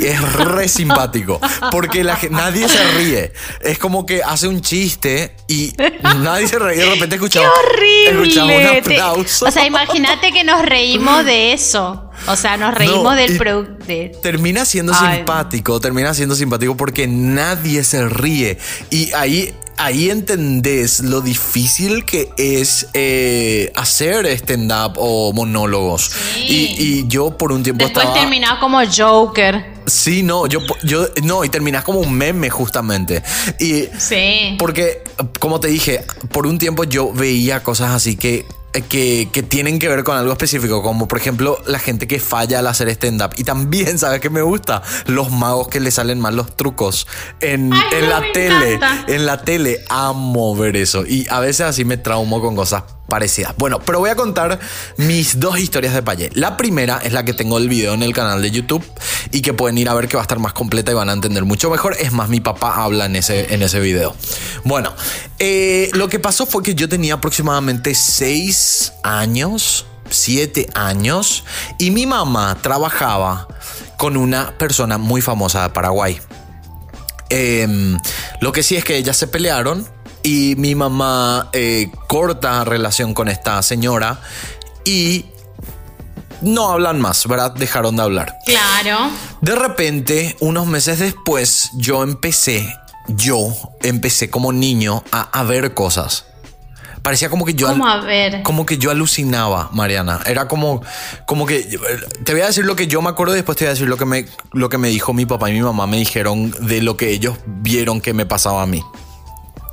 Es 0.00 0.20
re 0.34 0.68
simpático. 0.68 1.40
Porque 1.70 2.04
la, 2.04 2.18
nadie 2.30 2.68
se 2.68 2.82
ríe. 2.98 3.32
Es 3.62 3.78
como 3.78 4.06
que 4.06 4.22
hace 4.22 4.48
un 4.48 4.60
chiste 4.60 5.34
y 5.48 5.72
nadie 6.02 6.48
se 6.48 6.58
ríe. 6.58 6.76
Y 6.76 6.78
de 6.78 6.84
repente 6.86 7.08
¡Qué 7.08 7.14
escuchamos, 7.16 7.51
horrible! 7.58 8.82
Te- 8.82 9.00
o 9.02 9.50
sea, 9.50 9.66
imagínate 9.66 10.32
que 10.32 10.44
nos 10.44 10.62
reímos 10.62 11.24
de 11.24 11.52
eso. 11.52 12.10
O 12.28 12.36
sea, 12.36 12.56
nos 12.56 12.74
reímos 12.74 13.02
No, 13.04 13.14
del 13.14 13.36
producto. 13.36 13.84
de- 13.86 14.12
Termina 14.22 14.64
siendo 14.64 14.92
Ay. 14.94 15.16
simpático, 15.16 15.80
termina 15.80 16.14
siendo 16.14 16.34
simpático 16.34 16.76
porque 16.76 17.06
nadie 17.06 17.82
se 17.84 18.08
ríe. 18.08 18.58
Y 18.90 19.12
ahí, 19.14 19.52
ahí 19.76 20.08
entendés 20.10 21.00
lo 21.00 21.20
difícil 21.20 22.04
que 22.04 22.30
es 22.36 22.86
eh, 22.94 23.72
hacer 23.74 24.26
stand-up 24.26 24.92
o 24.98 25.32
monólogos. 25.32 26.12
Sí. 26.34 26.46
Y, 26.46 26.82
y 27.00 27.04
yo 27.08 27.36
por 27.36 27.50
un 27.52 27.62
tiempo 27.64 27.84
Después 27.84 28.04
estaba. 28.06 28.20
terminás 28.20 28.58
como 28.60 28.80
Joker. 28.86 29.71
Sí, 29.86 30.22
no, 30.22 30.46
yo, 30.46 30.60
yo. 30.82 31.06
No, 31.22 31.44
y 31.44 31.48
terminás 31.48 31.84
como 31.84 32.00
un 32.00 32.12
meme, 32.14 32.50
justamente. 32.50 33.22
Y. 33.58 33.84
Sí. 33.98 34.56
Porque, 34.58 35.02
como 35.40 35.60
te 35.60 35.68
dije, 35.68 36.04
por 36.30 36.46
un 36.46 36.58
tiempo 36.58 36.84
yo 36.84 37.12
veía 37.12 37.62
cosas 37.62 37.90
así 37.92 38.16
que, 38.16 38.46
que, 38.88 39.28
que 39.32 39.42
tienen 39.42 39.78
que 39.78 39.88
ver 39.88 40.04
con 40.04 40.16
algo 40.16 40.32
específico, 40.32 40.82
como 40.82 41.06
por 41.08 41.18
ejemplo 41.18 41.58
la 41.66 41.78
gente 41.78 42.06
que 42.06 42.20
falla 42.20 42.60
al 42.60 42.66
hacer 42.66 42.88
stand-up. 42.90 43.30
Y 43.36 43.44
también, 43.44 43.98
¿sabes 43.98 44.20
qué 44.20 44.30
me 44.30 44.42
gusta? 44.42 44.82
Los 45.06 45.30
magos 45.30 45.68
que 45.68 45.80
le 45.80 45.90
salen 45.90 46.20
mal 46.20 46.36
los 46.36 46.56
trucos 46.56 47.06
en, 47.40 47.72
Ay, 47.72 47.80
en 47.92 48.00
no, 48.02 48.08
la 48.10 48.32
tele. 48.32 48.72
encanta. 48.74 49.12
En 49.12 49.26
la 49.26 49.42
tele 49.42 49.84
amo 49.88 50.54
ver 50.56 50.76
eso. 50.76 51.04
Y 51.06 51.26
a 51.30 51.40
veces 51.40 51.62
así 51.66 51.84
me 51.84 51.96
traumo 51.96 52.40
con 52.40 52.56
cosas 52.56 52.84
Bueno, 53.58 53.78
pero 53.84 53.98
voy 53.98 54.08
a 54.08 54.16
contar 54.16 54.58
mis 54.96 55.38
dos 55.38 55.58
historias 55.58 55.92
de 55.92 56.02
Payé. 56.02 56.30
La 56.32 56.56
primera 56.56 56.98
es 57.04 57.12
la 57.12 57.26
que 57.26 57.34
tengo 57.34 57.58
el 57.58 57.68
video 57.68 57.92
en 57.92 58.02
el 58.02 58.14
canal 58.14 58.40
de 58.40 58.50
YouTube 58.50 58.82
y 59.30 59.42
que 59.42 59.52
pueden 59.52 59.76
ir 59.76 59.90
a 59.90 59.94
ver 59.94 60.08
que 60.08 60.16
va 60.16 60.22
a 60.22 60.24
estar 60.24 60.38
más 60.38 60.54
completa 60.54 60.92
y 60.92 60.94
van 60.94 61.10
a 61.10 61.12
entender 61.12 61.44
mucho 61.44 61.68
mejor. 61.68 61.94
Es 62.00 62.12
más, 62.12 62.30
mi 62.30 62.40
papá 62.40 62.82
habla 62.82 63.04
en 63.04 63.16
ese, 63.16 63.52
en 63.52 63.62
ese 63.62 63.80
video. 63.80 64.16
Bueno, 64.64 64.94
eh, 65.38 65.90
lo 65.92 66.08
que 66.08 66.20
pasó 66.20 66.46
fue 66.46 66.62
que 66.62 66.74
yo 66.74 66.88
tenía 66.88 67.14
aproximadamente 67.14 67.94
seis 67.94 68.94
años, 69.02 69.84
siete 70.08 70.70
años, 70.72 71.44
y 71.78 71.90
mi 71.90 72.06
mamá 72.06 72.56
trabajaba 72.62 73.46
con 73.98 74.16
una 74.16 74.56
persona 74.56 74.96
muy 74.96 75.20
famosa 75.20 75.64
de 75.64 75.68
Paraguay. 75.68 76.18
Em, 77.28 77.98
lo 78.40 78.52
que 78.52 78.62
sí 78.62 78.74
es 78.76 78.84
que 78.84 78.96
ellas 78.96 79.18
se 79.18 79.26
pelearon 79.26 79.86
y 80.22 80.54
mi 80.56 80.74
mamá 80.74 81.48
eh, 81.52 81.90
corta 82.08 82.64
relación 82.64 83.14
con 83.14 83.28
esta 83.28 83.62
señora 83.62 84.20
y 84.84 85.26
no 86.40 86.70
hablan 86.70 87.00
más, 87.00 87.26
¿verdad? 87.26 87.52
Dejaron 87.52 87.96
de 87.96 88.02
hablar. 88.02 88.36
Claro. 88.44 89.10
De 89.40 89.54
repente, 89.54 90.36
unos 90.40 90.66
meses 90.66 90.98
después, 90.98 91.70
yo 91.74 92.02
empecé, 92.02 92.66
yo 93.08 93.54
empecé 93.82 94.30
como 94.30 94.52
niño 94.52 95.04
a, 95.12 95.22
a 95.22 95.42
ver 95.44 95.74
cosas. 95.74 96.26
Parecía 97.02 97.28
como 97.30 97.44
que 97.44 97.54
yo... 97.54 97.66
¿Cómo 97.66 97.86
a 97.86 98.00
ver? 98.00 98.42
Como 98.44 98.64
que 98.64 98.78
yo 98.78 98.90
alucinaba, 98.92 99.70
Mariana. 99.72 100.20
Era 100.24 100.46
como, 100.46 100.82
como 101.26 101.46
que 101.46 101.78
te 102.24 102.32
voy 102.32 102.42
a 102.42 102.46
decir 102.46 102.64
lo 102.64 102.76
que 102.76 102.86
yo 102.86 103.02
me 103.02 103.10
acuerdo 103.10 103.34
y 103.34 103.36
después 103.36 103.58
te 103.58 103.64
voy 103.64 103.70
a 103.70 103.72
decir 103.72 103.88
lo 103.88 103.96
que 103.96 104.04
me, 104.04 104.26
lo 104.52 104.68
que 104.68 104.78
me 104.78 104.88
dijo 104.88 105.12
mi 105.12 105.26
papá 105.26 105.50
y 105.50 105.54
mi 105.54 105.62
mamá 105.62 105.88
me 105.88 105.96
dijeron 105.96 106.54
de 106.60 106.80
lo 106.80 106.96
que 106.96 107.10
ellos 107.10 107.38
vieron 107.44 108.00
que 108.00 108.14
me 108.14 108.24
pasaba 108.24 108.62
a 108.62 108.66
mí. 108.66 108.82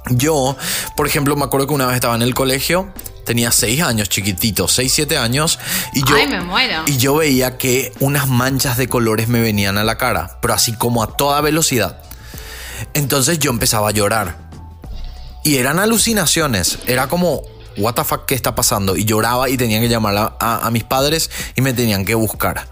Yo, 0.09 0.55
por 0.95 1.07
ejemplo, 1.07 1.35
me 1.35 1.43
acuerdo 1.45 1.67
que 1.67 1.73
una 1.73 1.85
vez 1.85 1.95
estaba 1.95 2.15
en 2.15 2.21
el 2.21 2.33
colegio, 2.33 2.91
tenía 3.25 3.51
seis 3.51 3.81
años, 3.81 4.09
chiquitito, 4.09 4.67
seis, 4.67 4.91
siete 4.93 5.17
años, 5.17 5.59
y 5.93 6.03
yo, 6.03 6.15
Ay, 6.15 6.27
me 6.27 6.41
muero. 6.41 6.81
y 6.87 6.97
yo 6.97 7.15
veía 7.15 7.57
que 7.57 7.93
unas 7.99 8.27
manchas 8.27 8.77
de 8.77 8.87
colores 8.87 9.27
me 9.27 9.39
venían 9.41 9.77
a 9.77 9.83
la 9.83 9.97
cara, 9.97 10.37
pero 10.41 10.53
así 10.53 10.73
como 10.73 11.03
a 11.03 11.15
toda 11.15 11.41
velocidad. 11.41 12.01
Entonces 12.93 13.39
yo 13.39 13.51
empezaba 13.51 13.89
a 13.89 13.91
llorar. 13.91 14.37
Y 15.43 15.57
eran 15.57 15.79
alucinaciones. 15.79 16.79
Era 16.87 17.07
como, 17.07 17.41
what 17.77 17.93
the 17.93 18.03
fuck, 18.03 18.25
¿qué 18.25 18.35
está 18.35 18.55
pasando? 18.55 18.97
Y 18.97 19.05
lloraba 19.05 19.49
y 19.49 19.57
tenía 19.57 19.79
que 19.79 19.87
llamar 19.89 20.17
a, 20.17 20.35
a- 20.39 20.67
a 20.67 20.71
mis 20.71 20.83
padres 20.83 21.29
y 21.55 21.61
me 21.61 21.73
tenían 21.73 22.03
que 22.05 22.15
buscar. 22.15 22.67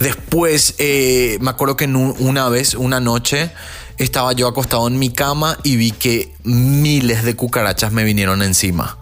Después, 0.00 0.74
eh, 0.78 1.38
me 1.40 1.50
acuerdo 1.50 1.76
que 1.76 1.86
una 1.86 2.48
vez, 2.48 2.74
una 2.74 3.00
noche, 3.00 3.50
estaba 3.98 4.32
yo 4.32 4.46
acostado 4.48 4.86
en 4.88 4.98
mi 4.98 5.10
cama 5.10 5.58
y 5.64 5.76
vi 5.76 5.90
que 5.90 6.34
miles 6.44 7.24
de 7.24 7.36
cucarachas 7.36 7.92
me 7.92 8.04
vinieron 8.04 8.42
encima. 8.42 8.98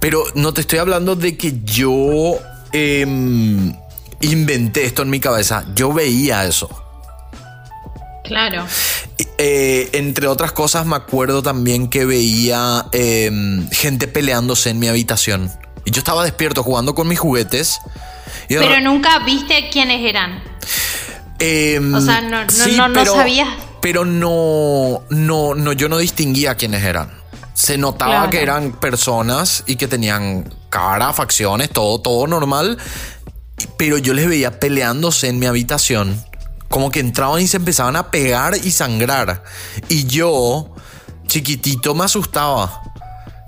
Pero 0.00 0.24
no 0.34 0.52
te 0.52 0.60
estoy 0.62 0.78
hablando 0.78 1.16
de 1.16 1.36
que 1.36 1.60
yo 1.64 2.38
em, 2.72 3.74
inventé 4.20 4.84
esto 4.84 5.02
en 5.02 5.10
mi 5.10 5.20
cabeza. 5.20 5.64
Yo 5.74 5.92
veía 5.92 6.44
eso. 6.44 6.68
Claro. 8.24 8.66
Eh, 9.38 9.90
entre 9.92 10.26
otras 10.26 10.52
cosas, 10.52 10.86
me 10.86 10.96
acuerdo 10.96 11.42
también 11.42 11.88
que 11.88 12.04
veía 12.04 12.86
em, 12.92 13.68
gente 13.70 14.08
peleándose 14.08 14.70
en 14.70 14.78
mi 14.78 14.88
habitación. 14.88 15.50
Y 15.84 15.90
yo 15.92 16.00
estaba 16.00 16.24
despierto 16.24 16.62
jugando 16.62 16.94
con 16.94 17.06
mis 17.06 17.18
juguetes. 17.18 17.80
Pero 18.48 18.80
nunca 18.80 19.20
viste 19.20 19.68
quiénes 19.70 20.02
eran. 20.08 20.42
Em, 21.38 21.94
o 21.94 22.00
sea, 22.00 22.20
no, 22.22 22.44
no, 22.44 22.88
no, 22.88 23.04
sabías. 23.04 23.48
Pero 23.86 24.04
no, 24.04 25.04
no, 25.10 25.54
no, 25.54 25.72
yo 25.72 25.88
no 25.88 25.98
distinguía 25.98 26.56
quiénes 26.56 26.82
eran. 26.82 27.08
Se 27.54 27.78
notaba 27.78 28.28
que 28.30 28.42
eran 28.42 28.72
personas 28.72 29.62
y 29.64 29.76
que 29.76 29.86
tenían 29.86 30.52
cara, 30.70 31.12
facciones, 31.12 31.70
todo, 31.70 32.00
todo 32.00 32.26
normal. 32.26 32.78
Pero 33.76 33.96
yo 33.98 34.12
les 34.12 34.28
veía 34.28 34.58
peleándose 34.58 35.28
en 35.28 35.38
mi 35.38 35.46
habitación 35.46 36.20
como 36.68 36.90
que 36.90 36.98
entraban 36.98 37.40
y 37.40 37.46
se 37.46 37.58
empezaban 37.58 37.94
a 37.94 38.10
pegar 38.10 38.56
y 38.56 38.72
sangrar. 38.72 39.44
Y 39.88 40.06
yo, 40.06 40.74
chiquitito, 41.28 41.94
me 41.94 42.06
asustaba. 42.06 42.82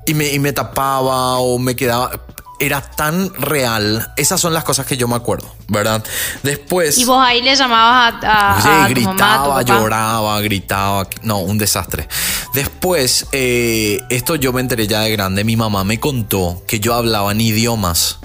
Y 0.06 0.14
me, 0.14 0.28
y 0.28 0.38
me 0.38 0.52
tapaba 0.52 1.38
o 1.38 1.58
me 1.58 1.74
quedaba 1.74 2.12
era 2.58 2.80
tan 2.80 3.32
real. 3.34 4.12
Esas 4.16 4.40
son 4.40 4.52
las 4.52 4.64
cosas 4.64 4.86
que 4.86 4.96
yo 4.96 5.08
me 5.08 5.16
acuerdo, 5.16 5.54
¿verdad? 5.68 6.04
Después. 6.42 6.98
Y 6.98 7.04
vos 7.04 7.22
ahí 7.24 7.42
le 7.42 7.54
llamabas 7.54 8.14
a. 8.22 8.60
sí, 8.86 8.94
gritaba, 8.94 9.62
lloraba, 9.62 10.40
gritaba. 10.40 11.08
No, 11.22 11.38
un 11.38 11.58
desastre. 11.58 12.08
Después, 12.54 13.26
eh, 13.32 14.00
esto 14.10 14.36
yo 14.36 14.52
me 14.52 14.60
enteré 14.60 14.86
ya 14.86 15.00
de 15.00 15.10
grande. 15.10 15.44
Mi 15.44 15.56
mamá 15.56 15.84
me 15.84 16.00
contó 16.00 16.62
que 16.66 16.80
yo 16.80 16.94
hablaba 16.94 17.32
en 17.32 17.40
idiomas 17.40 18.18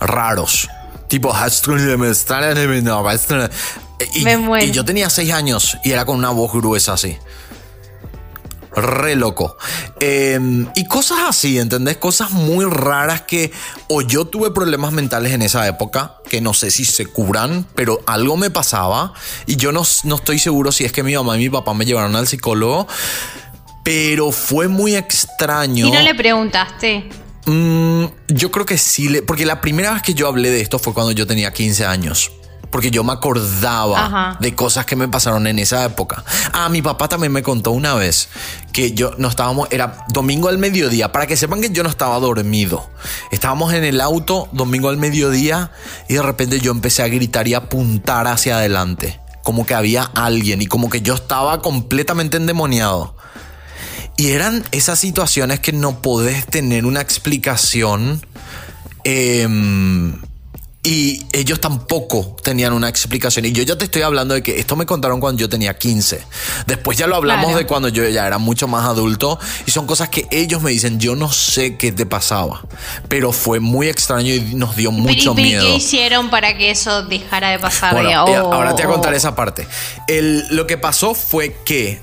raros. 0.00 0.68
Tipo, 1.08 1.32
y, 4.14 4.70
yo 4.70 4.84
tenía 4.84 5.08
seis 5.10 5.32
años 5.32 5.78
y 5.84 5.92
era 5.92 6.04
con 6.04 6.16
una 6.16 6.30
voz 6.30 6.52
gruesa 6.52 6.94
así. 6.94 7.16
Re 8.76 9.14
loco. 9.14 9.56
Em, 10.00 10.66
y 10.74 10.84
cosas 10.86 11.18
así, 11.28 11.58
¿entendés? 11.58 11.96
Cosas 11.96 12.30
muy 12.30 12.64
raras 12.64 13.22
que 13.22 13.52
o 13.88 14.02
yo 14.02 14.24
tuve 14.24 14.50
problemas 14.50 14.92
mentales 14.92 15.32
en 15.32 15.42
esa 15.42 15.66
época, 15.66 16.16
que 16.28 16.40
no 16.40 16.54
sé 16.54 16.70
si 16.70 16.84
se 16.84 17.06
curan, 17.06 17.66
pero 17.74 18.00
algo 18.06 18.36
me 18.36 18.50
pasaba 18.50 19.12
y 19.46 19.56
yo 19.56 19.72
no, 19.72 19.82
no 20.04 20.16
estoy 20.16 20.38
seguro 20.38 20.72
si 20.72 20.84
es 20.84 20.92
que 20.92 21.02
mi 21.02 21.14
mamá 21.14 21.36
y 21.36 21.40
mi 21.40 21.50
papá 21.50 21.74
me 21.74 21.84
llevaron 21.84 22.16
al 22.16 22.26
psicólogo, 22.26 22.88
pero 23.84 24.32
fue 24.32 24.68
muy 24.68 24.96
extraño. 24.96 25.86
¿Y 25.86 25.90
no 25.90 26.02
le 26.02 26.14
preguntaste? 26.14 27.08
Mm, 27.46 28.04
yo 28.28 28.50
creo 28.50 28.66
que 28.66 28.78
sí, 28.78 29.08
le, 29.08 29.22
porque 29.22 29.46
la 29.46 29.60
primera 29.60 29.92
vez 29.92 30.02
que 30.02 30.14
yo 30.14 30.26
hablé 30.26 30.50
de 30.50 30.60
esto 30.60 30.78
fue 30.78 30.94
cuando 30.94 31.12
yo 31.12 31.26
tenía 31.26 31.52
15 31.52 31.84
años 31.84 32.32
porque 32.74 32.90
yo 32.90 33.04
me 33.04 33.12
acordaba 33.12 34.36
de 34.40 34.52
cosas 34.56 34.84
que 34.84 34.96
me 34.96 35.06
pasaron 35.06 35.46
en 35.46 35.60
esa 35.60 35.84
época. 35.84 36.24
Ah, 36.52 36.68
mi 36.68 36.82
papá 36.82 37.06
también 37.06 37.30
me 37.30 37.40
contó 37.40 37.70
una 37.70 37.94
vez 37.94 38.28
que 38.72 38.94
yo 38.94 39.12
no 39.16 39.28
estábamos, 39.28 39.68
era 39.70 40.04
domingo 40.12 40.48
al 40.48 40.58
mediodía, 40.58 41.12
para 41.12 41.28
que 41.28 41.36
sepan 41.36 41.60
que 41.60 41.70
yo 41.70 41.84
no 41.84 41.88
estaba 41.88 42.18
dormido. 42.18 42.90
Estábamos 43.30 43.74
en 43.74 43.84
el 43.84 44.00
auto 44.00 44.48
domingo 44.50 44.88
al 44.88 44.96
mediodía 44.96 45.70
y 46.08 46.14
de 46.14 46.22
repente 46.22 46.58
yo 46.58 46.72
empecé 46.72 47.04
a 47.04 47.06
gritar 47.06 47.46
y 47.46 47.54
a 47.54 47.58
apuntar 47.58 48.26
hacia 48.26 48.56
adelante, 48.56 49.20
como 49.44 49.66
que 49.66 49.74
había 49.74 50.02
alguien 50.02 50.60
y 50.60 50.66
como 50.66 50.90
que 50.90 51.00
yo 51.00 51.14
estaba 51.14 51.62
completamente 51.62 52.38
endemoniado. 52.38 53.16
Y 54.16 54.30
eran 54.30 54.64
esas 54.72 54.98
situaciones 54.98 55.60
que 55.60 55.72
no 55.72 56.02
podés 56.02 56.44
tener 56.44 56.86
una 56.86 57.00
explicación. 57.00 58.26
Eh, 59.04 59.46
y 60.84 61.24
ellos 61.32 61.60
tampoco 61.60 62.36
tenían 62.42 62.74
una 62.74 62.90
explicación. 62.90 63.46
Y 63.46 63.52
yo 63.52 63.62
ya 63.62 63.76
te 63.76 63.86
estoy 63.86 64.02
hablando 64.02 64.34
de 64.34 64.42
que 64.42 64.60
esto 64.60 64.76
me 64.76 64.84
contaron 64.84 65.18
cuando 65.18 65.40
yo 65.40 65.48
tenía 65.48 65.78
15. 65.78 66.20
Después 66.66 66.98
ya 66.98 67.06
lo 67.06 67.16
hablamos 67.16 67.56
de 67.56 67.66
cuando 67.66 67.88
yo 67.88 68.06
ya 68.06 68.26
era 68.26 68.36
mucho 68.36 68.68
más 68.68 68.84
adulto. 68.84 69.38
Y 69.64 69.70
son 69.70 69.86
cosas 69.86 70.10
que 70.10 70.28
ellos 70.30 70.60
me 70.60 70.70
dicen, 70.70 71.00
yo 71.00 71.16
no 71.16 71.32
sé 71.32 71.78
qué 71.78 71.90
te 71.90 72.04
pasaba. 72.04 72.66
Pero 73.08 73.32
fue 73.32 73.60
muy 73.60 73.88
extraño 73.88 74.34
y 74.34 74.40
nos 74.54 74.76
dio 74.76 74.92
mucho 74.92 75.34
miedo. 75.34 75.64
¿Qué 75.64 75.76
hicieron 75.76 76.28
para 76.28 76.56
que 76.58 76.70
eso 76.70 77.02
dejara 77.04 77.48
de 77.48 77.58
pasar? 77.58 77.96
ahora 77.96 78.76
te 78.76 78.84
voy 78.84 78.92
a 78.92 78.94
contar 78.94 79.14
esa 79.14 79.34
parte. 79.34 79.66
El, 80.06 80.44
lo 80.54 80.66
que 80.66 80.76
pasó 80.76 81.14
fue 81.14 81.56
que 81.64 82.02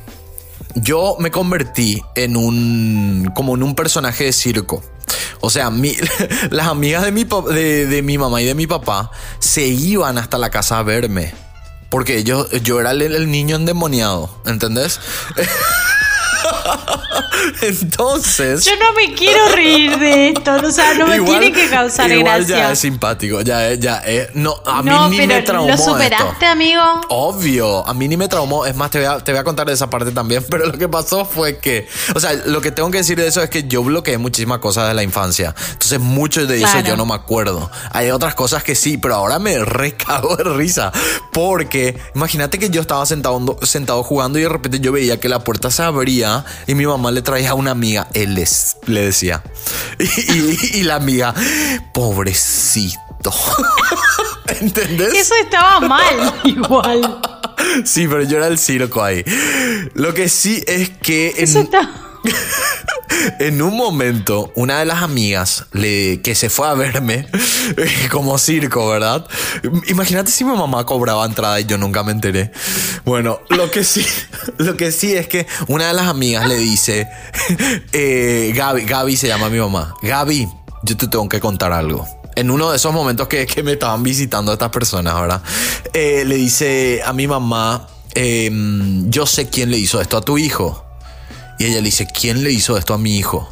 yo 0.73 1.17
me 1.19 1.29
convertí 1.29 2.01
en 2.15 2.35
un 2.35 3.31
como 3.35 3.55
en 3.55 3.61
un 3.61 3.75
personaje 3.75 4.23
de 4.23 4.33
circo. 4.33 4.83
O 5.39 5.49
sea, 5.49 5.71
las 6.49 6.67
amigas 6.67 7.03
de 7.03 7.11
mi, 7.11 7.23
de, 7.23 8.01
mi 8.03 8.17
mamá 8.17 8.41
y 8.41 8.45
de 8.45 8.55
mi 8.55 8.67
papá 8.67 9.11
se 9.39 9.65
iban 9.67 10.17
hasta 10.17 10.37
la 10.37 10.49
casa 10.49 10.79
a 10.79 10.83
verme. 10.83 11.33
Porque 11.89 12.23
yo, 12.23 12.49
yo 12.49 12.79
era 12.79 12.91
el, 12.91 13.01
el 13.01 13.29
niño 13.29 13.57
endemoniado, 13.57 14.29
¿entendés? 14.45 14.99
Entonces. 17.61 18.65
Yo 18.65 18.71
no 18.77 18.93
me 18.93 19.13
quiero 19.13 19.39
reír 19.55 19.97
de 19.97 20.29
esto. 20.29 20.55
O 20.63 20.71
sea, 20.71 20.93
no 20.93 21.07
me 21.07 21.19
tiene 21.19 21.51
que 21.51 21.69
causar 21.69 22.11
igual 22.11 22.45
Ya 22.45 22.71
es 22.71 22.79
simpático. 22.79 23.41
Ya, 23.41 23.73
ya. 23.73 24.01
Eh, 24.05 24.29
no, 24.33 24.55
a 24.65 24.81
mí 24.81 25.17
ni 25.17 25.27
me 25.27 25.41
traumó. 25.41 25.69
¿Lo 25.69 25.77
superaste, 25.77 26.45
amigo? 26.45 26.81
Obvio. 27.09 27.87
A 27.87 27.93
mí 27.93 28.07
ni 28.07 28.17
me 28.17 28.27
traumó. 28.27 28.65
Es 28.65 28.75
más, 28.75 28.91
te 28.91 28.99
voy, 28.99 29.07
a, 29.07 29.19
te 29.19 29.31
voy 29.31 29.39
a 29.39 29.43
contar 29.43 29.67
de 29.67 29.73
esa 29.73 29.89
parte 29.89 30.11
también. 30.11 30.45
Pero 30.49 30.67
lo 30.67 30.77
que 30.77 30.87
pasó 30.87 31.25
fue 31.25 31.57
que. 31.59 31.87
O 32.15 32.19
sea, 32.19 32.33
lo 32.33 32.61
que 32.61 32.71
tengo 32.71 32.89
que 32.91 32.99
decir 32.99 33.17
de 33.17 33.27
eso 33.27 33.41
es 33.41 33.49
que 33.49 33.67
yo 33.67 33.83
bloqueé 33.83 34.17
muchísimas 34.17 34.59
cosas 34.59 34.87
de 34.87 34.93
la 34.93 35.03
infancia. 35.03 35.55
Entonces, 35.71 35.99
mucho 35.99 36.45
de 36.45 36.61
eso 36.61 36.79
yo 36.81 36.95
no 36.95 37.05
me 37.05 37.13
acuerdo. 37.13 37.69
Hay 37.91 38.11
otras 38.11 38.35
cosas 38.35 38.63
que 38.63 38.75
sí, 38.75 38.97
pero 38.97 39.15
ahora 39.15 39.39
me 39.39 39.57
recago 39.65 40.35
de 40.35 40.43
risa. 40.43 40.91
Porque 41.31 41.97
imagínate 42.15 42.59
que 42.59 42.69
yo 42.69 42.81
estaba 42.81 43.05
sentado, 43.05 43.57
sentado 43.63 44.03
jugando 44.03 44.39
y 44.39 44.43
de 44.43 44.49
repente 44.49 44.79
yo 44.79 44.91
veía 44.91 45.19
que 45.19 45.29
la 45.29 45.43
puerta 45.43 45.71
se 45.71 45.83
abría 45.83 46.45
y 46.67 46.75
mi 46.75 46.85
mamá 46.85 47.11
le 47.11 47.21
traía 47.31 47.51
a 47.51 47.53
una 47.53 47.71
amiga, 47.71 48.09
él 48.13 48.35
les, 48.35 48.75
le 48.87 49.05
decía. 49.05 49.41
Y, 50.73 50.83
la 50.83 50.95
amiga, 50.95 51.33
pobrecito. 51.93 53.33
¿Entendés? 54.59 55.13
Eso 55.13 55.33
estaba 55.41 55.79
mal, 55.79 56.33
igual. 56.43 57.21
Sí, 57.85 58.05
pero 58.09 58.23
yo 58.23 58.35
era 58.35 58.47
el 58.47 58.57
circo 58.57 59.01
ahí. 59.01 59.23
Lo 59.93 60.13
que 60.13 60.27
sí 60.27 60.61
es 60.67 60.89
que. 60.89 61.33
Eso 61.37 61.61
está... 61.61 61.89
en 63.39 63.61
un 63.61 63.75
momento, 63.75 64.51
una 64.55 64.79
de 64.79 64.85
las 64.85 65.01
amigas 65.01 65.65
que 65.71 66.33
se 66.35 66.49
fue 66.49 66.67
a 66.67 66.73
verme 66.73 67.27
como 68.11 68.37
circo, 68.37 68.87
¿verdad? 68.89 69.25
Imagínate 69.87 70.31
si 70.31 70.43
mi 70.43 70.55
mamá 70.55 70.85
cobraba 70.85 71.25
entrada 71.25 71.59
y 71.59 71.65
yo 71.65 71.77
nunca 71.77 72.03
me 72.03 72.11
enteré. 72.11 72.51
Bueno, 73.05 73.39
lo 73.49 73.71
que 73.71 73.83
sí, 73.83 74.05
lo 74.57 74.77
que 74.77 74.91
sí 74.91 75.13
es 75.13 75.27
que 75.27 75.47
una 75.67 75.87
de 75.87 75.93
las 75.93 76.07
amigas 76.07 76.47
le 76.47 76.57
dice, 76.57 77.07
eh, 77.91 78.51
Gaby, 78.55 78.85
Gaby 78.85 79.17
se 79.17 79.27
llama 79.27 79.49
mi 79.49 79.59
mamá, 79.59 79.95
Gaby, 80.01 80.47
yo 80.83 80.97
te 80.97 81.07
tengo 81.07 81.27
que 81.29 81.39
contar 81.39 81.71
algo. 81.71 82.07
En 82.35 82.49
uno 82.49 82.71
de 82.71 82.77
esos 82.77 82.93
momentos 82.93 83.27
que, 83.27 83.45
que 83.45 83.61
me 83.61 83.73
estaban 83.73 84.03
visitando 84.03 84.53
estas 84.53 84.69
personas, 84.69 85.19
¿verdad? 85.19 85.41
Eh, 85.93 86.23
le 86.25 86.35
dice 86.35 87.01
a 87.05 87.11
mi 87.11 87.27
mamá, 87.27 87.87
em, 88.15 89.09
yo 89.09 89.25
sé 89.25 89.49
quién 89.49 89.69
le 89.69 89.77
hizo 89.77 89.99
esto 89.99 90.17
a 90.17 90.21
tu 90.21 90.37
hijo. 90.37 90.90
Y 91.61 91.65
ella 91.65 91.75
le 91.75 91.83
dice, 91.83 92.07
¿quién 92.07 92.43
le 92.43 92.51
hizo 92.51 92.75
esto 92.75 92.95
a 92.95 92.97
mi 92.97 93.17
hijo? 93.17 93.47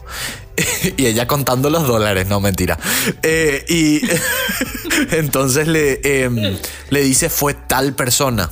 y 0.98 1.06
ella 1.06 1.28
contando 1.28 1.70
los 1.70 1.86
dólares, 1.86 2.26
no 2.26 2.40
mentira. 2.40 2.80
Eh, 3.22 3.64
y 3.70 4.02
entonces 5.16 5.68
le, 5.68 6.24
em, 6.24 6.58
le 6.90 7.02
dice, 7.04 7.30
fue 7.30 7.54
tal 7.54 7.94
persona. 7.94 8.50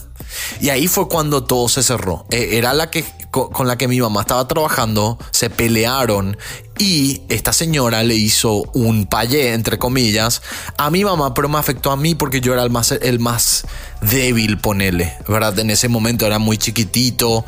Y 0.61 0.69
ahí 0.69 0.87
fue 0.87 1.07
cuando 1.07 1.43
todo 1.45 1.69
se 1.69 1.81
cerró. 1.81 2.27
Eh, 2.29 2.49
era 2.51 2.75
la 2.75 2.91
que 2.91 3.03
con 3.31 3.67
la 3.67 3.77
que 3.77 3.87
mi 3.87 3.99
mamá 3.99 4.21
estaba 4.21 4.47
trabajando, 4.47 5.17
se 5.31 5.49
pelearon 5.49 6.37
y 6.79 7.21
esta 7.29 7.53
señora 7.53 8.03
le 8.03 8.15
hizo 8.15 8.63
un 8.73 9.05
payé, 9.05 9.53
entre 9.53 9.77
comillas, 9.77 10.41
a 10.77 10.89
mi 10.89 11.03
mamá, 11.03 11.33
pero 11.33 11.49
me 11.49 11.57
afectó 11.57 11.91
a 11.91 11.97
mí 11.97 12.15
porque 12.15 12.41
yo 12.41 12.53
era 12.53 12.63
el 12.63 12.69
más, 12.69 12.91
el 12.91 13.19
más 13.19 13.65
débil, 14.01 14.57
ponele, 14.57 15.13
¿verdad? 15.27 15.57
En 15.59 15.69
ese 15.69 15.87
momento 15.87 16.25
era 16.25 16.39
muy 16.39 16.57
chiquitito 16.57 17.45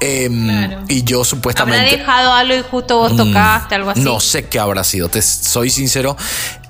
em, 0.00 0.84
y 0.88 1.04
yo 1.04 1.24
supuestamente... 1.24 1.80
¿Habrá 1.80 1.96
dejado 1.96 2.32
algo 2.32 2.54
y 2.54 2.62
justo 2.62 2.98
vos 2.98 3.12
mm, 3.12 3.16
tocaste, 3.16 3.74
algo 3.74 3.90
así? 3.90 4.00
No 4.00 4.20
sé 4.20 4.48
qué 4.48 4.58
habrá 4.58 4.84
sido, 4.84 5.08
te 5.08 5.22
soy 5.22 5.70
sincero. 5.70 6.16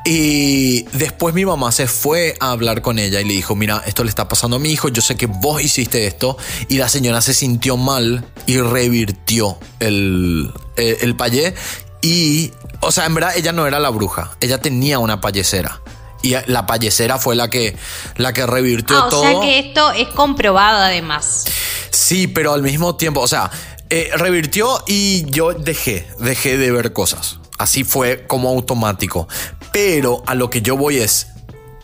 Y 0.04 0.82
después 0.96 1.32
mi 1.32 1.44
mamá 1.44 1.70
se 1.70 1.86
fue 1.86 2.34
a 2.40 2.50
hablar 2.50 2.82
con 2.82 2.98
ella 2.98 3.20
y 3.20 3.24
le 3.24 3.34
dijo, 3.34 3.54
mira, 3.54 3.82
esto 3.86 4.02
le 4.02 4.10
está 4.10 4.26
pasando 4.26 4.56
a 4.56 4.58
mi 4.58 4.70
hijo, 4.70 4.88
yo 4.88 5.00
sé 5.00 5.16
que 5.16 5.26
vos 5.26 5.62
hiciste 5.62 6.06
esto. 6.06 6.36
Y 6.68 6.78
la 6.78 6.88
señora 6.88 7.20
se 7.20 7.34
sintió 7.34 7.76
mal 7.76 8.24
y 8.46 8.58
revirtió 8.58 9.58
el, 9.78 10.52
eh, 10.76 10.98
el, 11.02 11.14
payé. 11.14 11.54
Y, 12.03 12.53
o 12.80 12.92
sea, 12.92 13.07
en 13.07 13.14
verdad 13.14 13.32
ella 13.36 13.53
no 13.53 13.66
era 13.66 13.80
la 13.80 13.90
bruja, 13.90 14.32
ella 14.40 14.59
tenía 14.59 14.98
una 14.98 15.20
payesera. 15.20 15.80
Y 16.20 16.34
la 16.46 16.66
payesera 16.66 17.18
fue 17.18 17.34
la 17.34 17.48
que, 17.48 17.76
la 18.16 18.32
que 18.32 18.46
revirtió 18.46 19.05
todo. 19.09 19.24
Ah, 19.24 19.30
o 19.30 19.32
sea 19.32 19.40
que 19.40 19.59
esto 19.59 19.92
es 19.92 20.09
comprobado 20.09 20.78
además. 20.78 21.46
Sí, 21.90 22.26
pero 22.26 22.53
al 22.53 22.62
mismo 22.62 22.96
tiempo, 22.96 23.20
o 23.20 23.28
sea, 23.28 23.50
eh, 23.90 24.11
revirtió 24.16 24.82
y 24.86 25.28
yo 25.30 25.53
dejé, 25.53 26.09
dejé 26.18 26.59
de 26.59 26.70
ver 26.70 26.92
cosas. 26.92 27.38
Así 27.59 27.84
fue 27.84 28.26
como 28.26 28.48
automático. 28.48 29.28
Pero 29.72 30.22
a 30.26 30.34
lo 30.34 30.50
que 30.50 30.62
yo 30.62 30.76
voy 30.76 30.98
es, 30.98 31.28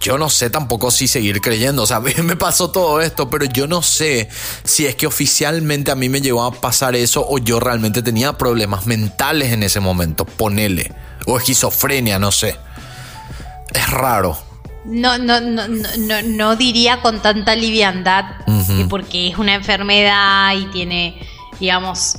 yo 0.00 0.18
no 0.18 0.28
sé 0.28 0.50
tampoco 0.50 0.90
si 0.90 1.08
seguir 1.08 1.40
creyendo. 1.40 1.82
O 1.82 1.86
sea, 1.86 2.00
me 2.22 2.36
pasó 2.36 2.70
todo 2.70 3.00
esto, 3.00 3.30
pero 3.30 3.44
yo 3.44 3.66
no 3.66 3.82
sé 3.82 4.28
si 4.64 4.86
es 4.86 4.94
que 4.96 5.06
oficialmente 5.06 5.90
a 5.90 5.94
mí 5.94 6.08
me 6.08 6.20
llegó 6.20 6.44
a 6.44 6.52
pasar 6.52 6.96
eso 6.96 7.24
o 7.28 7.38
yo 7.38 7.60
realmente 7.60 8.02
tenía 8.02 8.38
problemas 8.38 8.86
mentales 8.86 9.52
en 9.52 9.62
ese 9.62 9.80
momento. 9.80 10.24
Ponele. 10.24 10.92
O 11.26 11.38
esquizofrenia, 11.38 12.18
no 12.18 12.32
sé. 12.32 12.56
Es 13.74 13.90
raro. 13.90 14.38
No, 14.84 15.18
no, 15.18 15.40
no, 15.40 15.68
no, 15.68 16.22
no 16.24 16.56
diría 16.56 17.02
con 17.02 17.20
tanta 17.20 17.54
liviandad, 17.54 18.24
porque 18.88 19.28
es 19.28 19.36
una 19.36 19.54
enfermedad 19.54 20.54
y 20.56 20.64
tiene, 20.66 21.20
digamos, 21.60 22.16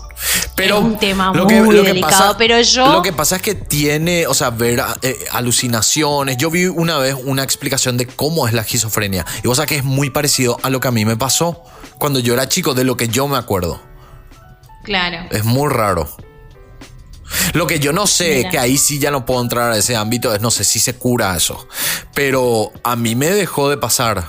pero 0.60 0.78
es 0.80 0.84
un 0.84 0.98
tema 0.98 1.32
muy 1.32 1.84
delicado, 1.84 2.36
pero 2.38 2.60
yo... 2.62 2.92
Lo 2.92 3.02
que 3.02 3.14
pasa 3.14 3.38
es 3.38 3.42
que 3.42 3.56
tiene, 3.56 4.28
o 4.28 4.34
sea, 4.34 4.50
ver 4.50 4.84
eh, 5.02 5.18
alucinaciones. 5.32 6.38
Yo 6.38 6.52
vi 6.52 6.66
una 6.66 6.98
vez 6.98 7.16
una 7.24 7.44
explicación 7.44 7.98
de 7.98 8.08
cómo 8.08 8.48
es 8.48 8.54
la 8.54 8.62
esquizofrenia. 8.62 9.26
Y 9.44 9.48
vos 9.48 9.58
sabés 9.58 9.70
que 9.70 9.76
es 9.78 9.84
muy 9.84 10.10
parecido 10.10 10.58
a 10.62 10.70
lo 10.70 10.80
que 10.80 10.90
a 10.90 10.92
mí 10.92 11.06
me 11.06 11.16
pasó 11.18 11.64
cuando 11.98 12.20
yo 12.20 12.34
era 12.34 12.50
chico, 12.50 12.74
de 12.74 12.84
lo 12.84 12.98
que 12.98 13.08
yo 13.08 13.28
me 13.28 13.38
acuerdo. 13.38 13.82
Claro. 14.84 15.28
Es 15.32 15.46
muy 15.46 15.70
raro. 15.70 16.10
Lo 17.54 17.68
que 17.68 17.80
yo 17.80 17.94
no 17.94 18.08
sé, 18.08 18.48
que 18.50 18.58
ahí 18.60 18.78
sí 18.78 19.00
ya 19.00 19.12
no 19.12 19.26
puedo 19.26 19.42
entrar 19.42 19.72
a 19.72 19.78
ese 19.78 19.96
ámbito, 19.96 20.34
es 20.34 20.42
no 20.42 20.52
sé 20.52 20.64
si 20.64 20.80
se 20.80 20.96
cura 20.96 21.36
eso. 21.36 21.68
Pero 22.14 22.72
a 22.84 22.96
mí 22.96 23.16
me 23.16 23.30
dejó 23.30 23.70
de 23.70 23.78
pasar. 23.78 24.26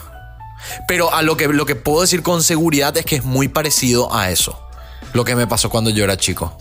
Pero 0.87 1.13
a 1.13 1.23
lo 1.23 1.37
que, 1.37 1.49
lo 1.49 1.67
que 1.67 1.77
puedo 1.77 2.03
decir 2.03 2.23
con 2.23 2.43
seguridad 2.43 2.97
es 2.97 3.05
que 3.05 3.17
es 3.17 3.25
muy 3.25 3.49
parecido 3.49 4.15
a 4.15 4.31
eso. 4.31 4.70
Lo 5.13 5.25
que 5.25 5.35
me 5.35 5.47
pasó 5.47 5.71
cuando 5.71 5.91
yo 5.91 6.05
era 6.05 6.17
chico. 6.17 6.57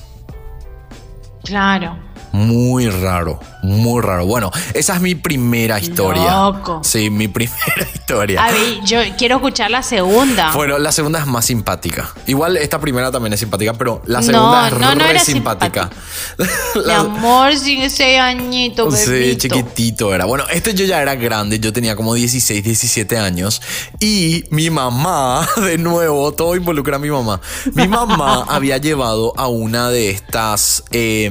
Claro. 1.44 1.98
Muy 2.32 2.90
raro, 2.90 3.40
muy 3.62 4.02
raro. 4.02 4.26
Bueno, 4.26 4.52
esa 4.74 4.96
es 4.96 5.02
mi 5.02 5.16
primera 5.16 5.80
historia. 5.80 6.32
Loco. 6.32 6.82
Sí, 6.84 7.10
mi 7.10 7.28
primera 7.40 7.88
historia. 7.94 8.44
A 8.46 8.52
ver, 8.52 8.82
yo 8.86 9.00
quiero 9.18 9.38
escuchar 9.38 9.72
la 9.72 9.84
segunda. 9.84 10.52
Bueno, 10.54 10.78
la 10.78 10.92
segunda 10.92 11.20
es 11.20 11.26
más 11.26 11.46
simpática. 11.46 12.10
Igual 12.28 12.58
esta 12.58 12.80
primera 12.80 13.12
también 13.12 13.34
es 13.34 13.40
simpática, 13.40 13.74
pero 13.74 14.02
la 14.06 14.22
segunda 14.22 14.68
es 14.68 14.74
no, 14.78 14.96
re 14.96 15.20
simpática. 15.20 15.90
Mi 16.86 16.92
amor, 16.92 17.56
sin 17.58 17.82
ese 17.82 18.20
añito, 18.20 18.90
Sí, 18.92 19.36
chiquitito 19.38 20.14
era. 20.14 20.26
Bueno, 20.26 20.46
este 20.52 20.74
yo 20.74 20.86
ya 20.86 21.02
era 21.02 21.16
grande, 21.16 21.60
yo 21.60 21.74
tenía 21.74 21.96
como 21.96 22.14
16, 22.14 22.64
17 22.64 23.18
años. 23.18 23.62
Y 24.00 24.46
mi 24.52 24.70
mamá, 24.70 25.48
de 25.58 25.78
nuevo, 25.78 26.32
todo 26.34 26.56
involucra 26.56 26.98
a 26.98 27.00
mi 27.00 27.10
mamá. 27.10 27.42
Mi 27.74 27.88
mamá 27.88 28.46
había 28.48 28.78
llevado 28.78 29.34
a 29.38 29.48
una 29.48 29.90
de 29.90 30.10
estas 30.12 30.84
eh, 30.92 31.30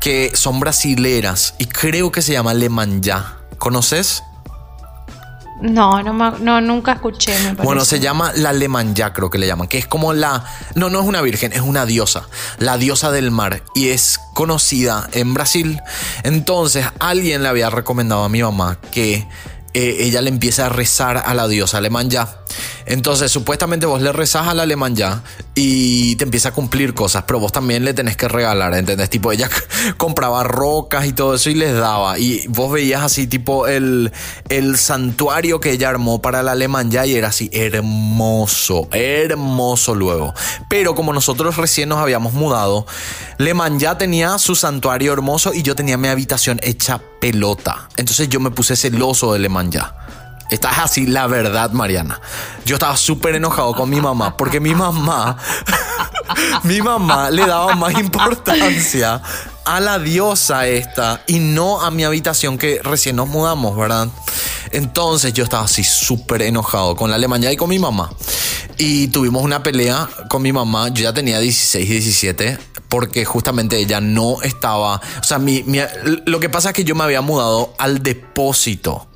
que 0.00 0.32
son 0.34 0.60
brasileras 0.60 1.54
y 1.58 1.66
creo 1.66 2.12
que 2.12 2.22
se 2.22 2.32
llama 2.32 2.54
Lemanja. 2.54 3.38
¿Conoces? 3.58 4.22
No, 5.60 6.02
no, 6.02 6.60
nunca 6.60 6.92
escuché. 6.92 7.34
bueno, 7.62 7.84
se 7.84 7.98
llama 7.98 8.32
la 8.34 8.52
Lemanja, 8.52 9.12
creo 9.14 9.30
que 9.30 9.38
le 9.38 9.46
llaman, 9.46 9.68
que 9.68 9.78
es 9.78 9.86
como 9.86 10.12
la. 10.12 10.44
No, 10.74 10.90
no 10.90 11.00
es 11.00 11.06
una 11.06 11.22
virgen, 11.22 11.52
es 11.52 11.62
una 11.62 11.86
diosa, 11.86 12.28
la 12.58 12.76
diosa 12.76 13.10
del 13.10 13.30
mar, 13.30 13.62
y 13.74 13.88
es 13.88 14.20
conocida 14.34 15.08
en 15.12 15.32
Brasil. 15.32 15.80
Entonces, 16.24 16.86
alguien 16.98 17.42
le 17.42 17.48
había 17.48 17.70
recomendado 17.70 18.22
a 18.24 18.28
mi 18.28 18.42
mamá 18.42 18.78
que 18.92 19.26
eh, 19.72 19.96
ella 20.00 20.20
le 20.20 20.28
empieza 20.28 20.66
a 20.66 20.68
rezar 20.68 21.22
a 21.24 21.34
la 21.34 21.48
diosa 21.48 21.80
Lemanja. 21.80 22.40
Entonces, 22.86 23.30
supuestamente 23.32 23.86
vos 23.86 24.00
le 24.00 24.12
rezás 24.12 24.48
al 24.48 24.60
alemán 24.60 24.94
ya 24.96 25.22
y 25.54 26.16
te 26.16 26.24
empieza 26.24 26.50
a 26.50 26.52
cumplir 26.52 26.94
cosas, 26.94 27.24
pero 27.26 27.40
vos 27.40 27.52
también 27.52 27.84
le 27.84 27.94
tenés 27.94 28.16
que 28.16 28.28
regalar, 28.28 28.74
¿entendés? 28.74 29.10
Tipo, 29.10 29.32
ella 29.32 29.48
compraba 29.96 30.44
rocas 30.44 31.06
y 31.06 31.12
todo 31.12 31.34
eso 31.34 31.50
y 31.50 31.54
les 31.54 31.74
daba. 31.74 32.18
Y 32.18 32.46
vos 32.48 32.72
veías 32.72 33.02
así, 33.02 33.26
tipo, 33.26 33.66
el, 33.66 34.12
el 34.48 34.76
santuario 34.78 35.60
que 35.60 35.72
ella 35.72 35.88
armó 35.88 36.22
para 36.22 36.40
el 36.40 36.48
alemán 36.48 36.90
ya 36.90 37.06
y 37.06 37.14
era 37.14 37.28
así, 37.28 37.50
hermoso, 37.52 38.88
hermoso 38.92 39.94
luego. 39.94 40.34
Pero 40.68 40.94
como 40.94 41.12
nosotros 41.12 41.56
recién 41.56 41.88
nos 41.88 41.98
habíamos 41.98 42.32
mudado, 42.32 42.86
Leman 43.38 43.78
ya 43.78 43.98
tenía 43.98 44.38
su 44.38 44.54
santuario 44.54 45.12
hermoso 45.12 45.52
y 45.52 45.62
yo 45.62 45.74
tenía 45.74 45.96
mi 45.96 46.08
habitación 46.08 46.58
hecha 46.62 47.00
pelota. 47.20 47.88
Entonces 47.96 48.28
yo 48.28 48.40
me 48.40 48.50
puse 48.50 48.76
celoso 48.76 49.32
de 49.32 49.38
Leman 49.38 49.70
ya. 49.70 50.05
Estás 50.50 50.78
así, 50.78 51.06
la 51.06 51.26
verdad, 51.26 51.72
Mariana. 51.72 52.20
Yo 52.64 52.76
estaba 52.76 52.96
súper 52.96 53.34
enojado 53.34 53.74
con 53.74 53.90
mi 53.90 54.00
mamá 54.00 54.36
porque 54.36 54.60
mi 54.60 54.74
mamá, 54.74 55.36
mi 56.62 56.80
mamá 56.80 57.30
le 57.30 57.44
daba 57.46 57.74
más 57.74 57.98
importancia 57.98 59.20
a 59.64 59.80
la 59.80 59.98
diosa 59.98 60.68
esta 60.68 61.22
y 61.26 61.40
no 61.40 61.80
a 61.80 61.90
mi 61.90 62.04
habitación 62.04 62.58
que 62.58 62.80
recién 62.82 63.16
nos 63.16 63.28
mudamos, 63.28 63.76
¿verdad? 63.76 64.08
Entonces 64.70 65.32
yo 65.32 65.42
estaba 65.42 65.64
así 65.64 65.82
súper 65.82 66.42
enojado 66.42 66.94
con 66.94 67.10
la 67.10 67.16
Alemania 67.16 67.50
y 67.50 67.56
con 67.56 67.68
mi 67.68 67.80
mamá. 67.80 68.10
Y 68.78 69.08
tuvimos 69.08 69.42
una 69.42 69.62
pelea 69.64 70.08
con 70.28 70.42
mi 70.42 70.52
mamá. 70.52 70.88
Yo 70.88 71.02
ya 71.02 71.12
tenía 71.12 71.40
16, 71.40 71.88
17, 71.88 72.58
porque 72.88 73.24
justamente 73.24 73.78
ella 73.78 74.00
no 74.00 74.42
estaba. 74.42 75.00
O 75.18 75.24
sea, 75.24 75.38
mi, 75.38 75.64
lo 76.26 76.38
que 76.38 76.48
pasa 76.48 76.68
es 76.68 76.74
que 76.74 76.84
yo 76.84 76.94
me 76.94 77.02
había 77.02 77.20
mudado 77.20 77.74
al 77.78 78.02
depósito 78.02 79.08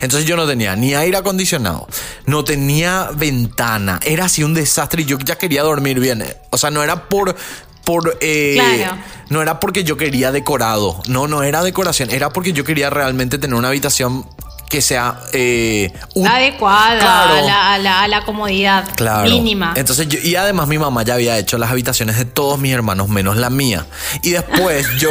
entonces 0.00 0.28
yo 0.28 0.36
no 0.36 0.46
tenía 0.46 0.76
ni 0.76 0.94
aire 0.94 1.16
acondicionado, 1.16 1.88
no 2.26 2.44
tenía 2.44 3.10
ventana, 3.14 4.00
era 4.04 4.26
así 4.26 4.42
un 4.42 4.54
desastre 4.54 5.02
y 5.02 5.04
yo 5.04 5.18
ya 5.18 5.36
quería 5.36 5.62
dormir 5.62 6.00
bien. 6.00 6.24
O 6.50 6.58
sea, 6.58 6.70
no 6.70 6.82
era 6.82 7.08
por... 7.08 7.36
por 7.84 8.18
eh, 8.20 8.88
No 9.28 9.42
era 9.42 9.60
porque 9.60 9.84
yo 9.84 9.96
quería 9.96 10.32
decorado, 10.32 11.02
no, 11.08 11.28
no 11.28 11.42
era 11.42 11.62
decoración, 11.62 12.10
era 12.10 12.30
porque 12.30 12.52
yo 12.52 12.64
quería 12.64 12.90
realmente 12.90 13.38
tener 13.38 13.56
una 13.56 13.68
habitación 13.68 14.26
que 14.68 14.82
sea 14.82 15.20
eh, 15.32 15.92
adecuada 16.28 17.74
a, 17.74 18.08
la, 18.08 18.24
comodidad 18.24 18.84
mínima. 19.24 19.74
Entonces 19.76 20.08
yo, 20.08 20.18
y 20.22 20.34
además 20.36 20.68
mi 20.68 20.78
mamá 20.78 21.02
ya 21.02 21.14
había 21.14 21.38
hecho 21.38 21.58
las 21.58 21.70
habitaciones 21.70 22.18
de 22.18 22.24
todos 22.24 22.58
mis 22.58 22.72
hermanos 22.72 23.08
menos 23.08 23.36
la 23.36 23.50
mía. 23.50 23.86
Y 24.22 24.30
después 24.30 24.86
yo 24.98 25.10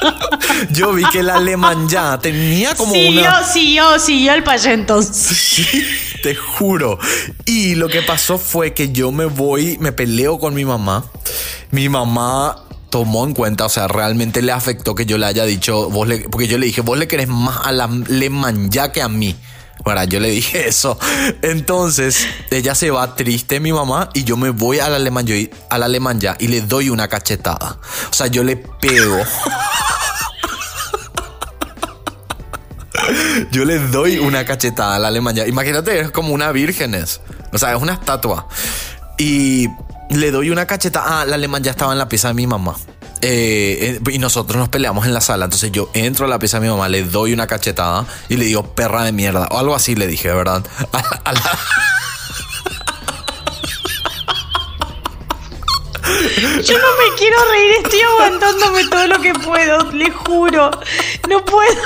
yo 0.70 0.92
vi 0.92 1.04
que 1.10 1.22
la 1.22 1.36
alemán 1.36 1.88
ya 1.88 2.18
tenía 2.18 2.74
como 2.74 2.92
sí, 2.92 3.08
una. 3.08 3.22
Yo, 3.22 3.46
sí, 3.52 3.74
yo, 3.74 3.98
sí, 3.98 4.24
yo 4.24 4.32
el 4.32 4.42
payo 4.42 4.70
entonces. 4.70 5.62
te 6.22 6.34
juro. 6.34 6.98
Y 7.44 7.74
lo 7.74 7.88
que 7.88 8.02
pasó 8.02 8.38
fue 8.38 8.74
que 8.74 8.92
yo 8.92 9.12
me 9.12 9.26
voy, 9.26 9.76
me 9.78 9.92
peleo 9.92 10.38
con 10.38 10.54
mi 10.54 10.64
mamá. 10.64 11.04
Mi 11.70 11.88
mamá 11.88 12.56
tomó 12.90 13.24
en 13.24 13.32
cuenta, 13.32 13.64
o 13.64 13.68
sea, 13.70 13.88
realmente 13.88 14.42
le 14.42 14.52
afectó 14.52 14.94
que 14.94 15.06
yo 15.06 15.16
le 15.16 15.24
haya 15.24 15.44
dicho, 15.44 15.88
vos 15.88 16.06
le, 16.06 16.28
porque 16.28 16.46
yo 16.46 16.58
le 16.58 16.66
dije, 16.66 16.82
vos 16.82 16.98
le 16.98 17.08
querés 17.08 17.26
más 17.26 17.60
a 17.64 17.72
la 17.72 17.84
alemán 17.84 18.70
ya 18.70 18.92
que 18.92 19.00
a 19.00 19.08
mí. 19.08 19.34
Bueno, 19.84 20.04
yo 20.04 20.20
le 20.20 20.30
dije 20.30 20.68
eso. 20.68 20.98
Entonces, 21.40 22.26
ella 22.50 22.74
se 22.74 22.90
va 22.90 23.16
triste, 23.16 23.60
mi 23.60 23.72
mamá, 23.72 24.10
y 24.14 24.24
yo 24.24 24.36
me 24.36 24.50
voy 24.50 24.78
al 24.78 24.94
alemán, 24.94 25.26
yo, 25.26 25.34
al 25.70 25.82
alemán 25.82 26.20
ya 26.20 26.36
y 26.38 26.48
le 26.48 26.60
doy 26.60 26.90
una 26.90 27.08
cachetada. 27.08 27.78
O 28.10 28.14
sea, 28.14 28.26
yo 28.26 28.44
le 28.44 28.56
pego. 28.56 29.18
Yo 33.50 33.64
le 33.64 33.78
doy 33.78 34.18
una 34.18 34.44
cachetada 34.44 34.96
a 34.96 34.98
la 34.98 35.08
alemania. 35.08 35.46
Imagínate, 35.46 36.00
es 36.00 36.10
como 36.10 36.32
una 36.32 36.52
vírgenes. 36.52 37.20
O 37.52 37.58
sea, 37.58 37.74
es 37.74 37.82
una 37.82 37.94
estatua. 37.94 38.48
Y 39.18 39.68
le 40.10 40.30
doy 40.30 40.50
una 40.50 40.66
cachetada. 40.66 41.20
Ah, 41.20 41.24
la 41.24 41.34
alemán 41.36 41.62
ya 41.62 41.70
estaba 41.70 41.92
en 41.92 41.98
la 41.98 42.08
pieza 42.08 42.28
de 42.28 42.34
mi 42.34 42.46
mamá. 42.46 42.76
Eh, 43.20 44.00
eh, 44.04 44.10
y 44.10 44.18
nosotros 44.18 44.58
nos 44.58 44.68
peleamos 44.68 45.06
en 45.06 45.14
la 45.14 45.20
sala. 45.20 45.44
Entonces 45.44 45.70
yo 45.72 45.90
entro 45.94 46.26
a 46.26 46.28
la 46.28 46.38
pieza 46.38 46.58
de 46.58 46.66
mi 46.66 46.72
mamá, 46.72 46.88
le 46.88 47.04
doy 47.04 47.32
una 47.32 47.46
cachetada 47.46 48.04
y 48.28 48.36
le 48.36 48.44
digo 48.44 48.74
perra 48.74 49.04
de 49.04 49.12
mierda. 49.12 49.48
O 49.50 49.58
algo 49.58 49.74
así 49.74 49.94
le 49.94 50.06
dije, 50.06 50.32
¿verdad? 50.32 50.64
Yo 56.64 56.78
no 56.78 56.86
me 56.98 57.16
quiero 57.16 57.36
reír, 57.50 57.72
estoy 57.82 58.00
aguantándome 58.00 58.84
todo 58.88 59.06
lo 59.06 59.20
que 59.20 59.32
puedo, 59.34 59.90
le 59.92 60.10
juro. 60.10 60.70
No 61.28 61.44
puedo. 61.44 61.82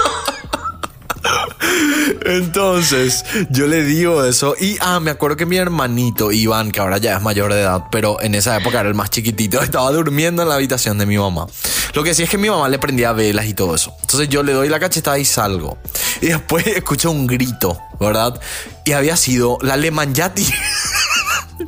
Entonces, 2.24 3.24
yo 3.50 3.66
le 3.66 3.84
digo 3.84 4.24
eso. 4.24 4.54
Y 4.60 4.76
ah, 4.80 5.00
me 5.00 5.10
acuerdo 5.10 5.36
que 5.36 5.46
mi 5.46 5.56
hermanito 5.56 6.32
Iván, 6.32 6.70
que 6.70 6.80
ahora 6.80 6.98
ya 6.98 7.16
es 7.16 7.22
mayor 7.22 7.52
de 7.52 7.60
edad, 7.60 7.84
pero 7.90 8.20
en 8.20 8.34
esa 8.34 8.56
época 8.56 8.80
era 8.80 8.88
el 8.88 8.94
más 8.94 9.10
chiquitito, 9.10 9.60
estaba 9.62 9.90
durmiendo 9.92 10.42
en 10.42 10.48
la 10.48 10.56
habitación 10.56 10.98
de 10.98 11.06
mi 11.06 11.18
mamá. 11.18 11.46
Lo 11.94 12.02
que 12.02 12.14
sí 12.14 12.22
es 12.22 12.30
que 12.30 12.38
mi 12.38 12.50
mamá 12.50 12.68
le 12.68 12.78
prendía 12.78 13.12
velas 13.12 13.46
y 13.46 13.54
todo 13.54 13.74
eso. 13.74 13.94
Entonces 14.02 14.28
yo 14.28 14.42
le 14.42 14.52
doy 14.52 14.68
la 14.68 14.78
cachetada 14.80 15.18
y 15.18 15.24
salgo. 15.24 15.78
Y 16.20 16.26
después 16.26 16.66
escucho 16.66 17.10
un 17.10 17.26
grito, 17.26 17.78
¿verdad? 18.00 18.40
Y 18.84 18.92
había 18.92 19.16
sido 19.16 19.58
la 19.62 19.76
Lemanyati. 19.76 20.46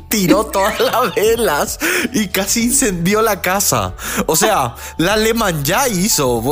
tiró 0.08 0.46
todas 0.46 0.78
las 0.80 1.14
velas 1.14 1.78
y 2.12 2.28
casi 2.28 2.64
incendió 2.64 3.22
la 3.22 3.40
casa. 3.40 3.94
O 4.26 4.36
sea, 4.36 4.74
la 4.96 5.14
alemán 5.14 5.64
ya 5.64 5.88
hizo. 5.88 6.42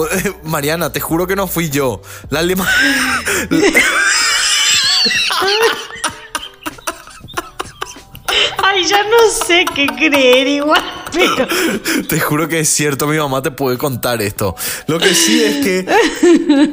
Mariana, 0.44 0.92
te 0.92 1.00
juro 1.00 1.26
que 1.26 1.36
no 1.36 1.46
fui 1.46 1.70
yo. 1.70 2.02
La 2.30 2.40
alemán. 2.40 2.68
Ay, 8.62 8.84
ya 8.86 9.02
no 9.04 9.30
sé 9.46 9.64
qué 9.74 9.86
creer 9.86 10.46
igual. 10.48 11.05
Te 12.08 12.20
juro 12.20 12.48
que 12.48 12.60
es 12.60 12.68
cierto, 12.68 13.06
mi 13.06 13.18
mamá 13.18 13.42
te 13.42 13.50
puede 13.50 13.78
contar 13.78 14.22
esto. 14.22 14.54
Lo 14.86 14.98
que 14.98 15.14
sí 15.14 15.42
es 15.42 15.64
que 15.64 15.86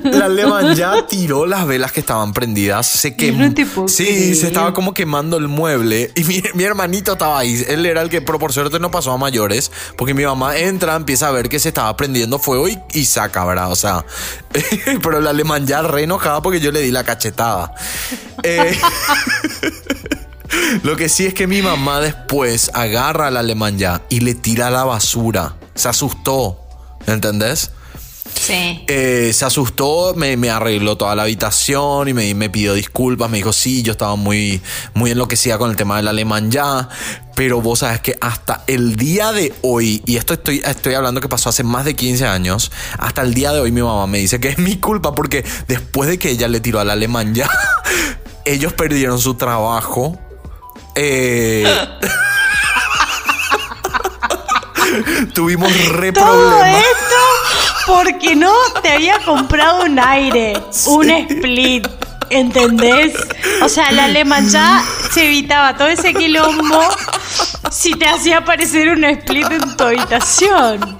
la 0.03 0.25
alemán 0.25 0.75
ya 0.75 1.05
tiró 1.07 1.45
las 1.45 1.65
velas 1.65 1.91
que 1.91 1.99
estaban 1.99 2.33
prendidas. 2.33 2.87
Se 2.87 3.15
quemó. 3.15 3.43
No 3.43 3.87
sí, 3.87 4.05
creer. 4.05 4.35
se 4.35 4.47
estaba 4.47 4.73
como 4.73 4.93
quemando 4.93 5.37
el 5.37 5.47
mueble. 5.47 6.11
Y 6.15 6.23
mi, 6.23 6.43
mi 6.53 6.63
hermanito 6.63 7.13
estaba 7.13 7.39
ahí. 7.39 7.63
Él 7.67 7.85
era 7.85 8.01
el 8.01 8.09
que, 8.09 8.21
pero 8.21 8.39
por 8.39 8.53
suerte 8.53 8.79
no 8.79 8.91
pasó 8.91 9.11
a 9.11 9.17
mayores. 9.17 9.71
Porque 9.97 10.13
mi 10.13 10.25
mamá 10.25 10.57
entra, 10.57 10.95
empieza 10.95 11.27
a 11.27 11.31
ver 11.31 11.49
que 11.49 11.59
se 11.59 11.69
estaba 11.69 11.95
prendiendo 11.95 12.39
fuego 12.39 12.67
y, 12.67 12.79
y 12.93 13.05
saca, 13.05 13.45
¿verdad? 13.45 13.71
O 13.71 13.75
sea, 13.75 14.05
pero 15.01 15.21
la 15.21 15.31
alemán 15.31 15.65
ya 15.67 15.81
re 15.81 16.03
enojada 16.03 16.41
porque 16.41 16.59
yo 16.59 16.71
le 16.71 16.81
di 16.81 16.91
la 16.91 17.03
cachetada. 17.03 17.73
Eh, 18.43 18.77
Lo 20.83 20.95
que 20.95 21.09
sí 21.09 21.25
es 21.25 21.33
que 21.33 21.47
mi 21.47 21.61
mamá 21.61 21.99
después 21.99 22.71
agarra 22.73 23.27
al 23.27 23.37
alemán 23.37 23.77
ya 23.77 24.01
y 24.09 24.21
le 24.21 24.35
tira 24.35 24.67
a 24.67 24.71
la 24.71 24.83
basura. 24.83 25.55
Se 25.75 25.89
asustó. 25.89 26.59
¿Entendés? 27.05 27.71
Sí. 28.39 28.83
Eh, 28.87 29.31
se 29.33 29.45
asustó, 29.45 30.13
me, 30.15 30.37
me 30.37 30.49
arregló 30.49 30.97
toda 30.97 31.15
la 31.15 31.23
habitación 31.23 32.07
y 32.07 32.13
me, 32.13 32.33
me 32.33 32.49
pidió 32.49 32.73
disculpas. 32.73 33.29
Me 33.29 33.37
dijo, 33.37 33.53
sí, 33.53 33.83
yo 33.83 33.91
estaba 33.91 34.15
muy, 34.15 34.61
muy 34.93 35.11
enloquecida 35.11 35.57
con 35.57 35.69
el 35.69 35.75
tema 35.75 35.97
del 35.97 36.07
alemán 36.07 36.51
ya. 36.51 36.89
Pero 37.35 37.61
vos 37.61 37.79
sabes 37.79 37.99
que 38.01 38.15
hasta 38.21 38.63
el 38.67 38.95
día 38.95 39.31
de 39.31 39.53
hoy, 39.61 40.03
y 40.05 40.17
esto 40.17 40.33
estoy, 40.33 40.61
estoy 40.65 40.93
hablando 40.93 41.19
que 41.19 41.29
pasó 41.29 41.49
hace 41.49 41.63
más 41.63 41.83
de 41.85 41.95
15 41.95 42.25
años, 42.25 42.71
hasta 42.97 43.21
el 43.21 43.33
día 43.33 43.51
de 43.51 43.59
hoy 43.59 43.71
mi 43.71 43.81
mamá 43.81 44.05
me 44.07 44.19
dice 44.19 44.39
que 44.39 44.49
es 44.49 44.59
mi 44.59 44.77
culpa 44.77 45.15
porque 45.15 45.43
después 45.67 46.09
de 46.09 46.19
que 46.19 46.29
ella 46.29 46.47
le 46.47 46.59
tiró 46.59 46.79
al 46.79 46.89
alemán 46.89 47.33
ya, 47.33 47.49
ellos 48.45 48.73
perdieron 48.73 49.19
su 49.19 49.35
trabajo. 49.35 50.19
Eh, 50.95 51.65
tuvimos 55.33 55.71
re 55.89 56.11
Todo 56.11 56.25
problemas. 56.25 56.83
esto 56.83 57.15
porque 57.87 58.35
no 58.35 58.53
te 58.81 58.93
había 58.93 59.19
comprado 59.19 59.83
un 59.83 59.99
aire, 59.99 60.59
un 60.87 61.09
split. 61.09 61.87
¿Entendés? 62.29 63.13
O 63.61 63.69
sea, 63.69 63.91
la 63.91 64.05
alemán 64.05 64.49
ya 64.49 64.83
se 65.11 65.25
evitaba 65.25 65.77
todo 65.77 65.87
ese 65.87 66.13
quilombo 66.15 66.81
si 67.69 67.93
te 67.93 68.07
hacía 68.07 68.39
aparecer 68.39 68.89
un 68.89 69.03
split 69.03 69.51
en 69.51 69.77
tu 69.77 69.83
habitación. 69.83 70.97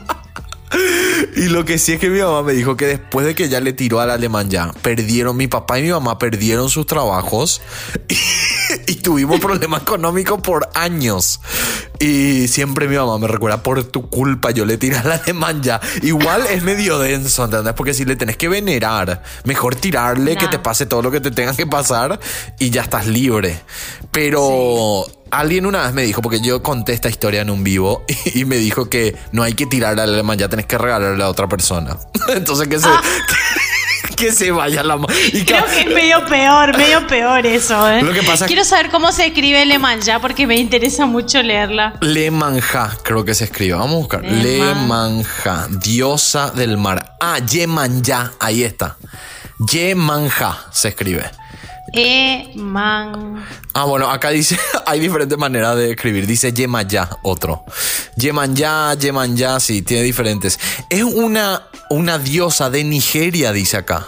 Y 1.35 1.49
lo 1.49 1.65
que 1.65 1.77
sí 1.77 1.93
es 1.93 1.99
que 1.99 2.09
mi 2.09 2.19
mamá 2.19 2.43
me 2.43 2.53
dijo 2.53 2.77
que 2.77 2.85
después 2.85 3.25
de 3.25 3.35
que 3.35 3.49
ya 3.49 3.59
le 3.59 3.73
tiró 3.73 3.99
al 3.99 4.11
alemán 4.11 4.49
ya, 4.49 4.71
perdieron, 4.81 5.35
mi 5.35 5.47
papá 5.47 5.79
y 5.79 5.83
mi 5.83 5.89
mamá 5.89 6.19
perdieron 6.19 6.69
sus 6.69 6.85
trabajos 6.85 7.61
y, 8.07 8.17
y 8.91 8.95
tuvimos 8.95 9.39
problemas 9.39 9.81
económicos 9.81 10.41
por 10.41 10.69
años. 10.73 11.39
Y 11.99 12.47
siempre 12.47 12.87
mi 12.87 12.97
mamá 12.97 13.17
me 13.17 13.27
recuerda, 13.27 13.63
por 13.63 13.83
tu 13.83 14.09
culpa 14.09 14.51
yo 14.51 14.65
le 14.65 14.77
tiré 14.77 14.97
al 14.97 15.11
alemán 15.11 15.61
ya. 15.63 15.79
Igual 16.01 16.45
es 16.49 16.63
medio 16.63 16.99
denso, 16.99 17.45
¿entendés? 17.45 17.73
Porque 17.73 17.93
si 17.93 18.05
le 18.05 18.15
tenés 18.15 18.37
que 18.37 18.49
venerar, 18.49 19.23
mejor 19.45 19.75
tirarle 19.75 20.35
que 20.35 20.47
te 20.47 20.59
pase 20.59 20.85
todo 20.85 21.01
lo 21.01 21.11
que 21.11 21.21
te 21.21 21.31
tenga 21.31 21.55
que 21.55 21.65
pasar 21.67 22.19
y 22.59 22.69
ya 22.69 22.81
estás 22.83 23.07
libre. 23.07 23.61
Pero... 24.11 25.05
Alguien 25.33 25.65
una 25.65 25.83
vez 25.83 25.93
me 25.93 26.03
dijo, 26.03 26.21
porque 26.21 26.39
yo 26.41 26.61
conté 26.63 26.93
esta 26.93 27.09
historia 27.09 27.41
en 27.41 27.49
un 27.49 27.63
vivo, 27.63 28.05
y 28.33 28.45
me 28.45 28.57
dijo 28.57 28.89
que 28.89 29.15
no 29.31 29.43
hay 29.43 29.53
que 29.53 29.65
tirar 29.65 29.99
al 29.99 30.09
alemán, 30.13 30.37
ya 30.37 30.47
tenés 30.49 30.65
que 30.65 30.77
regalarle 30.77 31.23
a 31.23 31.29
otra 31.29 31.47
persona. 31.47 31.97
Entonces 32.29 32.67
que 32.67 32.79
se, 32.79 32.87
que, 34.07 34.15
que 34.15 34.31
se 34.31 34.51
vaya 34.51 34.83
la 34.83 34.97
mano. 34.97 35.13
Y 35.31 35.43
Creo 35.43 35.65
que 35.65 35.81
es 35.81 35.87
medio 35.87 36.23
peor, 36.25 36.77
medio 36.77 37.05
peor 37.07 37.45
eso, 37.45 37.89
¿eh? 37.89 38.01
Lo 38.03 38.13
que 38.13 38.23
pasa 38.23 38.45
Quiero 38.45 38.63
saber 38.63 38.89
cómo 38.89 39.11
se 39.11 39.25
escribe 39.27 39.65
Lemán 39.65 40.01
ya 40.01 40.19
porque 40.19 40.45
me 40.47 40.55
interesa 40.57 41.05
mucho 41.05 41.41
leerla. 41.41 41.95
Le 42.01 42.29
Manja, 42.31 42.95
creo 43.03 43.25
que 43.25 43.33
se 43.33 43.45
escribe. 43.45 43.73
Vamos 43.73 43.95
a 43.95 43.97
buscar. 43.99 44.23
Le 44.23 44.43
Le 44.43 44.59
Man- 44.59 44.87
Manja, 44.87 45.67
diosa 45.69 46.51
del 46.51 46.77
mar. 46.77 47.15
Ah, 47.19 47.39
Yemanja, 47.39 48.33
ahí 48.39 48.63
está. 48.63 48.97
Yemanja 49.71 50.57
se 50.71 50.89
escribe. 50.89 51.23
E 51.93 52.51
man. 52.55 53.45
Ah, 53.73 53.85
bueno, 53.85 54.09
acá 54.09 54.31
dice, 54.31 54.57
hay 54.87 54.99
diferentes 54.99 55.37
maneras 55.37 55.75
de 55.75 55.91
escribir. 55.91 56.25
Dice 56.25 56.51
Yemaya, 56.51 57.09
otro. 57.21 57.63
Yemanya, 58.15 58.95
Yemanya, 58.95 59.59
sí, 59.59 59.83
tiene 59.83 60.03
diferentes. 60.03 60.59
Es 60.89 61.03
una, 61.03 61.67
una 61.89 62.17
diosa 62.17 62.71
de 62.71 62.83
Nigeria, 62.83 63.51
dice 63.51 63.77
acá. 63.77 64.07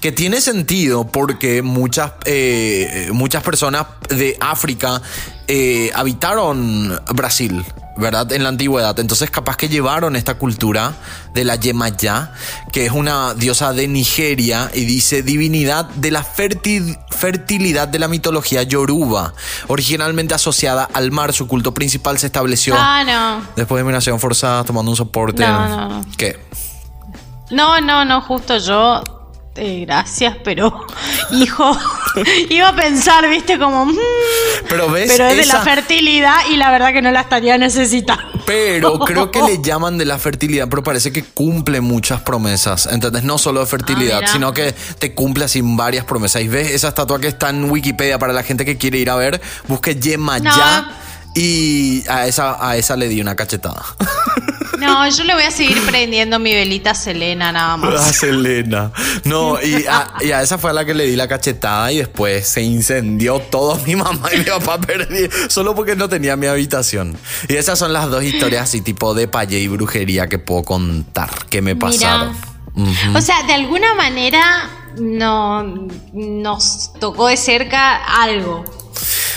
Que 0.00 0.12
tiene 0.12 0.40
sentido 0.40 1.08
porque 1.08 1.60
muchas, 1.60 2.12
eh, 2.24 3.08
muchas 3.12 3.42
personas 3.42 3.86
de 4.08 4.36
África 4.40 5.02
eh, 5.48 5.90
habitaron 5.94 6.98
Brasil, 7.14 7.64
¿verdad? 7.96 8.32
En 8.32 8.42
la 8.42 8.48
antigüedad. 8.48 8.98
Entonces 8.98 9.30
capaz 9.30 9.56
que 9.56 9.68
llevaron 9.68 10.16
esta 10.16 10.34
cultura 10.34 10.92
de 11.32 11.44
la 11.44 11.56
Yemaya, 11.56 12.32
que 12.72 12.86
es 12.86 12.92
una 12.92 13.34
diosa 13.34 13.72
de 13.72 13.86
Nigeria 13.88 14.70
y 14.74 14.84
dice 14.84 15.22
divinidad 15.22 15.84
de 15.86 16.10
la 16.10 16.24
ferti- 16.24 16.98
fertilidad 17.10 17.86
de 17.88 17.98
la 17.98 18.08
mitología 18.08 18.62
yoruba. 18.64 19.34
Originalmente 19.68 20.34
asociada 20.34 20.88
al 20.92 21.10
mar, 21.12 21.32
su 21.32 21.46
culto 21.46 21.72
principal 21.74 22.18
se 22.18 22.26
estableció 22.26 22.74
Ah, 22.78 23.04
no. 23.04 23.46
después 23.56 23.78
de 23.80 23.84
migración 23.84 24.18
forzada 24.20 24.64
tomando 24.64 24.90
un 24.90 24.96
soporte. 24.96 25.46
No, 25.46 25.68
no, 25.68 25.88
no. 25.88 26.04
¿Qué? 26.16 26.38
No, 27.50 27.80
no, 27.80 28.04
no, 28.04 28.20
justo 28.22 28.56
yo. 28.58 29.02
Eh, 29.56 29.84
gracias, 29.86 30.36
pero. 30.44 30.86
Hijo. 31.30 31.76
Iba 32.48 32.68
a 32.68 32.76
pensar, 32.76 33.28
viste, 33.28 33.58
como. 33.58 33.86
mm, 33.86 33.96
Pero 34.68 34.90
ves, 34.90 35.10
pero 35.10 35.28
es 35.28 35.36
de 35.36 35.46
la 35.46 35.60
fertilidad 35.62 36.36
y 36.50 36.56
la 36.56 36.70
verdad 36.70 36.92
que 36.92 37.02
no 37.02 37.10
la 37.10 37.20
estaría 37.22 37.56
necesitando. 37.58 38.22
Pero 38.46 38.98
creo 39.06 39.30
que 39.30 39.42
le 39.42 39.60
llaman 39.62 39.98
de 39.98 40.04
la 40.04 40.18
fertilidad, 40.18 40.68
pero 40.68 40.82
parece 40.82 41.12
que 41.12 41.24
cumple 41.24 41.80
muchas 41.80 42.20
promesas. 42.20 42.86
¿Entendés? 42.86 43.24
No 43.24 43.38
solo 43.38 43.60
de 43.60 43.66
fertilidad, 43.66 44.20
Ah, 44.24 44.28
sino 44.28 44.52
que 44.52 44.72
te 44.98 45.14
cumple 45.14 45.44
así 45.44 45.60
varias 45.62 46.04
promesas. 46.04 46.42
Y 46.42 46.48
ves 46.48 46.70
esa 46.70 46.88
estatua 46.88 47.18
que 47.20 47.28
está 47.28 47.50
en 47.50 47.70
Wikipedia 47.70 48.18
para 48.18 48.32
la 48.32 48.42
gente 48.42 48.64
que 48.64 48.76
quiere 48.76 48.98
ir 48.98 49.10
a 49.10 49.16
ver, 49.16 49.40
busque 49.68 49.96
Yema 49.96 50.38
No. 50.38 50.50
ya. 50.56 51.00
Y 51.36 52.04
a 52.08 52.28
esa, 52.28 52.56
a 52.64 52.76
esa 52.76 52.94
le 52.96 53.08
di 53.08 53.20
una 53.20 53.34
cachetada. 53.34 53.82
No, 54.78 55.08
yo 55.08 55.24
le 55.24 55.34
voy 55.34 55.44
a 55.44 55.50
seguir 55.50 55.80
prendiendo 55.86 56.38
mi 56.38 56.54
velita 56.54 56.94
Selena 56.94 57.52
nada 57.52 57.72
A 57.74 57.76
más. 57.76 58.16
Selena. 58.16 58.92
No, 59.24 59.60
y 59.62 59.84
a, 59.86 60.12
y 60.20 60.32
a 60.32 60.42
esa 60.42 60.58
fue 60.58 60.70
a 60.70 60.72
la 60.72 60.84
que 60.84 60.94
le 60.94 61.06
di 61.06 61.16
la 61.16 61.28
cachetada 61.28 61.92
y 61.92 61.98
después 61.98 62.46
se 62.46 62.62
incendió 62.62 63.38
todo 63.40 63.76
mi 63.86 63.96
mamá 63.96 64.28
y 64.34 64.38
mi 64.38 64.44
papá 64.44 64.80
perdí. 64.80 65.28
Solo 65.48 65.74
porque 65.74 65.96
no 65.96 66.08
tenía 66.08 66.36
mi 66.36 66.46
habitación. 66.46 67.16
Y 67.48 67.54
esas 67.54 67.78
son 67.78 67.92
las 67.92 68.10
dos 68.10 68.22
historias 68.24 68.64
así 68.64 68.80
tipo 68.80 69.14
de 69.14 69.28
paye 69.28 69.58
y 69.58 69.68
brujería 69.68 70.26
que 70.28 70.38
puedo 70.38 70.62
contar 70.62 71.30
que 71.48 71.62
me 71.62 71.76
pasaron. 71.76 72.36
O 73.14 73.20
sea, 73.20 73.42
de 73.44 73.52
alguna 73.52 73.94
manera 73.94 74.68
no 74.98 75.62
nos 76.12 76.92
tocó 76.98 77.28
de 77.28 77.36
cerca 77.36 77.96
algo. 78.22 78.64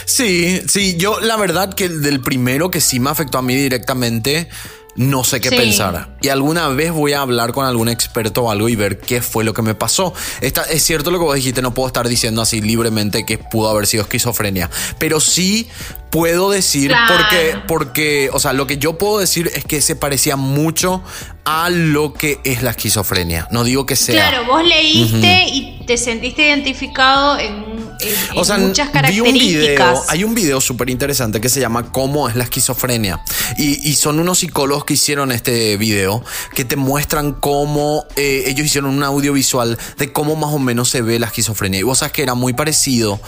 Sí, 0.06 0.62
sí, 0.68 0.96
yo 0.98 1.20
la 1.20 1.36
verdad 1.36 1.74
que 1.74 1.86
el 1.86 2.02
del 2.02 2.22
primero 2.22 2.72
que 2.72 2.82
sí 2.82 3.00
me 3.00 3.10
afectó 3.10 3.38
a 3.38 3.42
mí 3.42 3.56
directamente, 3.56 4.50
no 4.98 5.24
sé 5.24 5.40
qué 5.40 5.50
Sí. 5.50 5.56
pensar. 5.56 6.18
Y 6.22 6.30
alguna 6.30 6.68
vez 6.70 6.92
voy 6.92 7.14
a 7.14 7.22
hablar 7.22 7.54
con 7.54 7.66
algún 7.66 7.88
experto 7.88 8.44
o 8.44 8.52
algo 8.52 8.68
y 8.68 8.76
ver 8.76 9.00
qué 9.00 9.22
fue 9.22 9.44
lo 9.44 9.54
que 9.54 9.62
me 9.62 9.76
pasó. 9.76 10.14
Está, 10.42 10.64
es 10.64 10.84
cierto 10.84 11.12
lo 11.12 11.20
que 11.20 11.26
vos 11.26 11.36
dijiste, 11.36 11.62
no 11.62 11.74
puedo 11.74 11.88
estar 11.88 12.08
diciendo 12.08 12.42
así 12.42 12.60
libremente 12.62 13.26
que 13.26 13.38
pudo 13.38 13.70
haber 13.70 13.88
sido 13.88 14.04
esquizofrenia, 14.04 14.70
pero 15.00 15.20
sí 15.20 15.68
puedo 16.10 16.50
decir 16.50 16.90
Claro. 16.90 17.16
porque, 17.18 17.56
porque, 17.68 18.30
o 18.34 18.40
sea, 18.40 18.54
lo 18.54 18.66
que 18.68 18.78
yo 18.78 18.98
puedo 18.98 19.20
decir 19.20 19.52
es 19.54 19.66
que 19.66 19.82
se 19.82 19.96
parecía 19.96 20.36
mucho 20.36 21.04
a 21.46 21.70
lo 21.70 22.14
que 22.14 22.40
es 22.44 22.62
la 22.64 22.72
esquizofrenia. 22.72 23.48
No 23.52 23.64
digo 23.64 23.86
que 23.86 23.96
sea. 23.96 24.30
Claro, 24.30 24.46
vos 24.46 24.64
leíste 24.66 25.46
y 25.52 25.84
te 25.88 25.98
sentiste 25.98 26.46
identificado 26.48 27.40
en, 27.40 27.56
en- 28.02 28.38
O 28.38 28.44
sea, 28.44 28.58
en 28.58 28.68
muchas 28.68 28.90
vi 29.10 29.22
un 29.22 29.32
video, 29.34 29.76
características. 29.76 30.10
hay 30.10 30.24
un 30.26 30.36
video 30.36 30.60
súper 30.60 30.90
interesante 30.90 31.40
que 31.40 31.48
se 31.48 31.62
llama 31.62 31.92
¿Cómo 31.92 32.28
es 32.28 32.36
la 32.36 32.44
esquizofrenia? 32.44 33.22
Y, 33.58 33.90
y 33.90 33.96
son 33.96 34.20
unos 34.20 34.40
psicólogos 34.40 34.84
que 34.84 34.96
hicieron 34.96 35.32
este 35.32 35.78
video 35.78 36.22
que 36.54 36.66
te 36.66 36.76
muestran 36.76 37.32
cómo 37.34 38.06
eh, 38.18 38.44
ellos 38.48 38.66
hicieron 38.66 38.90
un 38.94 39.04
audiovisual 39.04 39.78
de 39.98 40.12
cómo 40.12 40.36
más 40.36 40.54
o 40.54 40.60
menos 40.60 40.90
se 40.90 41.02
ve 41.02 41.18
la 41.20 41.28
esquizofrenia. 41.28 41.80
Y 41.80 41.84
vos 41.84 42.00
sabes 42.00 42.12
que 42.12 42.24
era 42.24 42.34
muy 42.34 42.52
parecido 42.52 43.22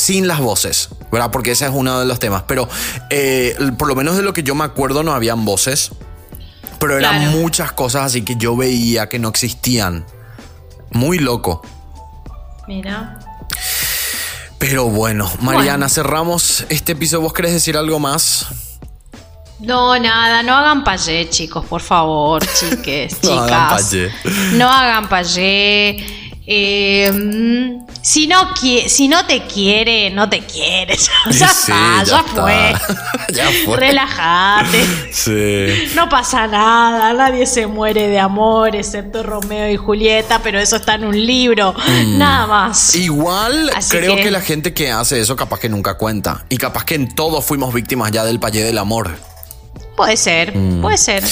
sin 0.00 0.26
las 0.26 0.40
voces, 0.40 0.88
¿verdad? 1.12 1.30
Porque 1.30 1.52
ese 1.52 1.66
es 1.66 1.72
uno 1.74 2.00
de 2.00 2.06
los 2.06 2.18
temas. 2.18 2.44
Pero 2.46 2.68
eh, 3.10 3.56
por 3.78 3.88
lo 3.88 3.94
menos 3.94 4.16
de 4.16 4.22
lo 4.22 4.32
que 4.32 4.42
yo 4.42 4.54
me 4.54 4.64
acuerdo 4.64 5.02
no 5.02 5.12
habían 5.12 5.44
voces. 5.44 5.90
Pero 6.78 6.96
eran 6.98 7.20
Claro. 7.22 7.36
muchas 7.38 7.72
cosas 7.72 8.04
así 8.06 8.22
que 8.22 8.36
yo 8.36 8.56
veía 8.56 9.08
que 9.08 9.18
no 9.18 9.28
existían. 9.28 10.06
Muy 10.92 11.18
loco. 11.18 11.62
Mira. 12.66 13.18
Pero 14.58 14.86
bueno, 14.86 15.30
Mariana, 15.40 15.72
Bueno. 15.76 15.88
cerramos 15.88 16.64
este 16.68 16.92
episodio. 16.92 17.22
¿Vos 17.22 17.32
querés 17.32 17.52
decir 17.52 17.76
algo 17.76 17.98
más? 17.98 18.46
No, 19.58 19.98
nada, 19.98 20.42
no 20.42 20.56
hagan 20.56 20.84
payé, 20.84 21.28
chicos, 21.28 21.66
por 21.66 21.82
favor, 21.82 22.42
chiques, 22.46 23.12
No 23.22 23.28
chicas. 23.30 23.50
hagan 23.52 23.68
payé. 23.68 24.12
No 24.54 24.68
hagan 24.70 25.08
payé. 25.08 26.19
Eh, 26.46 27.78
si, 28.02 28.26
no 28.26 28.54
si 28.86 29.08
no 29.08 29.26
te 29.26 29.42
quiere, 29.46 30.10
no 30.10 30.28
te 30.28 30.40
quiere. 30.40 30.96
Ya, 31.30 31.46
está, 31.46 32.02
ya, 32.04 32.22
fue. 32.22 32.74
ya 33.32 33.48
fue. 33.64 33.76
Relájate. 33.76 34.84
Sí. 35.12 35.92
No 35.94 36.08
pasa 36.08 36.46
nada, 36.46 37.12
nadie 37.12 37.46
se 37.46 37.66
muere 37.66 38.08
de 38.08 38.18
amor, 38.18 38.74
excepto 38.74 39.22
Romeo 39.22 39.70
y 39.70 39.76
Julieta, 39.76 40.40
pero 40.42 40.58
eso 40.58 40.76
está 40.76 40.94
en 40.94 41.04
un 41.04 41.26
libro. 41.26 41.74
Mm. 41.74 42.18
Nada 42.18 42.46
más. 42.46 42.94
Igual 42.94 43.70
creo 43.90 44.16
que... 44.16 44.30
la 44.30 44.40
gente 44.40 44.72
que 44.72 44.90
hace 44.90 45.20
eso 45.20 45.36
capaz 45.36 45.60
que 45.60 45.68
nunca 45.68 45.96
cuenta. 45.96 46.44
Y 46.48 46.56
capaz 46.56 46.84
que 46.84 46.94
en 46.94 47.14
todos 47.14 47.44
fuimos 47.44 47.72
víctimas 47.74 48.10
ya 48.10 48.24
del 48.24 48.40
payé 48.40 48.64
del 48.64 48.78
amor. 48.78 49.10
Puede 49.96 50.16
ser, 50.16 50.56
mm. 50.56 50.80
puede 50.80 50.96
ser. 50.96 51.22